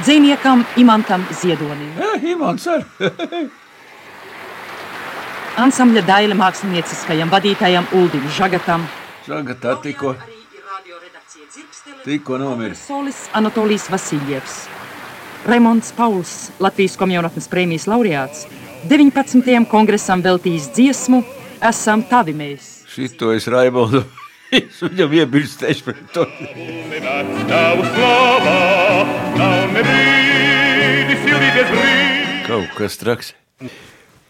Dziniekam 0.03 0.65
Imantam 0.77 1.27
Ziedonim. 1.31 1.93
Jā, 1.99 2.15
Imants 2.33 2.67
ar. 2.71 2.83
Ansambļa 5.65 6.03
daļa 6.09 6.39
mākslinieckajam 6.39 7.31
vadītājam 7.31 7.87
Uldim 7.95 8.25
Žagatam. 8.35 8.89
Žagatā 9.29 9.77
tikko, 9.85 10.17
tikko 12.03 12.41
nomiris. 12.43 12.83
Solis 12.89 13.29
Anatolijas 13.33 13.87
Vasiljevs. 13.93 14.65
Raimonds 15.47 15.93
Pauls, 15.95 16.51
Latvijas 16.59 16.99
komjaunatnes 16.99 17.47
prēmijas 17.53 17.87
laureāts, 17.87 18.49
19. 18.91 19.69
kongresam 19.71 20.25
veltījis 20.25 20.71
dziesmu 20.75 21.23
Esam 21.65 22.03
tavi 22.05 22.35
mēs. 22.37 22.85
Šito 22.93 23.31
es 23.33 23.47
Raimondu. 23.49 24.03
Es 24.55 24.81
viņam 24.83 25.15
iebirstēšu 25.21 25.87
pret 25.87 26.03
to. 26.15 26.27
Kaut 32.45 32.75
kas 32.79 32.99
traks. 33.01 33.33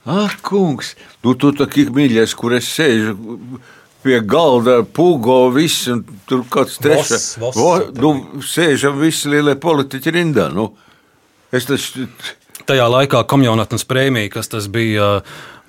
Ah, 0.05 0.35
kungs, 0.45 0.93
nu 1.25 1.33
tu 1.41 1.51
tā 1.57 1.66
kā 1.70 1.87
mīļais, 1.95 2.35
kur 2.37 2.55
es 2.57 2.68
sēžu 2.68 3.16
pie 4.05 4.18
galda 4.20 4.81
ar 4.83 4.85
pugo, 4.85 5.49
viss, 5.55 5.87
un 5.89 6.03
tur 6.29 6.45
kāds 6.53 6.77
trešais. 6.85 7.27
Nu, 7.97 8.14
sēžam 8.45 9.01
visi 9.01 9.33
lielie 9.33 9.57
politiķi 9.61 10.12
rindā. 10.12 10.51
Nu, 10.53 10.75
es 11.53 11.64
taču, 11.70 12.05
Tajā 12.64 12.85
laikā 12.89 13.20
komjaunatnes 13.29 13.85
prēmija, 13.85 14.31
kas 14.39 14.49
tas 14.49 14.68
bija 14.72 15.18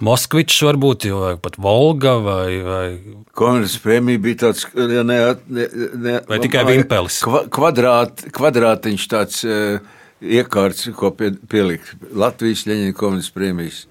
Moskvičs, 0.04 0.58
varbūt, 0.66 1.06
vai 1.16 1.36
pat 1.40 1.56
Volga 1.62 2.18
vai, 2.20 2.48
vai 2.66 2.88
Komerces 3.36 3.80
prēmija 3.80 4.20
bija 4.20 4.40
tāds, 4.42 4.66
ja 4.76 5.06
ne, 5.08 5.20
ne, 5.48 5.68
ne, 5.96 6.16
Vai 6.28 6.40
tikai 6.44 6.66
vimpelis? 6.68 7.22
Kva, 7.24 7.46
kvadrāt, 7.52 8.26
kvadrātiņš 8.36 9.06
tāds 9.12 9.46
uh, 9.48 9.78
iekārts, 10.20 10.90
ko 10.98 11.14
pie, 11.16 11.32
pielikt 11.52 11.94
Latvijas 12.12 12.66
Ļeņina 12.68 12.96
komerces 12.98 13.32
prēmijas 13.36 13.86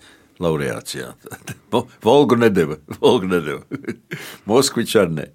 laureāts. 0.45 0.99
Jā. 0.99 1.15
Volgu 2.05 2.37
nedeva. 2.41 2.77
Volgu 3.01 3.31
nedeva. 3.31 3.63
Moskvičs 4.51 4.99
arī 5.01 5.19
ne. 5.23 5.27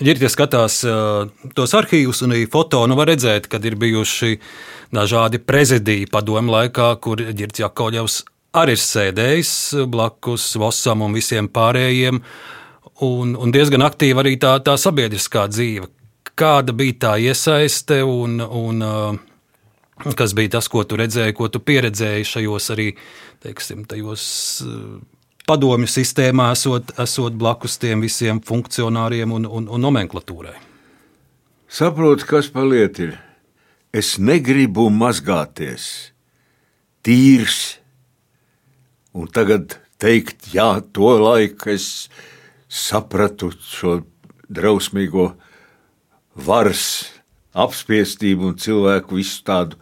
Ir, 0.00 0.16
ja 0.20 0.28
skatās 0.32 0.82
uh, 0.84 1.28
tos 1.56 1.72
arhīvus 1.76 2.22
un 2.24 2.32
arī 2.36 2.46
foto, 2.52 2.82
nu 2.88 2.96
var 2.98 3.08
redzēt, 3.12 3.48
ka 3.52 3.60
ir 3.64 3.76
bijuši 3.80 4.38
dažādi 4.96 5.40
prezidija 5.40 6.08
padomu 6.12 6.52
laikā, 6.52 6.90
kur 7.04 7.20
Girts 7.36 7.60
Jakovļevs 7.60 8.18
arī 8.56 8.76
ir 8.76 8.82
sēdējis 8.82 9.52
blakus 9.92 10.48
Vosam 10.60 11.04
un 11.06 11.16
visiem 11.16 11.48
pārējiem, 11.52 12.20
un, 13.04 13.34
un 13.36 13.54
diezgan 13.54 13.84
aktīva 13.86 14.24
arī 14.24 14.36
tā, 14.40 14.56
tā 14.64 14.76
sabiedriskā 14.80 15.46
dzīve. 15.52 15.90
Kāda 16.36 16.74
bija 16.76 16.98
tā 17.06 17.12
iesaiste 17.22 18.02
un, 18.04 18.40
un 18.40 18.84
uh, 18.84 20.14
kas 20.18 20.34
bija 20.36 20.56
tas, 20.58 20.68
ko 20.68 20.84
tu 20.84 20.98
redzēji, 21.00 21.36
ko 21.36 21.48
tu 21.52 21.62
pieredzēji 21.64 22.28
šajos 22.32 22.72
arī, 22.74 22.90
teiksim, 23.44 23.84
tajos 23.88 24.26
uh, 24.66 24.96
padomju 25.48 25.88
sistēmā, 25.90 26.50
esot, 26.56 26.92
esot 27.00 27.36
blakus 27.38 27.78
tiem 27.80 28.02
visiem 28.04 28.42
funkcionāriem 28.44 29.32
un, 29.32 29.46
un, 29.46 29.68
un 29.72 29.86
nomenklatūrai. 29.86 30.56
Saprotu, 31.68 32.26
kas 32.28 32.50
paliet 32.52 33.00
ir. 33.02 33.16
Es 33.96 34.16
negribu 34.20 34.90
mazgāties. 34.92 36.12
Tīrs. 37.06 37.78
Un 39.16 39.28
tagad 39.32 39.78
teikt, 40.02 40.50
jā, 40.52 40.66
to 40.92 41.14
laiku 41.22 41.70
es 41.72 42.08
sapratu 42.68 43.48
šo 43.64 44.02
drausmīgo 44.52 45.30
varas 46.46 46.82
apspiestību 47.56 48.50
un 48.50 48.58
cilvēku 48.60 49.16
visu 49.16 49.40
tādu, 49.46 49.78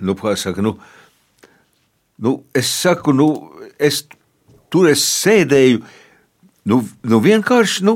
nu, 0.00 0.14
kā 0.16 0.32
saka, 0.40 0.64
nu, 0.64 0.78
nu 2.16 2.38
es 2.56 2.70
saku, 2.72 3.12
nu, 3.12 3.28
es 3.76 4.06
tur 4.72 4.88
es 4.88 5.04
sēdēju. 5.04 5.82
Nu, 6.68 6.82
nu 7.08 7.20
vienkārši 7.24 7.84
nu, 7.84 7.94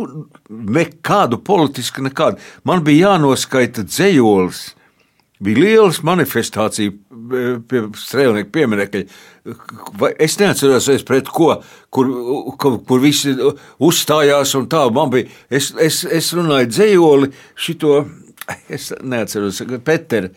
nekādu 0.48 1.40
politisku, 1.44 2.04
nekādu. 2.04 2.40
Man 2.68 2.84
bija 2.84 3.10
jānoskaita 3.12 3.84
dzējolis. 3.84 4.62
Bija 5.42 5.58
liels 5.58 6.00
manifestācija 6.06 6.92
pie 7.68 7.82
strēlnieku 7.98 8.52
pieminiekļa. 8.54 9.02
Es 10.22 10.36
neatceros, 10.38 10.86
es 10.92 11.04
pret 11.06 11.30
ko, 11.32 11.56
kur, 11.90 12.10
kur, 12.62 12.78
kur 12.86 13.02
visi 13.02 13.34
uzstājās 13.82 14.54
un 14.58 14.68
tā. 14.70 14.84
Man 14.94 15.10
bija, 15.14 15.30
es, 15.50 15.72
es, 15.82 16.02
es 16.06 16.30
runāju 16.36 16.70
dzējoli 16.70 17.32
šito, 17.58 18.04
es 18.76 18.92
neatceros, 19.02 19.62
Peter. 19.86 20.30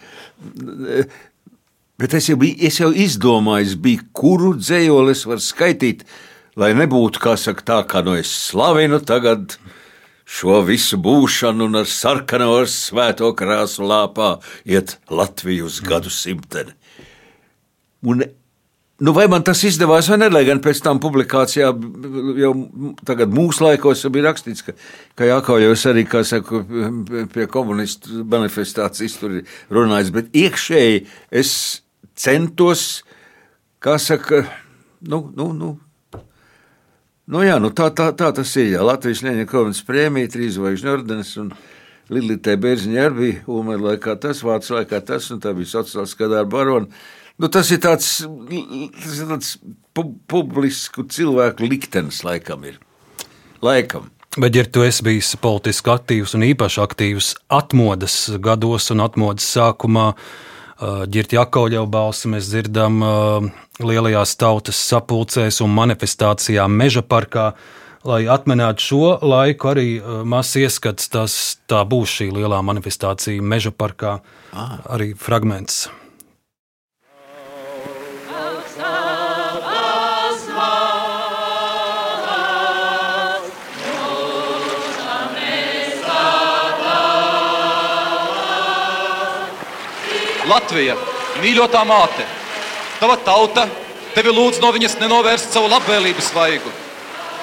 Bet 2.01 2.17
es 2.17 2.31
jau, 2.31 2.39
biju, 2.41 2.57
es 2.67 2.81
jau 2.81 2.91
izdomāju, 2.91 3.77
biju, 3.85 4.09
kuru 4.15 4.55
dzējoli 4.57 5.13
es 5.15 5.25
varu 5.29 5.43
skaitīt, 5.43 6.03
lai 6.59 6.73
nebūtu 6.75 7.21
kā 7.23 7.37
saka, 7.39 7.63
tā, 7.67 7.81
kā 7.87 8.01
no 8.05 8.17
es 8.19 8.31
slavinu 8.49 8.99
tagad 9.05 9.55
šo 10.25 10.61
visu 10.65 10.97
būšanu 11.01 11.69
un 11.69 11.81
ar 11.81 11.89
sarkano 11.89 12.49
ar 12.57 12.69
svēto 12.71 13.29
krāsu 13.37 13.85
lāpā 13.85 14.35
iet 14.65 14.97
Latviju 15.09 15.69
uz 15.69 15.79
gadu 15.85 16.09
simteni. 16.09 16.73
Un, 18.05 18.23
nu, 19.01 19.13
vai 19.13 19.27
man 19.29 19.45
tas 19.45 19.61
izdevās 19.65 20.09
vai 20.09 20.17
nē, 20.21 20.29
lai 20.33 20.43
gan 20.47 20.61
pēc 20.65 20.81
tam 20.85 20.99
publikācijā 21.01 21.69
jau 22.41 22.51
tagad 23.05 23.33
mūsu 23.33 23.65
laikos 23.65 24.05
bija 24.13 24.29
rakstīts, 24.29 24.65
ka, 24.65 24.75
ka 25.17 25.29
Jākaujos 25.29 25.85
arī, 25.91 26.05
kā 26.09 26.25
saka, 26.25 26.61
pie 27.33 27.47
komunistu 27.51 28.25
manifestācijas 28.29 29.17
tur 29.21 29.39
ir 29.39 29.57
runājis, 29.73 30.13
bet 30.13 30.37
iekšēji 30.37 31.01
es 31.41 31.55
centos, 32.17 33.03
kā 33.83 33.97
saka, 34.01 34.45
nu, 35.05 35.27
nu, 35.37 35.51
nu, 35.53 35.75
nu 37.31 37.43
jā, 37.45 37.57
nu 37.61 37.71
tā, 37.75 37.89
tā, 37.95 38.11
tā 38.17 38.31
tas 38.35 38.55
ir. 38.59 38.73
Jā. 38.75 38.85
Latvijas 38.85 39.23
Kovens 39.49 39.83
prēmija, 39.85 40.31
trīs 40.33 40.55
zvaigžņu 40.57 40.91
ordenis 40.91 41.35
un 41.41 41.51
Lilitē 42.13 42.55
Bērziņa 42.61 43.05
arī 43.07 43.15
bija 43.17 43.43
Ulmēra 43.49 43.91
laikā 43.91 44.17
tas, 44.21 44.43
Vācu 44.45 44.77
laikā 44.77 45.01
tas, 45.05 45.31
tā 45.41 45.53
bija 45.57 45.71
sociāliskā 45.73 46.29
darba 46.29 46.57
barona. 46.57 47.03
Nu, 47.41 47.49
tas 47.51 47.71
ir 47.73 47.81
tāds, 47.83 48.09
tas 48.23 49.15
ir 49.19 49.31
tāds 49.31 49.55
pu 49.95 50.05
publisku 50.29 51.03
cilvēku 51.11 51.67
liktenis, 51.67 52.21
laikam 52.23 52.63
ir. 52.69 52.77
Laikam. 53.65 54.11
Bet, 54.37 54.55
ja 54.55 54.65
tu 54.67 54.83
esi 54.83 55.03
bijis 55.03 55.33
politiski 55.39 55.91
aktīvs 55.91 56.35
un 56.35 56.43
īpaši 56.45 56.81
aktīvs 56.83 57.29
atmodas 57.55 58.17
gados 58.43 58.91
un 58.91 59.03
atmodas 59.03 59.47
sākumā, 59.55 60.09
uh, 60.11 60.54
Girta 60.81 61.37
Jakauļeva 61.39 61.87
balsi 61.87 62.29
mēs 62.31 62.49
dzirdam 62.51 62.99
lielajās 63.79 64.35
tautas 64.39 64.79
sapulcēs 64.89 65.61
un 65.63 65.71
manifestācijā 65.75 66.67
Meža 66.67 67.05
parkā. 67.05 67.53
Lai 68.05 68.27
atminētu 68.29 68.83
šo 68.85 69.13
laiku, 69.25 69.71
arī 69.71 69.87
mazs 70.29 70.59
ieskats, 70.61 71.07
tas 71.09 71.35
tā 71.65 71.79
būs 71.89 72.19
šī 72.19 72.27
lielā 72.35 72.59
manifestācija 72.61 73.41
Meža 73.41 73.71
parkā, 73.73 74.19
ah. 74.53 74.75
arī 74.93 75.15
fragments. 75.17 75.87
Latvija, 90.49 90.95
mīļotā 91.41 91.81
māte, 91.87 92.25
tava 92.99 93.17
tauta 93.25 93.65
tevi 94.15 94.31
lūdz 94.33 94.61
no 94.63 94.71
viņas 94.75 94.99
nenovērst 95.01 95.55
savu 95.55 95.69
labvēlības 95.71 96.31
vaigu. 96.35 96.73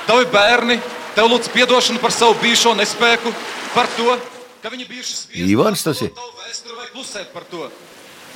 Tavi 0.06 0.26
bērni 0.32 0.78
tev 1.16 1.28
lūdz 1.30 1.50
atdošanu 1.52 2.02
par 2.02 2.14
savu 2.14 2.36
bijušo 2.42 2.74
nespēku, 2.78 3.32
par 3.74 3.88
to, 3.96 4.16
ka 4.62 4.70
viņi 4.72 4.86
bijuši 4.88 5.42
Ivans 5.50 5.82
tas 5.84 6.00
ir. 6.04 6.12
Klusēt 6.92 7.32
par 7.32 7.44
to. 7.50 7.68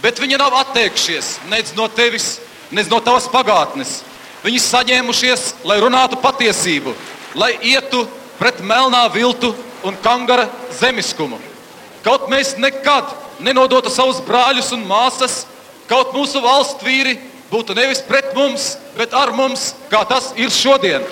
Bet 0.02 0.20
viņi 0.20 0.38
nav 0.40 0.54
atteikšies 0.62 1.36
nec 1.50 1.72
no 1.76 1.88
tevis, 1.88 2.38
nec 2.70 2.88
no 2.88 3.00
tavas 3.04 3.28
pagātnes. 3.32 4.00
Viņi 4.44 4.60
saņēmušies, 4.62 5.44
lai 5.66 5.78
runātu 5.82 6.18
patiesību, 6.22 6.92
lai 7.34 7.54
ietu 7.64 8.04
pret 8.38 8.60
melnā 8.60 9.06
viltu 9.12 9.52
un 9.86 9.96
kangara 10.04 10.46
zemiskumu. 10.76 11.38
Kaut 12.04 12.28
mēs 12.30 12.54
nekad 12.60 13.10
nenodotu 13.40 13.90
savus 13.92 14.20
brāļus 14.24 14.72
un 14.76 14.86
māsas, 14.88 15.44
kaut 15.90 16.14
mūsu 16.16 16.40
valsts 16.44 16.84
vīri 16.84 17.18
būtu 17.50 17.76
nevis 17.76 18.02
pret 18.06 18.32
mums, 18.34 18.74
bet 18.96 19.14
ar 19.14 19.32
mums, 19.36 19.72
kā 19.90 20.02
tas 20.08 20.32
ir 20.40 20.50
šodien. 20.50 21.04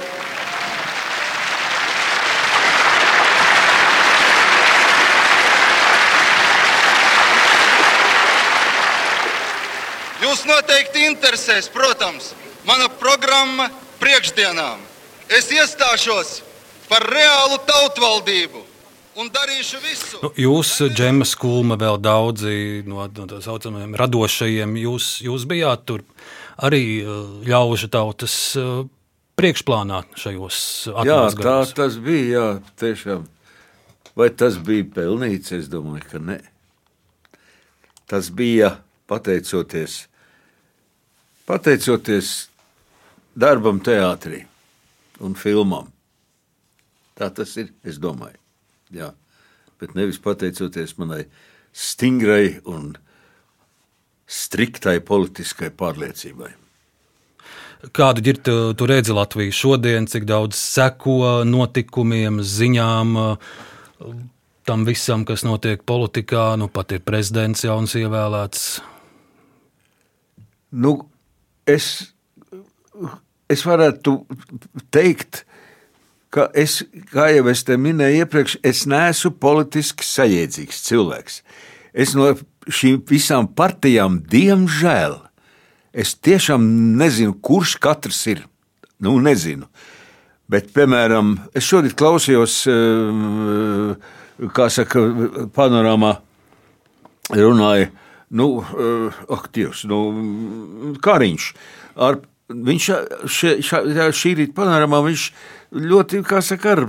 Jūs 10.25 10.47
noteikti 10.49 11.05
interesēs, 11.07 11.69
protams, 11.71 12.33
mana 12.65 12.89
programma 12.89 13.69
priekšdienām. 14.01 14.81
Es 15.29 15.51
iestāšos 15.53 16.41
par 16.89 17.05
reālu 17.07 17.61
tautvaldību 17.69 18.64
un 19.21 19.31
darīšu 19.33 19.81
visu. 19.83 20.21
Nu, 20.23 20.31
jūs, 20.39 20.73
Džemas 20.95 21.35
Kulma, 21.39 21.79
vēl 21.81 21.99
daudzi 22.03 22.83
no, 22.89 23.05
no 23.07 23.27
tā 23.31 23.41
saucamajiem 23.45 23.95
radošajiem, 23.99 24.77
jūs, 24.85 25.11
jūs 25.25 25.47
bijāt 25.51 25.87
tur 25.89 26.05
arī 26.63 26.85
uh, 27.03 27.21
ļaužu 27.47 27.91
tautas 27.93 28.37
uh, 28.61 28.85
priekšplānā 29.39 30.05
šajos 30.19 30.59
atmosfēros. 30.93 31.39
Jā, 31.39 31.45
tā 31.45 31.77
tas 31.79 31.99
bija, 32.03 32.27
jā, 32.33 32.49
tiešām. 32.83 33.29
Vai 34.15 34.31
tas 34.31 34.59
bija 34.63 34.87
pelnīts? 34.95 35.55
Es 35.57 35.71
domāju, 35.71 36.07
ka 36.13 36.23
nē. 36.23 36.39
Tas 38.11 38.29
bija 38.31 38.77
pateicoties, 39.11 40.05
pateicoties 41.49 42.35
darbam 43.35 43.81
teātrī 43.83 44.45
un 45.25 45.35
filmām. 45.39 45.91
Tā 47.19 47.31
tas 47.35 47.57
ir, 47.59 47.71
es 47.87 47.99
domāju. 48.03 48.44
Jā. 48.93 49.13
Bet 49.81 49.95
nevis 49.97 50.21
pateicoties 50.23 50.97
manai 51.01 51.25
stingrai 51.75 52.61
un 52.71 52.93
striktai 54.31 55.01
politiskai 55.05 55.71
pārliecībai. 55.75 56.53
Kādu 57.93 58.23
ir 58.25 58.39
tu, 58.41 58.55
tu 58.79 58.87
redzi 58.89 59.13
Latviju 59.13 59.53
šodien, 59.53 60.07
cik 60.09 60.25
daudz 60.29 60.57
seko 60.57 61.43
notikumiem, 61.45 62.41
ziņām, 62.41 63.19
tam 64.65 64.87
visam, 64.89 65.27
kas 65.29 65.45
notiek 65.45 65.83
politikā, 65.85 66.55
nu 66.57 66.71
pat 66.73 66.95
ir 66.97 67.05
prezidents 67.05 67.67
jauns 67.67 67.93
ievēlēts? 68.01 68.65
Nu, 70.81 70.97
es, 71.69 71.91
es 73.53 73.67
varētu 73.69 74.17
teikt, 74.95 75.45
ka 76.35 76.49
es, 76.59 76.81
kā 77.13 77.29
jau 77.31 77.47
es 77.53 77.63
te 77.67 77.79
minēju 77.79 78.25
iepriekš, 78.25 78.59
es 78.67 78.85
neesmu 78.91 79.35
politiski 79.43 80.07
sajēdzīgs 80.07 80.83
cilvēks. 80.89 81.39
Es 81.95 82.17
no 82.19 82.33
šīm 82.67 83.05
visām 83.07 83.47
partijām, 83.55 84.19
diemžēl, 84.31 85.21
Es 85.95 86.17
tiešām 86.19 86.65
nezinu, 86.99 87.37
kurš 87.39 87.77
katrs 87.79 88.25
ir. 88.27 88.43
Nu, 88.99 89.15
nezinu. 89.23 89.69
Bet, 90.51 90.73
piemēram, 90.75 91.37
es 91.55 91.69
šodien 91.69 91.95
klausījos, 91.95 92.57
eh, 92.67 93.95
kā 94.57 94.67
saka, 94.71 95.01
panorāmā 95.55 96.17
runāja, 97.31 97.91
nu, 98.31 98.49
eh, 98.61 99.23
ak, 99.31 99.53
Dievs, 99.53 99.85
nu, 99.85 100.97
Kariņš. 100.99 101.55
Ar, 101.97 102.19
viņš 102.51 102.91
še, 103.31 103.63
še, 103.63 103.83
šī 104.11 104.35
rīta 104.35 104.55
panorāmā 104.59 104.99
viņš 105.07 105.31
ļoti, 105.75 106.23
kā 106.27 106.41
saka, 106.45 106.75
ar, 106.77 106.83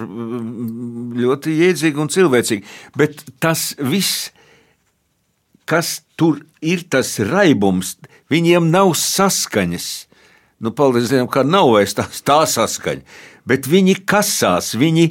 ļoti 1.25 1.57
jēdzīgi 1.59 2.01
un 2.01 2.11
cilvēcīgi. 2.13 2.65
Bet 2.97 3.23
tas 3.43 3.73
viss, 3.81 4.29
kas 5.69 5.99
tur 6.19 6.43
ir 6.61 6.85
tas 6.89 7.17
raibums, 7.25 7.95
viņiem 8.31 8.69
nav 8.73 8.93
saskaņas. 8.99 9.89
Nu, 10.63 10.71
paldies 10.71 11.11
Dievam, 11.11 11.27
ka 11.29 11.43
nav 11.43 11.73
vairs 11.73 11.97
tā, 11.97 12.07
tā 12.25 12.43
saskaņa. 12.49 13.03
Bet 13.45 13.67
viņi 13.69 13.93
kasās, 14.09 14.71
viņi, 14.73 15.03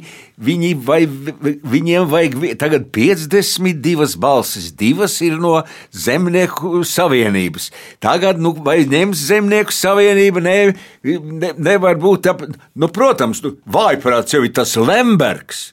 viņi 0.43 0.69
vai, 0.83 1.05
viņiem 1.07 2.07
vajag 2.11 2.33
tagad 2.59 2.89
52 2.95 4.17
balsis, 4.19 4.73
divas 4.75 5.15
ir 5.23 5.37
no 5.39 5.61
zemnieku 5.95 6.81
savienības. 6.83 7.69
Tagad, 8.03 8.41
nu, 8.43 8.51
vai 8.65 8.81
ņems 8.91 9.21
zemnieku 9.29 9.71
savienība, 9.71 10.43
ne, 10.43 10.57
ne, 11.05 11.53
nevar 11.55 11.95
būt, 12.01 12.27
ap, 12.33 12.43
nu, 12.75 12.89
protams, 12.91 13.39
nu, 13.45 13.53
vājprāts 13.71 14.35
jau 14.35 14.43
ir 14.43 14.51
tas 14.59 14.75
Lembergs. 14.75 15.69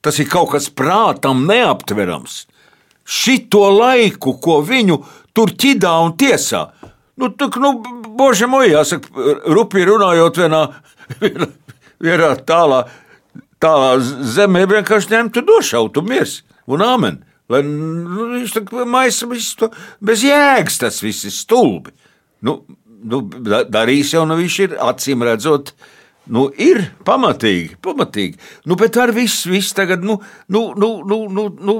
Tas 0.00 0.16
ir 0.22 0.30
kaut 0.32 0.54
kas 0.54 0.70
prātam 0.72 1.44
neaptverams. 1.50 2.46
Šito 3.04 3.66
laiku, 3.74 4.38
ko 4.40 4.62
viņu 4.64 5.02
tur 5.36 5.52
ķidā 5.52 5.92
un 6.06 6.16
tiesā, 6.16 6.64
nu, 7.20 7.28
tā, 7.28 7.52
nu, 7.60 7.76
božam, 8.16 8.56
jāsaka, 8.64 9.12
rupi 9.52 9.84
runājot 9.84 10.40
vienā, 10.46 10.64
vienā 11.20 11.52
vienā 12.02 12.32
tālā, 12.48 12.84
tālā 13.62 13.96
zemē 14.36 14.66
vienkārši 14.70 15.14
ņemtu 15.14 15.44
došautu 15.46 16.04
miers 16.06 16.40
un 16.66 16.84
āmen. 16.84 17.22
Lai 17.52 17.62
nu, 17.62 18.32
viņš 18.32 18.56
tā 18.56 18.86
maisa 18.90 19.28
visu 19.30 19.60
to 19.60 19.68
bez 20.02 20.24
jēgas, 20.26 20.80
tas 20.82 20.98
viss 21.04 21.28
ir 21.28 21.34
stulbi. 21.34 21.94
Nu, 22.42 22.58
nu, 23.06 23.22
darīs 23.70 24.10
jau, 24.14 24.24
nu 24.26 24.38
viņš 24.40 24.58
ir 24.64 24.76
acīm 24.82 25.22
redzot, 25.26 25.72
nu, 26.34 26.48
ir 26.58 26.82
pamatīgi, 27.06 27.78
pamatīgi. 27.86 28.40
Nu, 28.66 28.78
bet 28.80 28.98
ar 28.98 29.14
visu, 29.14 29.52
visu 29.54 29.76
tagad, 29.78 30.02
nu, 30.06 30.18
nu, 30.50 30.68
nu, 30.78 30.90
nu, 31.06 31.20
nu, 31.30 31.48
nu. 31.54 31.76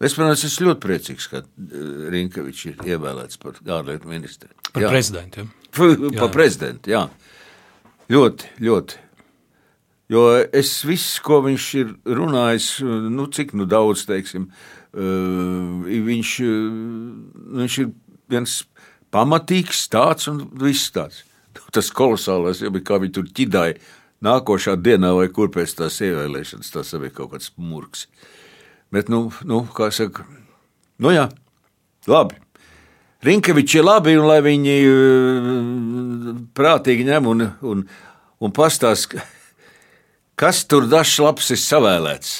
Es, 0.00 0.14
protams, 0.16 0.46
esmu 0.46 0.70
ļoti 0.70 0.80
priecīgs, 0.80 1.26
ka 1.28 1.42
Rinkevičs 2.14 2.70
ir 2.70 2.86
ievēlēts 2.94 3.40
par 3.42 3.58
ārlietu 3.80 4.08
ministru. 4.08 4.48
Par 4.70 4.86
jā. 4.86 4.92
prezidentu. 4.94 5.42
Ja? 5.42 5.66
Par, 5.76 6.06
par 6.16 6.30
prezidentu, 6.32 6.94
jā. 6.94 7.02
Ļoti, 8.10 8.48
ļoti. 8.66 8.96
Jo 10.10 10.24
es 10.56 10.72
viss, 10.82 11.20
ko 11.22 11.38
viņš 11.44 11.66
ir 11.78 11.90
runājis, 12.10 12.70
nu, 12.82 13.28
cik 13.30 13.52
nu 13.54 13.68
daudz, 13.70 14.02
teiksim, 14.08 14.48
viņš, 14.90 16.32
viņš 17.60 17.76
ir 17.84 17.92
viens 18.34 18.56
pamatīgs 19.14 19.84
tāds 19.92 20.26
un 20.32 20.42
viss 20.58 20.90
tāds. 20.94 21.22
Tas 21.70 21.92
kolosālais, 21.94 22.64
jau 22.64 22.72
bija 22.74 22.88
kā 22.90 22.98
viņi 22.98 23.14
tur 23.14 23.30
ķidāja 23.30 23.78
nākošā 24.26 24.74
dienā 24.82 25.12
vai 25.14 25.28
kur 25.30 25.50
pēc 25.54 25.76
tās 25.78 26.02
ievēlēšanas, 26.02 26.74
tas 26.74 26.90
bija 26.98 27.14
kaut 27.14 27.36
kāds 27.36 27.52
murgs. 27.54 28.08
Bet, 28.90 29.06
nu, 29.06 29.28
nu 29.46 29.62
kā 29.70 29.92
saka, 29.94 30.26
nu 30.98 31.14
jā, 31.14 31.28
labi. 32.10 32.42
Rinkeviči 33.20 33.78
ir 33.78 33.84
labi, 33.84 34.14
un 34.16 34.26
lai 34.30 34.38
viņi 34.44 34.76
uh, 34.88 36.28
prātīgi 36.56 37.04
ņem 37.04 37.26
un, 37.28 37.46
un, 37.68 37.82
un 38.40 38.54
pastāsta, 38.56 39.20
kas 40.40 40.62
tur 40.64 40.88
dažs 40.88 41.18
labs 41.20 41.50
ir 41.52 41.60
savēlēts. 41.60 42.38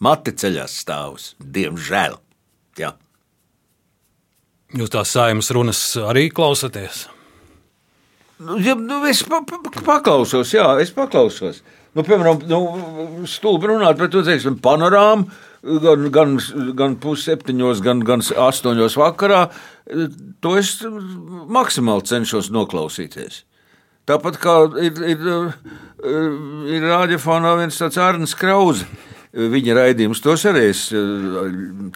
Mati 0.00 0.32
ceļās 0.36 0.76
stāvus, 0.82 1.30
diemžēl. 1.40 2.16
Jā. 2.80 2.94
Jūs 4.76 4.92
tās 4.92 5.12
saimas 5.12 5.48
runas 5.56 5.80
arī 6.04 6.26
klausāties? 6.32 7.06
Nu, 8.40 8.58
ja, 8.60 8.74
nu, 8.76 9.00
es 9.08 9.22
pa, 9.24 9.40
pa, 9.48 9.60
paklausos, 9.84 10.52
jā, 10.52 10.66
es 10.80 10.92
paklausos. 10.92 11.62
Nu, 11.96 12.04
piemēram, 12.04 12.42
nu, 12.48 13.24
stulbi 13.28 13.70
runāt, 13.70 13.96
bet 14.00 14.12
tu 14.12 14.20
teiksi, 14.24 14.52
panorāma 14.64 15.28
gan, 15.82 16.06
gan, 16.14 16.36
gan 16.78 16.96
pusseptiņos, 17.02 17.82
gan, 17.84 18.02
gan 18.06 18.22
astoņos 18.22 18.96
vakarā, 19.00 19.46
to 20.42 20.54
es 20.58 20.76
maksimāli 21.52 22.06
cenšos 22.10 22.50
noklausīties. 22.54 23.42
Tāpat 24.06 24.38
kā 24.38 24.54
ir, 24.86 25.02
ir, 25.14 25.26
ir 26.76 26.86
rādiofonā 26.86 27.56
viens 27.58 27.80
tāds 27.80 27.98
Arnēs 27.98 28.36
Krauze. 28.38 28.86
Viņa 29.36 29.74
raidījums 29.76 30.22
tos 30.24 30.46
arī 30.48 30.70
es 30.70 30.86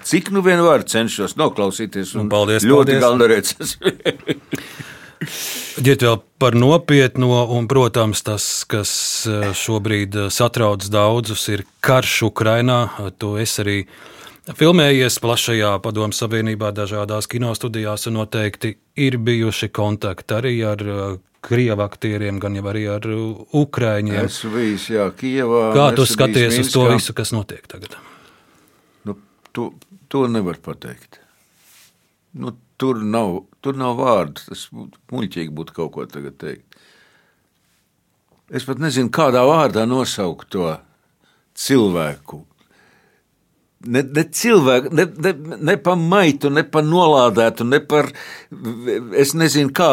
cik 0.04 0.28
nu 0.34 0.42
vien 0.44 0.60
var 0.60 0.82
cenšos 0.84 1.38
noklausīties. 1.40 2.12
Paldies! 2.28 2.66
Ļoti 2.68 2.98
gandarīts! 3.00 3.54
Ģiet 5.20 6.00
vēl 6.00 6.16
par 6.40 6.56
nopietno, 6.56 7.42
un, 7.52 7.66
protams, 7.68 8.22
tas, 8.24 8.44
kas 8.68 8.92
eh, 9.28 9.50
šobrīd 9.56 10.16
eh, 10.16 10.28
satrauc 10.32 10.86
daudzus, 10.88 11.44
ir 11.52 11.66
karš 11.84 12.14
Ukrainā. 12.30 12.80
To 13.20 13.34
es 13.40 13.58
arī 13.60 13.82
filmējies 14.56 15.20
plašajā 15.20 15.74
padomu 15.84 16.16
savienībā, 16.16 16.72
dažādās 16.76 17.28
kinostudijās, 17.30 18.08
un 18.08 18.16
noteikti 18.22 18.78
ir 18.96 19.18
bijuši 19.20 19.68
kontakti 19.76 20.38
arī 20.38 20.54
ar 20.70 20.86
eh, 20.86 21.04
krievu 21.44 21.84
aktieriem, 21.84 22.40
gan 22.40 22.56
arī 22.72 22.86
ar 22.96 23.04
ukrāņiem. 23.60 24.24
Es 24.24 24.40
biju, 24.48 24.80
jā, 24.96 25.10
Kievā. 25.20 25.66
Kā 25.76 25.90
tu 25.96 26.08
skaties 26.08 26.62
uz 26.64 26.72
to 26.72 26.88
visu, 26.88 27.16
kas 27.16 27.36
notiek 27.36 27.68
tagad? 27.68 28.00
Nu, 29.04 29.20
to, 29.52 29.70
to 30.08 30.24
nevar 30.32 30.60
pateikt. 30.64 31.20
Nu, 32.40 32.56
tur 32.80 33.04
nav 33.04 33.42
Tur 33.60 33.76
nav 33.76 33.98
vārdu. 34.00 34.40
Tas 34.48 34.68
būtu 34.72 35.00
muļķīgi 35.12 35.56
būtu 35.56 35.76
kaut 35.76 35.92
ko 35.96 36.06
tagad 36.08 36.38
teikt. 36.40 36.78
Es 38.50 38.64
pat 38.66 38.80
nezinu, 38.82 39.12
kādā 39.14 39.44
vārdā 39.46 39.84
nosaukt 39.86 40.48
to 40.54 40.72
cilvēku. 41.60 42.40
Ne, 43.80 44.02
ne 44.04 44.24
cilvēku, 44.36 44.90
ne, 44.92 45.06
ne, 45.24 45.32
ne 45.70 45.74
par 45.80 45.96
maitu, 45.96 46.50
ne 46.52 46.64
par 46.68 46.84
nolādētu, 46.84 47.64
ne 47.68 47.78
par. 47.80 48.10
Es 49.16 49.32
nezinu, 49.36 49.72
kā. 49.76 49.92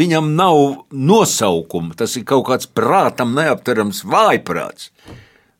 Viņam 0.00 0.30
nav 0.38 0.60
nosaukuma. 0.92 1.96
Tas 1.98 2.16
ir 2.20 2.24
kaut 2.28 2.46
kāds 2.50 2.68
prātam 2.68 3.34
neaptverams 3.36 4.04
vājprāts. 4.08 4.92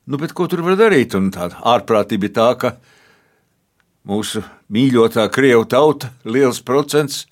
Nu, 0.07 0.21
bet 0.21 0.37
ko 0.37 0.47
tur 0.49 0.63
var 0.65 0.79
darīt? 0.79 1.17
Un 1.19 1.33
tā 1.35 1.51
ārprātība 1.51 2.29
ir 2.29 2.37
tā, 2.37 2.53
ka 2.61 2.77
mūsu 4.07 4.43
mīļotā 4.73 5.27
krievu 5.35 5.67
tauta, 5.71 6.13
liels 6.25 6.63
procents, 6.65 7.25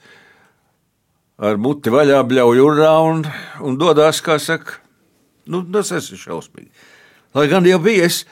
ar 1.39 1.59
muti 1.61 1.93
vaļā 1.95 2.23
bļauj 2.29 2.65
urā 2.65 2.95
un, 3.09 3.23
un 3.65 3.79
dodas, 3.79 4.23
kā 4.25 4.39
saka, 4.43 4.81
nu, 5.51 5.63
tas 5.75 5.93
ir 5.95 6.21
šausmīgi. 6.21 6.71
Lai 7.35 7.49
gan 7.51 7.67
jau 7.67 7.81
bija, 7.83 8.07
es, 8.07 8.25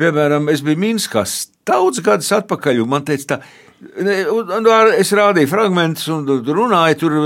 piemēram, 0.00 0.50
es 0.52 0.64
biju 0.64 0.80
Minskā 0.82 1.24
daudz 1.66 2.02
gadus 2.04 2.32
atpakaļ, 2.36 2.82
un 2.84 2.92
man 2.96 3.06
teica 3.06 3.36
tā, 3.36 3.44
Nu, 3.76 4.70
es 4.96 5.10
rādīju 5.12 5.50
fragmentus 5.50 6.06
un 6.08 6.22
runāju 6.24 6.96
tur 6.96 7.16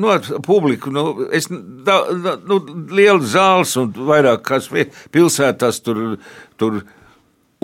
nu, 0.00 0.08
ar 0.08 0.22
publiku. 0.40 0.88
Nu, 0.88 1.26
es, 1.28 1.44
da, 1.84 1.98
da, 2.24 2.38
nu, 2.48 2.56
liela 2.88 3.20
zāles 3.20 3.74
un 3.76 3.90
vairāk 3.92 4.46
kas 4.48 4.70
pilsētās 5.12 5.82
tur. 5.84 6.16
tur 6.56 6.80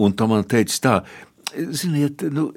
un 0.00 0.14
tā 0.16 0.26
man 0.28 0.44
teica 0.48 0.76
tā, 0.84 0.94
ziniet, 1.52 2.22
nu, 2.32 2.48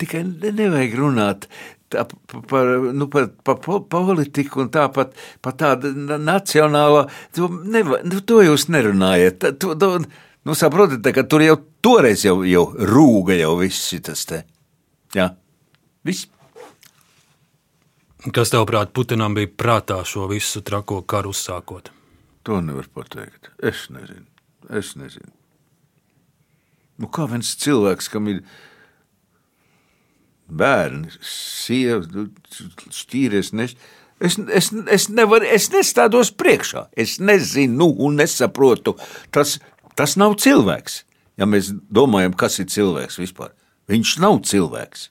tikai 0.00 0.22
nevajag 0.24 0.96
runāt 0.98 1.46
tā, 1.92 2.04
par, 2.50 2.70
nu, 2.96 3.08
par, 3.12 3.28
par 3.44 3.60
politiku 3.92 4.64
un 4.64 4.70
tāpat 4.72 5.14
par 5.44 5.56
tādu 5.60 5.92
nacionālo. 6.20 7.06
To, 7.36 7.48
neva, 7.64 8.00
nu, 8.06 8.22
to 8.26 8.42
jūs 8.44 8.68
nerunājat. 8.72 9.48
To, 9.62 9.74
to, 9.78 9.90
nu, 10.48 10.56
saprotat, 10.58 11.06
ka 11.14 11.26
tur 11.28 11.44
jau 11.44 11.58
toreiz 11.84 12.24
jau, 12.26 12.40
jau 12.48 12.66
rūga 12.92 13.36
jau 13.40 13.56
viss 13.60 13.92
tas 14.04 14.24
te. 14.28 14.44
Jā, 15.16 15.32
viss. 16.06 16.30
Kas 18.22 18.52
tavāprāt, 18.54 18.92
Putinam 18.94 19.34
bija 19.34 19.50
prātā 19.50 19.98
šo 20.06 20.28
visu 20.30 20.62
trako 20.62 21.00
karu 21.02 21.32
uzsākot? 21.34 21.90
To 22.46 22.60
nevar 22.62 22.86
pateikt. 22.94 23.50
Es 23.58 23.88
nezinu. 23.90 24.28
Es 24.70 24.94
nezinu. 24.98 25.41
Nu, 27.00 27.08
kā 27.08 27.26
viens 27.30 27.54
cilvēks, 27.62 28.10
kam 28.12 28.28
ir 28.30 28.42
bērni, 30.52 31.12
sieva, 31.24 32.02
nu, 32.12 32.26
šķīries. 32.92 33.52
Ne, 33.56 33.68
es, 34.20 34.36
es, 34.38 34.70
es, 34.92 35.08
nevaru, 35.12 35.48
es 35.48 35.70
nestādos 35.72 36.32
priekšā. 36.36 36.88
Es 36.92 37.18
nezinu 37.22 37.88
un 38.04 38.20
nesaprotu. 38.20 38.96
Tas, 39.34 39.58
tas 39.98 40.18
nav 40.20 40.36
cilvēks. 40.42 41.02
Ja 41.40 41.48
mēs 41.48 41.72
domājam, 41.88 42.36
kas 42.36 42.60
ir 42.60 42.68
cilvēks 42.70 43.16
vispār, 43.22 43.54
viņš 43.90 44.18
nav 44.22 44.42
cilvēks. 44.46 45.08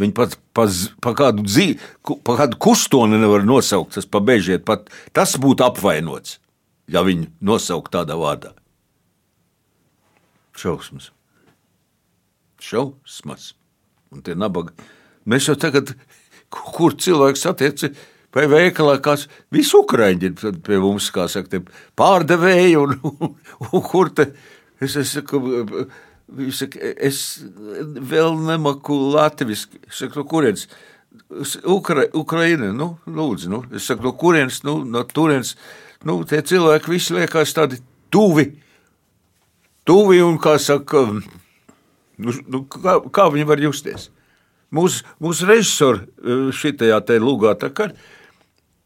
Viņi 0.00 0.14
pat 0.16 0.38
pa, 0.56 0.64
pa 1.04 1.12
kādu, 1.18 1.44
dzīvi, 1.44 1.76
pa 2.24 2.38
kādu 2.38 2.56
kustoni 2.62 3.18
nevar 3.20 3.44
nosaukt. 3.44 3.98
Tas 3.98 4.08
pabeigšiet, 4.08 4.64
pat 4.68 4.88
tas 5.12 5.34
būtu 5.40 5.66
apvainots, 5.66 6.38
ja 6.88 7.02
viņi 7.04 7.28
nosaukt 7.44 7.92
tādā 7.92 8.16
vārdā. 8.16 8.54
Šausmas. 10.58 11.10
Šausmas. 12.62 13.52
Un 14.12 14.24
tie 14.24 14.36
nabaga. 14.36 14.74
Mēs 15.28 15.48
jau 15.48 15.56
tagad, 15.58 15.94
kur 16.52 16.96
cilvēks 16.98 17.44
satiek, 17.46 17.94
vai 18.34 18.46
veikalā, 18.50 18.98
kāds 19.04 19.26
visu 19.52 19.82
ukraiņi 19.82 20.32
pie 20.64 20.78
mums, 20.82 21.10
kā 21.14 21.28
saka, 21.30 21.62
pārdevēji 21.98 22.78
un, 22.80 22.96
un, 23.08 23.36
un 23.70 23.84
kur 23.86 24.12
te. 24.14 24.32
Es, 24.82 24.96
es, 24.98 25.12
saku, 25.14 25.38
saka, 26.50 26.94
es 26.98 27.20
vēl 28.12 28.34
nemaku 28.48 28.96
latviski. 29.14 29.82
Es 29.88 30.02
saku, 30.02 30.22
no 30.22 30.26
kurienes? 30.28 30.66
Ukra, 31.68 32.06
Ukraina, 32.16 32.72
nu, 32.74 32.96
lūdzu, 33.06 33.52
nu. 33.52 33.62
Es 33.76 33.86
saku, 33.88 34.08
no 34.08 34.16
kurienes, 34.18 34.62
nu, 34.66 34.80
no 34.88 35.04
turienes, 35.06 35.54
nu, 36.08 36.18
tie 36.28 36.42
cilvēki 36.42 36.90
visi 36.90 37.14
liekas 37.14 37.54
tādi 37.56 37.78
tuvi, 38.12 38.48
tuvi 39.88 40.22
un, 40.24 40.38
kā 40.42 40.56
saka, 40.62 41.04
nu, 42.18 42.34
nu, 42.48 42.64
kā, 42.70 42.98
kā 43.14 43.28
viņi 43.32 43.48
var 43.48 43.62
justies. 43.62 44.10
Mūsu, 44.72 45.04
mūsu 45.20 45.48
režisori 45.48 46.52
šitajā 46.56 47.00
te 47.04 47.18
lūgā 47.20 47.52
tā 47.60 47.68
kā, 47.76 47.90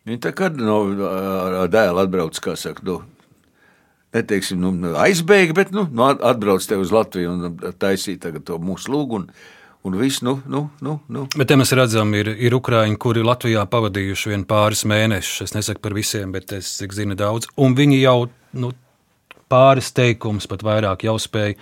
viņi 0.07 0.23
tā 0.25 0.33
kā 0.35 0.51
no 0.55 0.81
dēlu 1.71 2.03
atbrauc, 2.03 2.41
kā 2.43 2.57
saka, 2.59 2.83
nu, 2.87 3.01
neteiksim, 4.17 4.63
nu, 4.63 4.95
aizbēga, 4.99 5.55
bet, 5.57 5.71
nu, 5.75 5.87
nu, 5.91 6.09
atbrauc 6.11 6.65
te 6.67 6.79
uz 6.81 6.95
Latviju 6.95 7.37
un 7.37 7.61
taisīja 7.79 8.27
tagad 8.29 8.47
to 8.49 8.59
mūsu 8.63 8.91
lūgu 8.95 9.21
un, 9.21 9.29
un 9.87 9.99
viss, 10.01 10.25
nu, 10.27 10.41
nu, 10.51 10.65
nu, 10.83 10.97
nu. 11.13 11.27
Bet 11.37 11.53
te 11.53 11.59
mēs 11.59 11.71
redzam, 11.79 12.11
ir, 12.19 12.33
ir 12.35 12.57
ukrāņi, 12.57 12.99
kuri 13.03 13.23
Latvijā 13.27 13.63
pavadījuši 13.71 14.33
vien 14.33 14.47
pāris 14.49 14.83
mēnešus. 14.89 15.47
Es 15.47 15.55
nesaku 15.55 15.85
par 15.85 15.95
visiem, 15.95 16.35
bet 16.35 16.57
es 16.57 16.73
zinu 16.99 17.15
daudz. 17.19 17.47
Un 17.63 17.79
viņi 17.79 18.01
jau 18.03 18.19
nu, 18.59 18.73
pāris 19.51 19.93
teikumus, 19.95 20.47
pat 20.51 20.63
vairāk 20.67 21.05
jau 21.07 21.15
spēj 21.21 21.55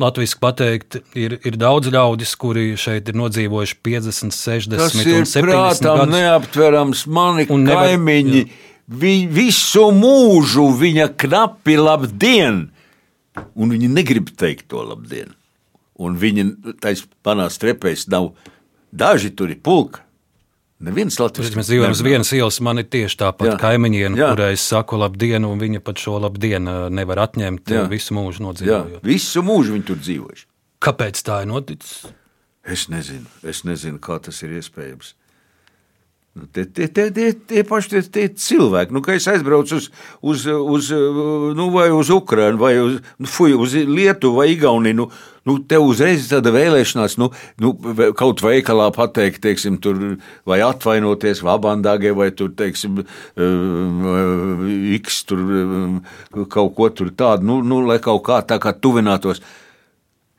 latviešu 0.00 0.38
pateikt. 0.42 0.96
Ir, 1.14 1.38
ir 1.46 1.56
daudz 1.60 1.90
ļaudis, 1.92 2.32
kuri 2.40 2.72
šeit 2.80 3.08
ir 3.12 3.18
nodzīvojuši 3.20 3.76
50, 3.86 4.34
60 4.34 4.76
Tas 4.80 4.94
un 4.94 5.00
ir 5.04 5.24
70 5.28 5.46
prātām 5.46 5.98
gadus. 6.02 6.14
neaptverams. 6.14 7.06
Mani 7.06 7.46
Un 7.50 7.64
nevar- 7.68 7.88
kaimiņi 7.90 8.42
vi, 8.88 9.14
visu 9.30 9.90
mūžu 9.94 10.68
viņa 10.80 11.10
knapi 11.16 11.76
labdien, 11.78 12.70
un 13.54 13.70
viņi 13.70 13.88
negrib 13.88 14.32
teikt 14.36 14.68
to 14.68 14.82
labdien. 14.82 15.34
Un 16.00 16.16
viņi 16.16 16.48
taisa 16.80 17.04
panā 17.24 17.46
strepēs 17.52 18.08
nav, 18.08 18.32
daži 18.92 19.30
tur 19.36 19.50
ir 19.52 19.60
pulka. 19.62 20.00
Neviens 20.80 21.18
Latvijas 21.20 21.52
Mēs 21.58 21.68
dzīvojam 21.68 21.92
uz 21.92 22.00
vienas 22.04 22.30
ielas, 22.32 22.56
man 22.64 22.80
ir 22.80 22.86
tieši 22.88 23.18
tāpat 23.20 23.50
Jā. 24.16 24.30
kurai 24.32 24.52
es 24.54 24.62
saku 24.64 24.96
labdien, 24.96 25.44
un 25.44 25.60
viņa 25.60 25.82
pat 25.84 26.00
šo 26.00 26.16
labdienu 26.24 26.88
nevar 26.88 27.26
atņemt 27.26 27.68
Jā. 27.68 27.82
visu 27.90 28.16
mūžu 28.16 28.46
nodzīvojot. 28.46 29.02
visu 29.04 29.42
mūžu 29.44 29.76
viņi 29.76 29.86
tur 29.90 30.00
dzīvojuši. 30.00 30.46
Kāpēc 30.80 31.20
tā 31.26 31.42
ir 31.44 31.50
noticis? 31.52 32.06
Es 32.64 32.86
nezinu, 32.92 33.28
es 33.44 33.64
nezinu, 33.68 34.00
kā 34.00 34.16
tas 34.24 34.40
ir 34.42 34.56
iespējams. 34.56 35.14
Nu, 36.34 36.46
Tie, 36.46 36.62
tie, 36.64 36.86
tie, 36.86 37.10
tie, 37.10 37.32
tie 37.34 37.62
paši 37.66 37.90
tie, 37.90 38.00
tie 38.06 38.24
cilvēki, 38.38 38.94
nu, 38.94 39.00
kad 39.02 39.18
es 39.18 39.26
aizbraucu 39.26 39.80
uz, 39.80 39.88
uz, 40.22 40.44
uz, 40.46 40.90
nu, 41.58 41.64
vai 41.74 41.88
uz 41.90 42.12
Ukrajinu, 42.14 42.60
vai 42.60 42.76
uz, 42.78 43.00
nu, 43.18 43.26
fuj, 43.26 43.56
uz 43.58 43.74
Lietuvu 43.74 44.38
vai 44.38 44.52
Igauniju, 44.52 44.94
nu, 44.94 45.06
nu, 45.50 45.56
tev 45.66 45.88
uzreiz 45.88 46.22
ir 46.22 46.36
tāda 46.36 46.52
vēlēšanās, 46.54 47.16
nu, 47.18 47.32
nu, 47.58 47.72
kaut 48.14 48.44
veikalā 48.46 48.86
pateikt, 48.94 49.42
teiksim, 49.42 49.80
tur, 49.82 49.98
vai 50.46 50.60
atvainoties 50.62 51.42
Vabandāgai, 51.42 52.14
vai 52.14 52.30
tur, 52.30 52.52
teiksim, 52.54 53.02
um, 53.34 54.68
X, 55.00 55.24
tur 55.26 55.42
um, 55.42 55.96
kaut 56.46 56.76
ko 56.78 56.92
tur 56.94 57.10
tādu, 57.10 57.48
nu, 57.50 57.58
nu, 57.66 57.80
lai 57.90 57.98
kaut 57.98 58.22
kā 58.30 58.38
tā 58.46 58.60
kā 58.62 58.70
tuvinātos. 58.78 59.42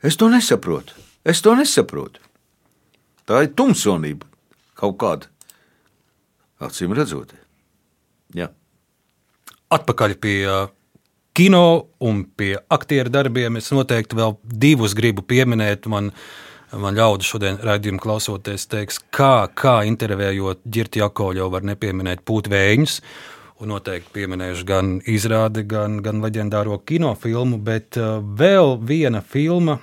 Es 0.00 0.16
to 0.16 0.32
nesaprotu. 0.32 0.96
Es 1.20 1.44
to 1.44 1.52
nesaprotu. 1.58 2.24
Tā 3.28 3.44
ir 3.44 3.52
tumsonība 3.52 4.24
kaut 4.80 4.96
kāda. 4.98 5.31
Acīm 6.62 6.94
redzot, 6.94 7.32
jā. 8.36 8.48
Atpakaļ 9.72 10.14
pie 10.20 10.36
uh, 10.46 10.68
kino 11.32 11.88
un 12.04 12.22
pie 12.36 12.54
aktieru 12.72 13.12
darbiem. 13.12 13.56
Es 13.58 13.72
noteikti 13.72 14.18
vēl 14.18 14.36
divus 14.44 14.94
gribu 14.96 15.24
pieminēt. 15.26 15.88
Man, 15.90 16.12
man 16.72 16.98
ļaudis 16.98 17.32
šodien 17.32 17.60
raidījumu 17.64 18.02
klausoties, 18.02 18.68
teiks, 18.70 19.00
kā, 19.14 19.48
kā 19.56 19.80
intervējot 19.88 20.62
Girti 20.72 21.02
Jakovļo 21.02 21.48
var 21.52 21.66
nepieminēt 21.72 22.24
pūtvēņus. 22.28 23.00
Un 23.62 23.70
noteikti 23.70 24.10
pieminēšu 24.16 24.66
gan 24.66 24.96
izrādi, 25.08 25.62
gan, 25.70 26.00
gan 26.02 26.22
leģendāro 26.24 26.80
kinofilmu, 26.86 27.60
bet 27.62 27.98
uh, 28.00 28.18
vēl 28.18 28.76
viena 28.82 29.22
filma, 29.22 29.78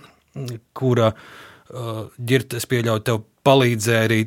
kura 0.76 1.14
uh, 1.14 2.04
Girta, 2.20 2.60
es 2.60 2.68
pieļauju, 2.70 3.06
tev 3.08 3.24
palīdzēja 3.48 4.10
arī 4.10 4.26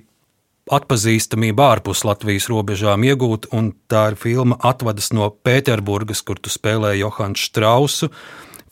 atpazīstamību 0.73 1.65
ārpus 1.65 2.05
Latvijas 2.09 2.49
robežām 2.51 3.05
iegūt, 3.07 3.51
un 3.57 3.73
tā 3.93 4.13
ir 4.13 4.19
filma 4.21 4.59
Atvadas 4.65 5.13
no 5.17 5.29
Pēterburgas, 5.45 6.25
kur 6.25 6.41
tu 6.41 6.53
spēlēji 6.53 7.05
Johanu 7.05 7.41
Strausu. 7.41 8.11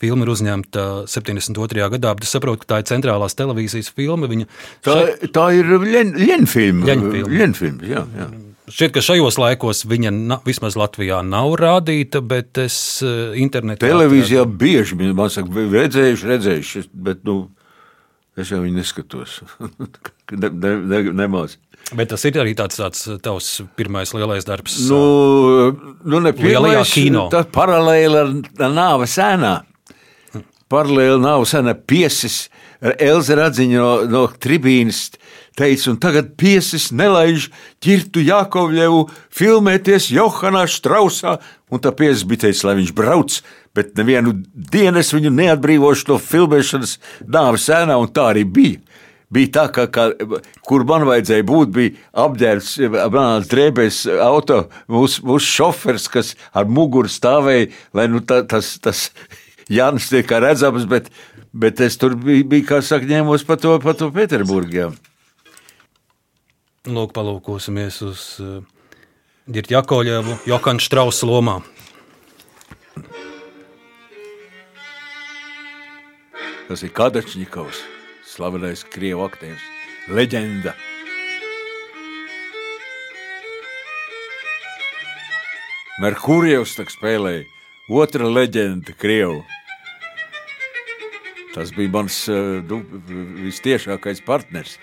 Filma 0.01 0.25
ir 0.25 0.31
uzņemta 0.33 0.85
72. 1.05 1.89
gadā, 1.93 2.15
bet 2.17 2.25
es 2.25 2.31
saprotu, 2.33 2.63
ka 2.63 2.71
tā 2.71 2.79
ir 2.81 2.87
centrālās 2.89 3.37
televīzijas 3.37 3.91
filma. 3.93 4.29
Viņa 4.31 4.47
Tā, 4.81 4.95
tā 5.29 5.51
ir 5.59 5.69
Lienfilma. 5.77 6.95
Lienfilma, 7.29 7.85
jā, 7.85 8.07
jā. 8.17 8.31
Šķiet, 8.71 8.93
ka 8.95 9.03
šajos 9.03 9.37
laikos 9.41 9.83
viņa 9.89 10.13
na, 10.15 10.37
vismaz 10.47 10.77
Latvijā 10.79 11.19
nav 11.27 11.53
rādīta, 11.59 12.21
bet 12.23 12.57
es 12.61 12.75
eh, 13.03 13.35
internetā. 13.41 13.83
Televīzijā 13.83 14.45
bieži 14.47 14.97
viņi 14.97 15.17
man 15.17 15.33
saka, 15.33 15.65
redzējuši, 15.75 16.29
redzējuši, 16.31 16.83
bet 17.09 17.25
nu, 17.27 17.43
es 18.39 18.53
jau 18.53 18.61
viņu 18.63 18.79
neskatos. 18.79 19.41
ne, 20.31 20.49
ne, 20.49 20.75
ne, 20.91 21.01
nemaz. 21.23 21.57
Bet 21.91 22.11
tas 22.13 22.23
ir 22.27 22.37
arī 22.39 22.53
tāds, 22.55 22.79
tāds 22.79 23.03
tavs 23.23 23.49
pirmais 23.75 24.13
lielais 24.15 24.45
darbs. 24.47 24.77
Nu, 24.87 25.73
nu 26.07 26.21
ne 26.23 26.31
pirmais, 26.35 26.93
kino. 26.93 27.27
Tā 27.33 27.43
paralēli 27.51 28.21
ar, 28.21 28.31
nāva 28.71 29.07
sēnā. 29.09 29.57
Paralēli 30.71 31.19
nāva 31.19 31.47
sēnā 31.49 31.75
piesis. 31.75 32.45
Elza 32.81 33.35
Radziņa 33.37 33.77
no, 33.77 33.89
no 34.09 34.21
tribīnas 34.41 35.09
teica, 35.57 35.91
un 35.91 35.97
tagad 36.01 36.31
piesis 36.39 36.89
nelaiž 36.95 37.49
ķirtu 37.83 38.23
Jakovļevu 38.25 39.03
filmēties 39.37 40.09
Johanā 40.15 40.63
Štrausā, 40.71 41.35
un 41.69 41.83
tā 41.83 41.91
piesis 41.95 42.23
bija 42.27 42.47
teicis, 42.47 42.63
lai 42.65 42.77
viņš 42.79 42.93
brauc, 42.97 43.37
bet 43.75 43.93
nevienu 43.99 44.33
dienu 44.71 45.01
es 45.03 45.11
viņu 45.13 45.33
neatbrīvošu 45.35 46.09
no 46.09 46.17
filmēšanas 46.23 46.97
nāves 47.27 47.67
sēnā, 47.69 47.99
un 47.99 48.09
tā 48.15 48.31
arī 48.31 48.47
bija. 48.47 48.81
Bija 49.31 49.51
tā, 49.55 49.65
ka, 49.71 49.85
ka, 49.87 50.09
kur 50.67 50.83
man 50.87 51.05
vajadzēja 51.07 51.45
būt, 51.47 51.69
bija 51.75 51.93
apģērbs, 52.25 52.71
manās 53.13 53.47
drēbēs, 53.51 54.01
auto, 54.25 54.65
mūsu 54.91 55.23
mūs 55.29 55.47
šofers, 55.47 56.09
kas 56.11 56.33
ar 56.51 56.67
muguru 56.67 57.11
stāvēja, 57.11 57.69
lai 57.95 58.09
nu, 58.11 58.19
tā, 58.27 58.41
tas, 58.43 58.73
tas 58.83 59.05
Jānis 59.71 60.09
tiek 60.11 60.27
redzams, 60.43 60.83
bet, 60.91 61.07
bet 61.55 61.79
es 61.79 61.95
tur 62.01 62.17
biju, 62.19 62.43
biju 62.51 62.67
kā 62.73 62.81
saka, 62.83 63.07
ņēmos 63.07 63.47
pa 63.47 63.55
to, 63.61 63.77
pa 63.83 63.95
to 63.95 64.11
Pēterburgu. 64.11 64.75
jā. 64.81 64.91
Lūk, 66.91 67.13
palūkosimies 67.13 68.01
uz 68.07 68.25
Girta 69.51 69.75
Jakovļevu, 69.77 70.41
Johana 70.49 70.81
Strausa 70.81 71.29
lomā. 71.29 71.59
Tas 76.67 76.83
ir 76.87 76.91
Kadačņikovs, 76.95 77.81
slavenais 78.31 78.83
krievu 78.87 79.25
aktieris, 79.25 79.63
leģenda. 80.11 80.73
Merkurijevs 86.01 86.77
tak 86.79 86.89
spēlēja 86.93 87.43
otra 87.91 88.29
leģenda, 88.31 88.95
krievu. 88.97 89.43
Tas 91.51 91.73
bija 91.75 91.91
mans 91.91 92.23
eh, 92.31 92.61
nu, 92.63 92.79
vistiešākais 93.43 94.23
partners. 94.25 94.79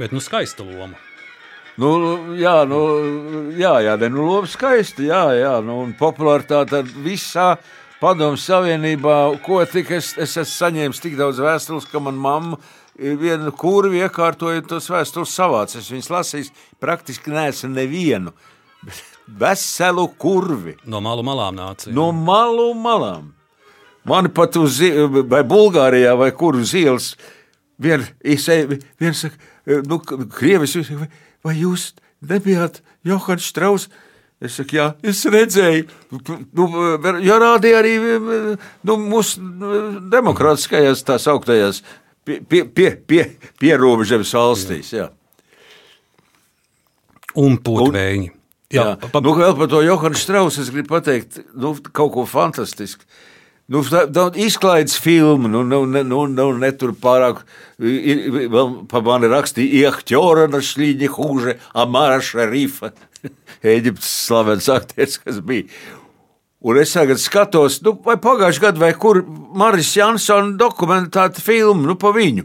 Bet 0.00 0.16
nu 0.16 0.24
skaista 0.24 0.64
loma. 0.64 1.11
Nu, 1.80 1.92
jā, 2.36 2.56
nu, 2.68 2.80
jā, 3.56 3.78
jā, 3.86 3.96
ne, 4.00 4.10
nu, 4.12 4.26
lobi 4.28 4.50
skaisti, 4.52 5.06
jā, 5.08 5.22
jā, 5.38 5.54
nu, 5.64 5.78
un 5.86 5.94
popularitāte 5.96 6.82
visā 7.04 7.54
padomu 8.02 8.36
savienībā, 8.36 9.16
ko 9.46 9.62
tik 9.64 9.94
es, 9.96 10.12
es 10.20 10.36
esmu 10.36 10.52
saņēmis 10.52 11.00
tik 11.00 11.16
daudz 11.16 11.40
vēstules, 11.40 11.88
ka 11.88 12.02
man 12.02 12.18
mamma 12.20 12.60
vienu 12.98 13.54
kurvi 13.56 14.02
iekārtoja 14.04 14.66
tos 14.68 14.90
vēstules 14.92 15.32
savāc. 15.32 15.72
Es 15.78 15.88
viņas 15.92 16.10
lasīju, 16.12 16.52
praktiski 16.82 17.32
neesmu 17.32 17.72
nevienu. 17.72 18.34
Bet 18.82 19.00
veselu 19.26 20.08
kurvi. 20.18 20.76
No 20.84 21.00
malu 21.00 21.24
malām 21.26 21.56
nāca. 21.56 21.92
No 21.94 22.10
malu 22.12 22.72
malām. 22.74 23.32
Man 24.08 24.28
pat 24.34 24.56
uz 24.58 24.80
vai 25.30 25.44
Bulgārijā, 25.46 26.16
vai 26.18 26.32
kur 26.34 26.58
uz 26.58 26.72
ielas, 26.74 27.12
vien, 27.78 28.02
viens 28.98 29.20
saka, 29.22 29.38
nu, 29.86 30.00
Krievis, 30.02 30.74
vai, 30.98 31.06
vai 31.44 31.56
jūs 31.58 31.92
nebijāt 32.28 32.82
Johans 33.06 33.46
Strauss? 33.48 33.90
Es 34.42 34.56
saku, 34.58 34.74
jā, 34.74 34.88
es 35.06 35.20
redzēju, 35.30 35.84
nu, 36.58 36.64
jārādīja 37.22 37.78
arī 37.78 37.92
nu, 38.82 38.96
mūsu 38.98 39.38
demokrātiskajās 40.10 41.04
tās 41.06 41.28
augtajās 41.30 41.78
pie, 42.26 42.40
pie, 42.42 42.64
pie, 42.66 42.88
pie, 43.06 43.26
pierobežas 43.62 44.34
valstīs. 44.34 44.90
Jā. 44.96 45.12
Un 47.38 47.58
putvēņi. 47.62 48.32
Jā, 48.72 48.86
jā. 48.88 49.10
Pa, 49.12 49.20
nu, 49.24 49.34
vēl 49.36 49.54
par 49.58 49.70
to 49.70 49.82
Johanu 49.84 50.18
Strausu 50.18 50.62
es 50.64 50.72
gribu 50.72 50.94
pateikt 50.94 51.42
nu, 51.54 51.74
kaut 51.92 52.14
ko 52.16 52.26
fantastisku. 52.28 53.06
Nu, 53.70 53.80
tā 53.86 54.02
tā 54.12 54.24
izklaides 54.42 54.96
filma, 55.00 55.48
nu, 55.48 55.62
nu, 55.64 55.84
nu, 55.86 56.02
nu, 56.04 56.24
nu 56.28 56.46
ne 56.58 56.72
tur 56.76 56.92
pārāk. 56.92 57.44
ir- 57.78 58.48
Vēl 58.50 58.86
pa 58.90 59.00
mani 59.00 59.30
rakstīja, 59.30 59.86
Iehķora 59.92 60.48
našļīņa 60.50 61.08
hūže, 61.14 61.54
Amara 61.74 62.20
Šarifa. 62.20 62.90
Eģiptes 63.62 64.10
slavens 64.26 64.68
aktieris, 64.68 65.18
kas 65.22 65.38
bija. 65.40 65.68
Un 66.62 66.78
es 66.78 66.92
tagad 66.94 67.18
skatos, 67.18 67.80
nu, 67.82 67.94
vai 68.04 68.16
pagājušajā 68.22 68.66
gadā, 68.68 68.78
vai 68.78 68.92
kur 68.94 69.22
Maris 69.54 69.94
Jansons 69.96 70.58
dokumentāta 70.58 71.40
filmu 71.42 71.86
nu, 71.86 71.96
pa 71.98 72.12
viņu. 72.14 72.44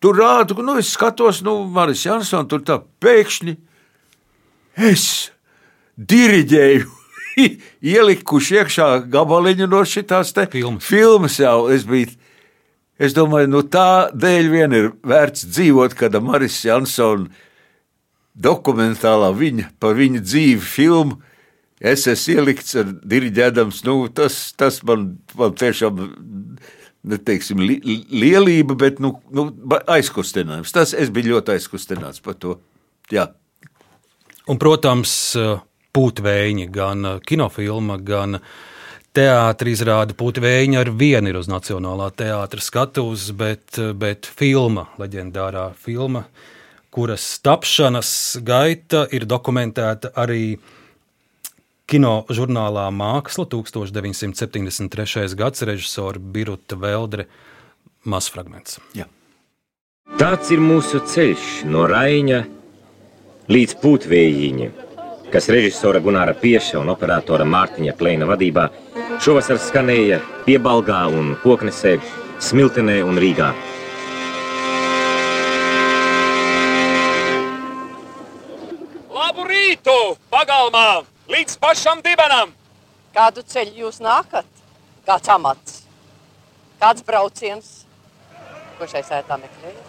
Tur 0.00 0.16
rāda, 0.16 0.54
nu, 0.64 0.78
es 0.80 0.92
skatos, 0.94 1.42
nu, 1.44 1.64
Maris 1.68 2.04
Jansons 2.06 2.48
tur 2.48 2.62
tā 2.64 2.78
pēkšņi. 3.04 3.56
Es 4.76 5.30
diriģēju, 5.98 6.86
ielikuši 7.94 8.60
iekšā 8.60 8.88
gabaliņu 9.12 9.68
no 9.70 9.84
šīs 9.84 10.34
filmas. 10.52 10.86
filmas 10.86 11.38
jau. 11.40 11.68
Es, 11.72 11.86
biju, 11.88 12.12
es 12.98 13.16
domāju, 13.16 13.50
nu 13.52 13.62
tā 13.62 14.10
dēļ 14.14 14.50
vien 14.52 14.76
ir 14.76 14.90
vērts 15.02 15.46
dzīvot, 15.50 15.96
kad 15.98 16.18
Maris 16.22 16.60
Jansons 16.64 17.30
dokumentālā 18.40 19.32
viņa 19.36 19.72
par 19.82 19.98
viņa 19.98 20.22
dzīvi 20.24 20.62
filmu. 20.64 21.20
Es 21.80 22.04
esmu 22.10 22.34
ielikts 22.36 22.76
ar 22.76 22.90
diriģēdams, 23.08 23.84
nu, 23.86 23.94
tas, 24.12 24.50
tas 24.52 24.82
man, 24.84 25.14
man 25.38 25.54
tiešām 25.56 26.02
neteiksim, 27.08 27.62
li, 27.64 27.78
lielība, 28.12 28.76
bet 28.76 29.00
nu, 29.00 29.14
nu, 29.32 29.46
aizkustinājums. 29.88 30.74
Tas 30.76 30.92
es 30.92 31.12
biju 31.12 31.36
ļoti 31.36 31.54
aizkustināts 31.56 32.20
par 32.24 32.36
to. 32.36 32.58
Jā. 33.12 33.30
Un, 34.50 34.58
protams, 34.60 35.32
pūtvēji, 35.94 36.66
gan 36.72 37.16
kinofilma, 37.26 37.98
gan 38.04 38.38
teātris 39.16 39.80
izrāda 39.80 40.14
pūtvēji 40.18 40.78
ar 40.78 40.92
vienu 40.94 41.32
ir 41.32 41.40
uz 41.40 41.50
Nacionālā 41.50 42.10
teātras 42.14 42.70
skatuves, 42.70 43.30
bet, 43.36 43.78
bet 43.98 44.28
filma, 44.28 44.86
leģendārā 45.00 45.70
filma, 45.78 46.26
kuras 46.94 47.26
tapšanas 47.42 48.12
gaita 48.46 49.06
ir 49.14 49.26
dokumentēta 49.30 50.12
arī 50.18 50.58
kino 51.90 52.20
žurnālā 52.30 52.86
Māksla 52.94 53.48
1973. 53.50 55.34
gads 55.38 55.66
režisora 55.66 56.22
Biruta 56.22 56.78
Veldre 56.78 57.26
mazfragments. 58.06 58.78
Jā. 58.94 59.08
Tāds 60.18 60.50
ir 60.54 60.62
mūsu 60.62 61.02
ceļš 61.06 61.64
no 61.70 61.86
Raina 61.90 62.44
līdz 63.50 63.76
Pūtvējiņa, 63.82 64.70
kas 65.30 65.48
režisora 65.48 66.00
Gunāra 66.02 66.34
Pieša 66.34 66.80
un 66.80 66.90
operatora 66.90 67.46
Mārtiņa 67.46 67.94
Kleina 67.98 68.26
vadībā 68.26 68.66
šovasar 69.22 69.60
skanēja 69.62 70.18
Piebalgā 70.46 71.04
un 71.14 71.36
Koknesē, 71.42 71.98
Smiltenē 72.42 72.98
un 73.06 73.20
Rīgā. 73.20 73.50
Labu 79.14 79.46
rītu, 79.46 79.98
pagalmā, 80.32 81.02
līdz 81.30 81.58
pašam 81.62 82.02
dibenam! 82.02 82.56
Kādu 83.14 83.44
ceļu 83.46 83.84
jūs 83.84 84.00
nākat? 84.02 84.48
Kāds 85.06 85.30
amats? 85.30 85.82
Kāds 86.80 87.04
brauciens? 87.06 87.70
Ko 88.78 88.88
šai 88.88 89.02
sētā 89.04 89.38
meklējat? 89.38 89.86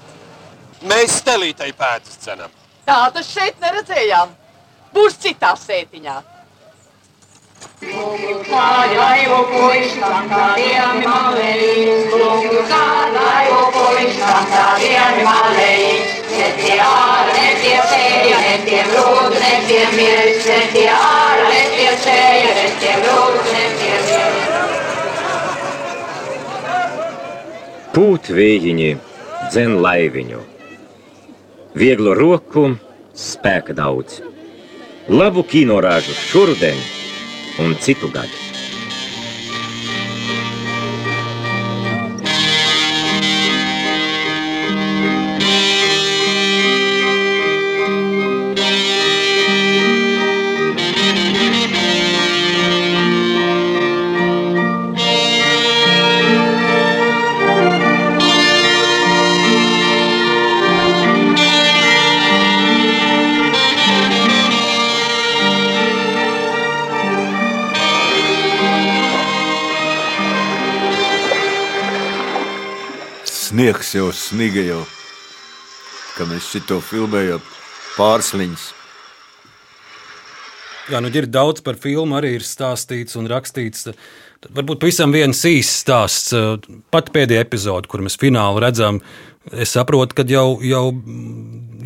Mēs 0.89 1.21
stelītai 1.21 1.71
pēdas 1.77 2.17
cenam. 2.21 2.53
Tādas 2.85 3.29
šeit 3.29 3.59
neredzējām. 3.61 4.33
Būs 4.95 5.17
citā 5.23 5.53
sētiņā. 5.55 6.17
Pūtvējiņi 27.91 28.91
dzen 29.49 29.73
laiviņu. 29.83 30.43
Vieglu 31.81 32.13
roku, 32.15 32.69
spēka 33.15 33.75
daudz. 33.75 34.21
Labu 35.11 35.41
kinorāžu 35.43 36.13
šurden 36.15 36.77
un 37.59 37.75
citu 37.83 38.07
gadu. 38.13 38.40
Sniegs 73.71 73.93
jau 73.95 74.09
sniga 74.11 74.59
jau, 74.67 74.81
kad 76.17 76.27
mēs 76.27 76.49
šito 76.51 76.81
filmējam 76.83 77.39
pārsliņas. 77.95 78.65
Jā, 80.91 80.99
nu 80.99 81.07
ir 81.15 81.29
daudz 81.31 81.63
par 81.63 81.77
filmu, 81.79 82.17
arī 82.17 82.33
ir 82.35 82.43
stāstīts 82.43 83.15
un 83.15 83.29
rakstīts. 83.31 83.87
Tad 84.43 84.51
varbūt 84.57 84.81
pavisam 84.81 85.15
viens 85.15 85.39
īsts 85.47 85.85
stāsts. 85.85 86.35
Pat 86.91 87.13
pēdējā 87.15 87.45
epizode, 87.45 87.87
kur 87.87 88.03
mēs 88.03 88.19
finālu 88.19 88.59
redzam, 88.59 88.99
es 89.55 89.71
saprotu, 89.71 90.19
ka 90.19 90.27
jau, 90.27 90.59
jau, 90.67 90.83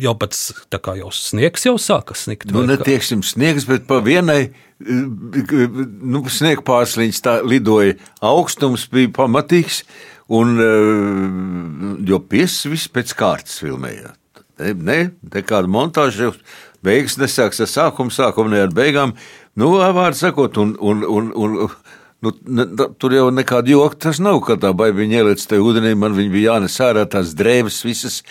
jau 0.02 0.16
pats 0.18 0.42
jau 0.74 1.12
sniegs 1.14 1.68
jau 1.68 1.76
sāka 1.78 2.18
snikt. 2.18 2.50
Nu, 2.50 2.66
netieksim 2.66 3.22
sniegs, 3.22 3.68
bet 3.70 3.86
pa 3.86 4.02
vienai 4.02 4.48
nu, 4.82 6.26
sniega 6.26 6.66
pārsliņas 6.66 7.22
tā 7.22 7.38
lidoja 7.46 7.94
augstums, 8.18 8.90
bija 8.90 9.14
pamatīgs, 9.22 9.84
un 10.28 10.56
eh, 10.62 12.06
jo 12.08 12.20
piesis 12.26 12.66
viss 12.70 12.92
pēc 12.92 13.14
kārtas 13.18 13.60
filmējāt. 13.62 14.18
Ne, 14.56 14.72
ne, 14.72 15.00
nekāda 15.34 15.68
montāža, 15.68 16.32
beigas 16.84 17.18
nesāks 17.20 17.60
ar 17.60 17.68
sākumu, 17.68 18.14
sākumu 18.14 18.54
ne 18.54 18.62
ar 18.64 18.72
beigām. 18.74 19.12
Nu, 19.56 19.74
vārds 19.76 20.22
sakot, 20.24 20.56
un, 20.60 20.74
un, 20.80 21.04
un, 21.04 21.28
un 21.36 21.56
nu, 22.24 22.32
ne, 22.48 22.66
tur 23.00 23.14
jau 23.16 23.26
nekāda 23.34 23.74
joka 23.74 24.00
tas 24.08 24.20
nav, 24.22 24.40
ka 24.46 24.56
tā 24.60 24.72
baigiņa 24.76 25.20
ieliec 25.20 25.44
te 25.48 25.60
ūdenī, 25.60 25.92
man 25.98 26.16
viņa 26.16 26.32
bija 26.32 26.54
jānes 26.54 26.78
ārā 26.84 27.04
tās 27.12 27.34
drēbes, 27.36 27.82
visas 27.86 28.22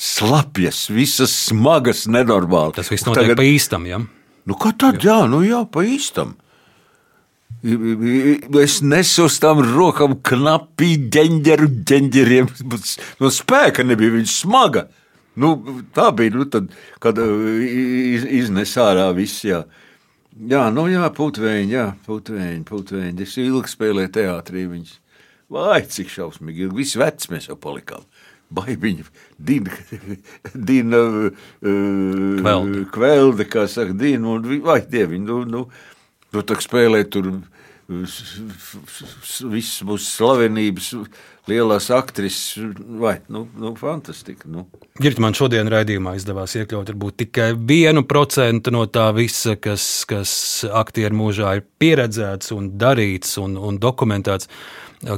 slapjas, 0.00 0.86
visas 0.92 1.34
smagas, 1.50 2.06
nenormāli. 2.10 2.78
Tas 2.80 2.92
viss 2.92 3.06
notiek 3.08 3.36
pa 3.36 3.46
īstam, 3.46 3.88
ja? 3.88 4.00
Nu, 4.44 4.56
kā 4.60 4.74
tad, 4.76 5.00
jā, 5.04 5.22
nu 5.30 5.40
jā, 5.44 5.62
pa 5.72 5.84
īstam. 5.88 6.34
Es 7.64 8.82
nesu 8.84 9.24
uz 9.24 9.38
tām 9.40 9.62
rokām 9.64 10.18
knapi 10.20 10.90
ģenģeru 11.14 11.70
ģenģeriem. 11.88 12.50
No 13.22 13.30
spēka 13.32 13.86
nebija 13.86 14.12
viņa 14.18 14.28
smaga. 14.28 14.82
Nu, 15.40 15.54
tā 15.96 16.10
bija, 16.14 16.34
nu, 16.36 16.44
tad, 16.46 16.68
kad 17.02 17.18
uh, 17.18 17.46
iz, 17.64 18.26
iznes 18.42 18.74
ārā 18.78 19.06
viss. 19.16 19.40
Jā, 19.48 19.62
jā 20.50 20.66
nu 20.74 20.84
jā, 20.92 21.08
putvēņi, 21.16 21.72
jā, 21.72 21.86
putvēņi, 22.04 22.60
putvēņi. 22.68 23.24
Es 23.24 23.38
ilgi 23.40 23.72
spēlēju 23.72 24.12
teātrī 24.14 24.66
viņus. 24.68 25.00
Vai 25.54 25.80
cik 25.88 26.12
šausmīgi, 26.12 26.66
ilgi. 26.66 26.78
visi 26.82 27.00
veci 27.00 27.32
mēs 27.32 27.48
jau 27.48 27.56
palikām. 27.60 28.04
baigiņa, 28.54 29.08
dina, 29.40 29.72
dina 30.68 31.00
uh, 31.24 32.68
kvelde, 32.92 33.48
kā 33.50 33.64
saka, 33.72 33.96
dina, 33.96 34.36
un 34.36 34.60
vai 34.62 34.82
dieviņi, 34.84 35.24
nu, 35.26 35.40
nu, 35.48 35.64
nu 36.36 36.44
tā 36.46 36.60
spēlē 36.62 37.02
tur 37.10 37.32
visas 37.88 39.82
mūsu 39.84 40.06
slavenības, 40.06 40.88
lielās 41.50 41.90
aktrises, 41.92 42.56
vai 43.00 43.18
nu, 43.32 43.44
nu, 43.60 43.74
fantastika. 43.76 44.48
Nu. 44.48 44.66
Girta, 45.00 45.22
man 45.24 45.36
šodien 45.36 45.68
raidījumā 45.72 46.14
izdevās 46.18 46.56
iekļaut 46.56 46.94
varbūt 46.94 47.18
tikai 47.24 47.50
vienu 47.58 48.04
procentu 48.08 48.72
no 48.74 48.86
tā 48.88 49.10
visa, 49.16 49.56
kas, 49.60 49.84
kas 50.08 50.32
aktieru 50.72 51.18
mūžā 51.20 51.58
ir 51.58 51.66
pieredzēts 51.82 52.54
un 52.56 52.72
darīts 52.80 53.36
un, 53.42 53.58
un 53.60 53.80
dokumentēts. 53.82 54.48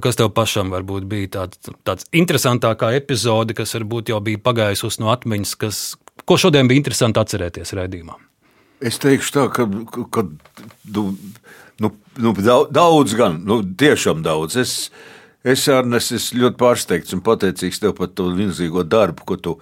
Kas 0.03 0.19
tev 0.19 0.33
pašam 0.35 0.73
varbūt 0.75 1.05
bija 1.07 1.29
tāds, 1.37 1.61
tāds 1.87 2.09
interesantākā 2.17 2.91
epizode, 2.99 3.55
kas 3.55 3.77
varbūt 3.79 4.11
jau 4.11 4.19
bija 4.25 4.43
pagājusi 4.43 4.99
no 5.05 5.13
atmiņas, 5.15 5.59
kas, 5.61 5.85
ko 6.27 6.41
šodien 6.41 6.67
bija 6.67 6.83
interesanti 6.83 7.23
atcerēties 7.23 7.77
raidījumā? 7.79 8.26
Es 8.85 8.99
teikšu 9.01 9.33
tā, 9.33 9.45
ka, 9.53 9.65
ka 10.13 10.27
nu, 10.93 11.05
nu, 11.81 11.91
nu, 12.21 12.33
daudz 12.71 13.15
gan, 13.17 13.41
nu, 13.49 13.63
tiešām 13.65 14.21
daudz. 14.25 14.59
Es, 14.61 14.75
es 15.45 15.65
Arnes, 15.73 16.11
es 16.13 16.31
ļoti 16.37 16.61
pārsteigts 16.61 17.17
un 17.17 17.25
pateicīgs 17.25 17.81
tev 17.81 17.97
par 17.97 18.13
to 18.13 18.29
milzīgo 18.37 18.85
darbu, 18.85 19.25
ko 19.25 19.39
tu 19.41 19.57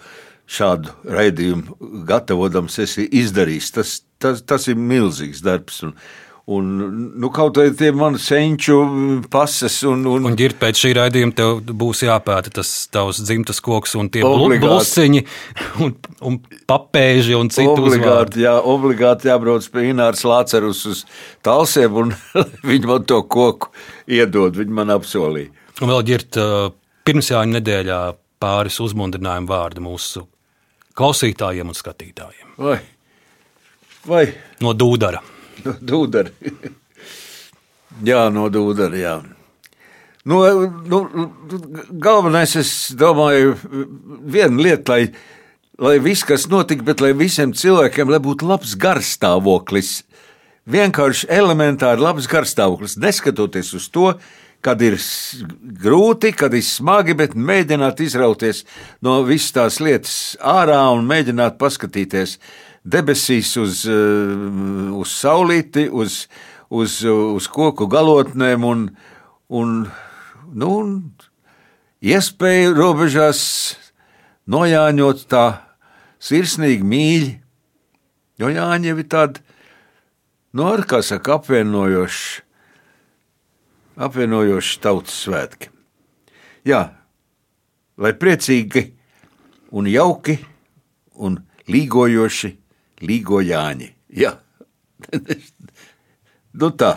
šādu 0.51 0.93
raidījumu 1.09 2.05
gatavojams 2.09 2.81
esi 2.83 3.07
izdarījis. 3.23 3.71
Tas, 3.79 3.95
tas, 4.19 4.43
tas 4.43 4.67
ir 4.69 4.81
milzīgs 4.81 5.45
darbs. 5.47 5.83
Un, 5.87 5.95
Un, 6.45 6.67
nu, 7.17 7.31
kaut 7.33 7.57
kā 7.57 7.63
tie 7.73 7.89
mani 7.97 8.19
senču 8.21 8.75
pases. 9.33 9.79
Un, 9.89 10.03
un, 10.05 10.27
un 10.29 10.35
ģirt 10.37 10.59
pēc 10.61 10.83
šī 10.83 10.91
raidījuma 10.99 11.33
tev 11.39 11.63
būs 11.65 12.03
jāpēta 12.05 12.53
tas 12.59 12.73
tavs 12.93 13.23
dzimtas 13.25 13.63
koks 13.65 13.97
un 13.97 14.11
tie 14.13 14.21
blusiņi 14.21 15.25
un, 15.81 15.95
un 16.29 16.37
papēži 16.69 17.39
un 17.39 17.49
citu 17.49 17.73
obligāti, 17.79 18.45
jā, 18.45 18.59
obligāti 18.61 19.33
jābrauc 19.33 19.71
pie 19.73 19.89
Ināras 19.95 20.27
Lācerus 20.29 20.85
uz 20.93 21.03
talsiem 21.41 21.97
un 22.05 22.13
viņi 22.69 22.93
man 22.93 23.09
to 23.09 23.23
koku 23.25 23.73
iedod, 24.05 24.61
viņi 24.61 24.81
man 24.83 24.93
apsolīja. 24.99 25.49
Un 25.81 25.95
vēl 25.95 26.05
ģirt 26.13 26.45
pirmsjāņu 27.09 27.57
nedēļā 27.57 28.01
pāris 28.45 28.83
uzmundrinājumu 28.85 29.49
vārdu 29.49 29.89
mūsu 29.89 30.29
klausītājiem 30.93 31.73
un 31.73 31.79
skatītājiem. 31.79 32.59
Vai? 32.61 32.83
Vai? 34.05 34.27
No 34.61 34.77
dūdara. 34.77 35.25
No 35.67 35.75
dūdara. 35.81 36.31
jā, 38.11 38.27
no 38.33 38.51
dūdara. 38.53 38.99
Jā. 39.01 39.15
Nu, 40.25 40.41
nu, 40.89 41.01
galvenais, 42.01 42.55
es 42.57 42.71
domāju, 42.97 43.57
viena 44.25 44.63
lieta, 44.63 44.95
lai, 44.95 45.09
lai 45.81 45.99
viss, 46.05 46.25
kas 46.25 46.47
notika, 46.49 46.85
bet 46.87 47.03
lai 47.05 47.13
visiem 47.17 47.53
cilvēkiem 47.53 48.13
lai 48.13 48.21
būtu 48.25 48.49
labs 48.49 48.73
garstāvoklis. 48.81 49.99
Vienkārši 50.65 51.29
elementāri 51.29 52.01
labs 52.01 52.29
garstāvoklis, 52.31 52.97
neskatoties 53.01 53.75
uz 53.77 53.91
to, 53.93 54.15
kad 54.65 54.81
ir 54.81 54.97
grūti, 55.85 56.33
kad 56.33 56.55
ir 56.57 56.65
smagi, 56.65 57.13
bet 57.19 57.37
mēģināt 57.37 58.01
izrauties 58.01 58.63
no 59.05 59.19
visas 59.29 59.53
tās 59.53 59.81
lietas 59.85 60.15
ārā 60.41 60.81
un 60.95 61.05
mēģināt 61.09 61.59
paskatīties 61.61 62.39
debesīs 62.85 63.55
uz, 63.61 63.85
eh, 63.89 64.93
uz 64.93 65.13
saulīti, 65.17 65.89
uz, 65.89 66.27
uz, 66.71 67.01
uz 67.05 67.49
koku 67.49 67.89
galotnēm 67.89 68.65
un, 68.69 68.89
un, 69.49 69.77
nu, 70.53 70.69
un 70.69 70.97
iespēju 72.05 72.75
robežās 72.77 73.41
nojāņot 74.51 75.25
tā 75.33 75.47
sirsnīgi 76.21 76.85
mīļi, 76.85 77.33
jo 78.41 78.51
Jāņi 78.53 78.91
jau 78.91 78.99
ir 79.01 79.09
tādi, 79.09 79.45
nu, 80.53 80.67
ar 80.69 80.85
kā 80.89 81.01
saka, 81.05 81.39
apvienojoši, 81.39 82.43
apvienojoši 84.05 84.83
tautas 84.83 85.17
svētki. 85.25 85.71
Jā, 86.65 86.83
lai 88.01 88.13
priecīgi 88.17 88.87
un 89.77 89.89
jauki 89.89 90.39
un 91.21 91.39
līgojoši 91.71 92.51
Līgo 93.05 93.41
Jāņi. 93.45 93.91
Jā. 94.21 94.37
nu 96.61 96.71
tā. 96.79 96.95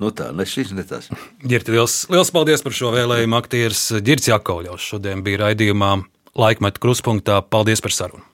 Nu 0.00 0.08
tā, 0.16 0.30
ne 0.32 0.46
šis, 0.48 0.70
ne 0.72 0.80
tas. 0.88 1.10
Girti, 1.44 1.74
liels, 1.74 2.06
liels 2.08 2.30
paldies 2.32 2.64
par 2.64 2.72
šo 2.72 2.88
vēlējumu. 2.94 3.36
Aktieris 3.36 3.82
Girts 4.00 4.30
Jakovļovs 4.30 4.86
šodien 4.94 5.20
bija 5.26 5.42
raidījumā 5.42 5.92
Laikmetu 6.40 6.80
kruspunktā. 6.80 7.42
Paldies 7.44 7.84
par 7.84 7.92
sarunu! 7.92 8.24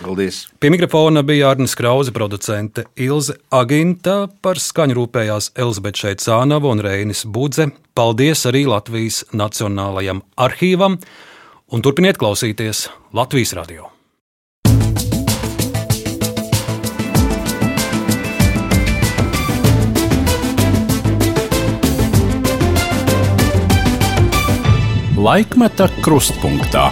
Paldies! 0.00 0.46
Pie 0.60 0.70
mikrofona 0.72 1.22
bija 1.24 1.50
Arnis 1.52 1.76
Krause, 1.76 2.12
producente 2.16 2.86
Ilze 3.00 3.36
Aginta, 3.52 4.26
par 4.44 4.60
skaņu 4.60 4.96
rūpējās 4.98 5.50
Elzbieta 5.56 6.02
Šeicānava 6.04 6.72
un 6.72 6.80
Reinis 6.84 7.24
Budze. 7.28 7.70
Paldies 7.96 8.44
arī 8.48 8.66
Latvijas 8.68 9.22
Nacionālajam 9.36 10.24
arhīvam 10.36 10.96
un 11.72 11.84
turpiniet 11.84 12.20
klausīties 12.20 12.86
Latvijas 13.16 13.56
radio! 13.56 13.95
Laikmeta 25.16 25.88
krustpunktā. 26.04 26.90